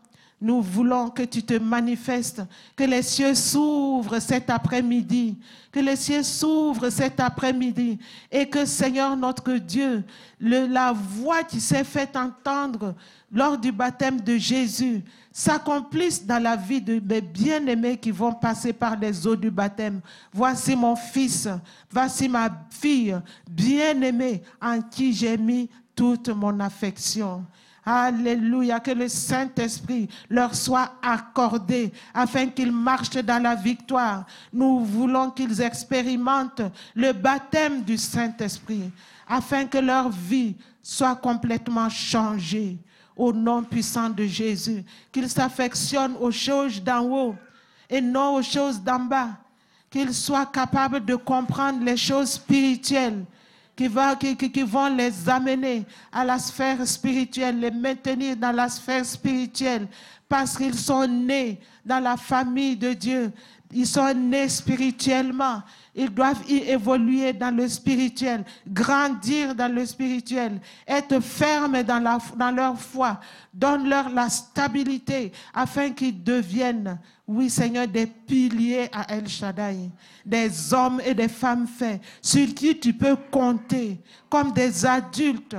nous 0.46 0.62
voulons 0.62 1.10
que 1.10 1.24
tu 1.24 1.42
te 1.42 1.56
manifestes, 1.56 2.44
que 2.76 2.84
les 2.84 3.02
cieux 3.02 3.34
s'ouvrent 3.34 4.20
cet 4.20 4.52
après-midi, 4.52 5.40
que 5.72 5.80
les 5.80 5.96
cieux 5.96 6.22
s'ouvrent 6.22 6.92
cet 6.92 7.20
après-midi 7.20 7.98
et 8.32 8.48
que 8.48 8.64
Seigneur 8.64 9.18
notre 9.18 9.54
Dieu, 9.54 10.04
la 10.40 10.94
voix 10.94 11.42
qui 11.42 11.60
s'est 11.60 11.84
fait 11.84 12.16
entendre 12.16 12.94
lors 13.32 13.58
du 13.58 13.72
baptême 13.72 14.22
de 14.22 14.38
Jésus 14.38 15.04
s'accomplisse 15.32 16.24
dans 16.24 16.42
la 16.42 16.56
vie 16.56 16.80
de 16.80 17.02
mes 17.04 17.22
bien-aimés 17.22 17.98
qui 17.98 18.12
vont 18.12 18.34
passer 18.34 18.72
par 18.72 19.00
les 19.00 19.26
eaux 19.26 19.36
du 19.36 19.50
baptême. 19.50 20.00
Voici 20.32 20.76
mon 20.76 20.96
fils, 20.96 21.50
voici 21.90 22.30
ma 22.30 22.52
fille 22.70 23.20
bien-aimée 23.50 24.44
en 24.62 24.80
qui 24.80 25.12
j'ai 25.12 25.40
mis 25.40 25.72
toute 25.96 26.30
mon 26.30 26.60
affection. 26.60 27.44
Alléluia, 27.86 28.80
que 28.80 28.92
le 28.92 29.08
Saint-Esprit 29.08 30.10
leur 30.28 30.56
soit 30.56 30.94
accordé 31.04 31.94
afin 32.14 32.48
qu'ils 32.48 32.72
marchent 32.72 33.12
dans 33.12 33.42
la 33.42 33.54
victoire. 33.54 34.26
Nous 34.52 34.84
voulons 34.84 35.30
qu'ils 35.30 35.62
expérimentent 35.62 36.64
le 36.96 37.12
baptême 37.12 37.84
du 37.84 37.96
Saint-Esprit 37.98 38.92
afin 39.28 39.66
que 39.66 39.78
leur 39.78 40.10
vie 40.10 40.56
soit 40.82 41.16
complètement 41.16 41.90
changée 41.90 42.78
au 43.16 43.32
nom 43.32 43.64
puissant 43.64 44.10
de 44.10 44.26
Jésus. 44.26 44.84
Qu'ils 45.12 45.30
s'affectionnent 45.30 46.18
aux 46.20 46.32
choses 46.32 46.82
d'en 46.82 47.04
haut 47.04 47.36
et 47.88 48.02
non 48.02 48.36
aux 48.36 48.42
choses 48.42 48.82
d'en 48.82 49.00
bas 49.00 49.30
qu'ils 49.96 50.14
soient 50.14 50.48
capables 50.48 51.06
de 51.06 51.16
comprendre 51.16 51.84
les 51.84 51.96
choses 51.96 52.32
spirituelles 52.32 53.24
qui, 53.76 53.88
va, 53.88 54.16
qui, 54.16 54.36
qui, 54.36 54.52
qui 54.52 54.64
vont 54.64 54.88
les 54.96 55.28
amener 55.30 55.86
à 56.12 56.24
la 56.24 56.40
sphère 56.40 56.86
spirituelle, 56.88 57.60
les 57.60 57.72
maintenir 57.72 58.36
dans 58.38 58.52
la 58.52 58.70
sphère 58.70 59.06
spirituelle, 59.06 59.88
parce 60.30 60.58
qu'ils 60.58 60.78
sont 60.78 61.08
nés 61.08 61.60
dans 61.86 62.00
la 62.00 62.18
famille 62.18 62.76
de 62.78 62.94
Dieu. 62.94 63.32
Ils 63.72 63.88
sont 63.88 64.14
nés 64.14 64.48
spirituellement. 64.50 65.62
Ils 65.98 66.10
doivent 66.10 66.44
y 66.50 66.58
évoluer 66.58 67.32
dans 67.32 67.56
le 67.56 67.70
spirituel, 67.70 68.44
grandir 68.68 69.56
dans 69.56 69.74
le 69.74 69.86
spirituel, 69.86 70.60
être 70.86 71.22
fermes 71.22 71.82
dans, 71.84 72.20
dans 72.36 72.52
leur 72.52 72.78
foi. 72.78 73.22
Donne-leur 73.54 74.10
la 74.10 74.28
stabilité 74.28 75.32
afin 75.54 75.92
qu'ils 75.92 76.22
deviennent, 76.22 77.00
oui 77.26 77.50
Seigneur, 77.50 77.88
des 77.88 78.08
piliers 78.08 78.90
à 78.92 79.14
El 79.16 79.30
Shaddai, 79.30 79.90
des 80.26 80.74
hommes 80.74 81.02
et 81.06 81.14
des 81.14 81.30
femmes 81.30 81.66
faits 81.66 82.02
sur 82.22 82.54
qui 82.54 82.78
tu 82.78 82.94
peux 82.94 83.16
compter 83.32 84.02
comme 84.30 84.52
des 84.52 84.86
adultes 84.86 85.56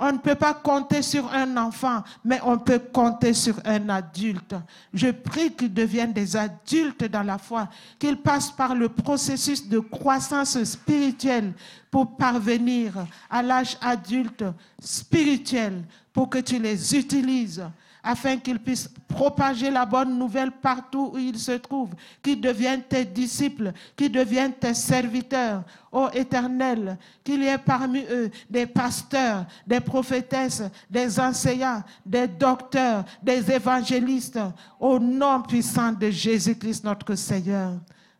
on 0.00 0.12
ne 0.12 0.18
peut 0.18 0.34
pas 0.34 0.54
compter 0.54 1.02
sur 1.02 1.30
un 1.32 1.56
enfant, 1.58 2.02
mais 2.24 2.40
on 2.42 2.58
peut 2.58 2.78
compter 2.78 3.34
sur 3.34 3.54
un 3.66 3.88
adulte. 3.90 4.54
Je 4.94 5.08
prie 5.08 5.52
qu'ils 5.52 5.72
deviennent 5.72 6.14
des 6.14 6.34
adultes 6.34 7.04
dans 7.04 7.22
la 7.22 7.36
foi, 7.36 7.68
qu'ils 7.98 8.16
passent 8.16 8.50
par 8.50 8.74
le 8.74 8.88
processus 8.88 9.68
de 9.68 9.78
croissance 9.78 10.62
spirituelle 10.64 11.52
pour 11.90 12.16
parvenir 12.16 13.06
à 13.28 13.42
l'âge 13.42 13.76
adulte 13.82 14.44
spirituel, 14.78 15.84
pour 16.14 16.30
que 16.30 16.38
tu 16.38 16.58
les 16.58 16.96
utilises 16.96 17.62
afin 18.02 18.36
qu'ils 18.36 18.58
puissent 18.58 18.88
propager 19.08 19.70
la 19.70 19.84
bonne 19.84 20.18
nouvelle 20.18 20.50
partout 20.50 21.10
où 21.14 21.18
ils 21.18 21.38
se 21.38 21.52
trouvent, 21.52 21.94
qu'ils 22.22 22.40
deviennent 22.40 22.82
tes 22.82 23.04
disciples, 23.04 23.72
qu'ils 23.96 24.12
deviennent 24.12 24.54
tes 24.54 24.74
serviteurs, 24.74 25.62
ô 25.92 26.08
Éternel, 26.12 26.96
qu'il 27.22 27.42
y 27.42 27.46
ait 27.46 27.58
parmi 27.58 28.04
eux 28.10 28.30
des 28.48 28.66
pasteurs, 28.66 29.44
des 29.66 29.80
prophétesses, 29.80 30.62
des 30.88 31.18
enseignants, 31.20 31.82
des 32.04 32.28
docteurs, 32.28 33.04
des 33.22 33.50
évangélistes, 33.50 34.40
au 34.78 34.98
nom 34.98 35.42
puissant 35.42 35.92
de 35.92 36.10
Jésus-Christ 36.10 36.84
notre 36.84 37.14
Seigneur. 37.14 37.72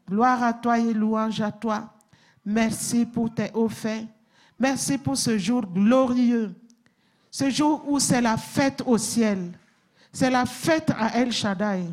Gloire 0.08 0.42
à 0.42 0.52
toi 0.52 0.78
et 0.78 0.92
louange 0.92 1.40
à 1.40 1.52
toi. 1.52 1.88
Merci 2.44 3.06
pour 3.06 3.32
tes 3.32 3.50
hauts 3.54 3.68
faits. 3.68 4.06
Merci 4.58 4.98
pour 4.98 5.16
ce 5.16 5.38
jour 5.38 5.62
glorieux, 5.62 6.54
ce 7.30 7.48
jour 7.48 7.82
où 7.88 7.98
c'est 7.98 8.20
la 8.20 8.36
fête 8.36 8.82
au 8.84 8.98
ciel. 8.98 9.52
C'est 10.12 10.30
la 10.30 10.46
fête 10.46 10.90
à 10.98 11.16
El 11.16 11.32
Shaddai. 11.32 11.84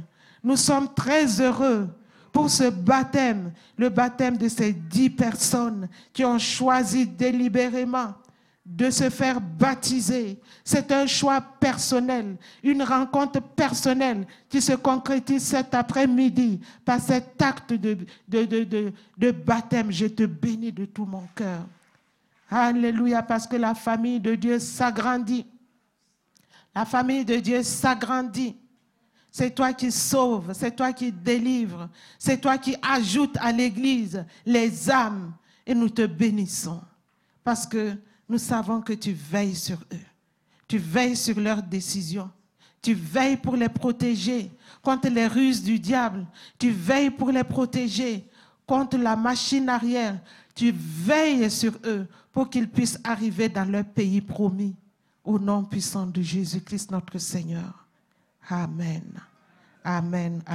Nous 0.43 0.57
sommes 0.57 0.93
très 0.93 1.41
heureux 1.41 1.88
pour 2.32 2.49
ce 2.49 2.70
baptême, 2.70 3.51
le 3.78 3.89
baptême 3.89 4.38
de 4.38 4.47
ces 4.47 4.74
dix 4.74 5.09
personnes 5.09 5.88
qui 6.13 6.24
ont 6.24 6.39
choisi 6.39 7.07
délibérément 7.07 8.13
de 8.68 8.89
se 8.89 9.09
faire 9.09 9.39
baptiser. 9.39 10.38
C'est 10.63 10.91
un 10.91 11.07
choix 11.07 11.39
personnel, 11.39 12.36
une 12.61 12.84
rencontre 12.84 13.39
personnelle 13.39 14.28
qui 14.49 14.61
se 14.61 14.74
concrétise 14.74 15.43
cet 15.43 15.74
après-midi 15.74 16.59
par 16.84 16.99
cet 16.99 17.41
acte 17.41 17.74
de, 17.74 19.32
baptême. 19.32 19.91
Je 19.91 20.07
te 20.07 20.26
bénis 20.26 20.74
de 20.74 20.86
tout 20.86 21.05
mon 21.05 21.24
cœur. 21.34 21.61
Alléluia, 22.51 23.24
parce 23.24 23.47
que 23.47 23.55
la 23.55 23.74
famille 23.74 24.20
de 24.20 24.36
Dieu 24.36 24.59
s'agrandit. 24.59 25.45
La 26.78 26.86
famille 26.86 27.25
de 27.25 27.38
Dieu 27.38 27.63
s'agrandit. 27.63 28.55
C'est 29.32 29.49
toi 29.49 29.73
qui 29.73 29.91
sauves, 29.91 30.53
c'est 30.53 30.75
toi 30.75 30.93
qui 30.93 31.11
délivres, 31.11 31.89
c'est 32.19 32.39
toi 32.39 32.59
qui 32.59 32.75
ajoutes 32.84 33.36
à 33.38 33.51
l'Église 33.51 34.23
les 34.45 34.91
âmes. 34.91 35.34
Et 35.65 35.73
nous 35.73 35.89
te 35.89 36.05
bénissons 36.05 36.80
parce 37.43 37.65
que 37.65 37.95
nous 38.30 38.38
savons 38.38 38.80
que 38.82 38.93
tu 38.93 39.11
veilles 39.11 39.55
sur 39.55 39.80
eux. 39.91 40.05
Tu 40.67 40.78
veilles 40.78 41.15
sur 41.15 41.39
leurs 41.39 41.63
décisions. 41.63 42.30
Tu 42.80 42.93
veilles 42.93 43.38
pour 43.38 43.55
les 43.55 43.69
protéger 43.69 44.51
contre 44.84 45.09
les 45.09 45.25
ruses 45.25 45.63
du 45.63 45.80
diable. 45.80 46.28
Tu 46.59 46.69
veilles 46.69 47.09
pour 47.09 47.32
les 47.32 47.43
protéger 47.43 48.23
contre 48.67 48.97
la 48.97 49.15
machine 49.15 49.67
arrière. 49.67 50.19
Tu 50.53 50.71
veilles 50.71 51.49
sur 51.49 51.73
eux 51.86 52.05
pour 52.32 52.51
qu'ils 52.51 52.69
puissent 52.69 52.99
arriver 53.03 53.49
dans 53.49 53.67
leur 53.67 53.84
pays 53.84 54.21
promis. 54.21 54.75
Au 55.28 55.38
nom 55.38 55.65
puissant 55.65 56.07
de 56.07 56.21
Jésus-Christ 56.21 56.89
notre 56.91 57.17
Seigneur. 57.17 57.86
Amen. 58.49 59.03
Amen. 59.84 60.41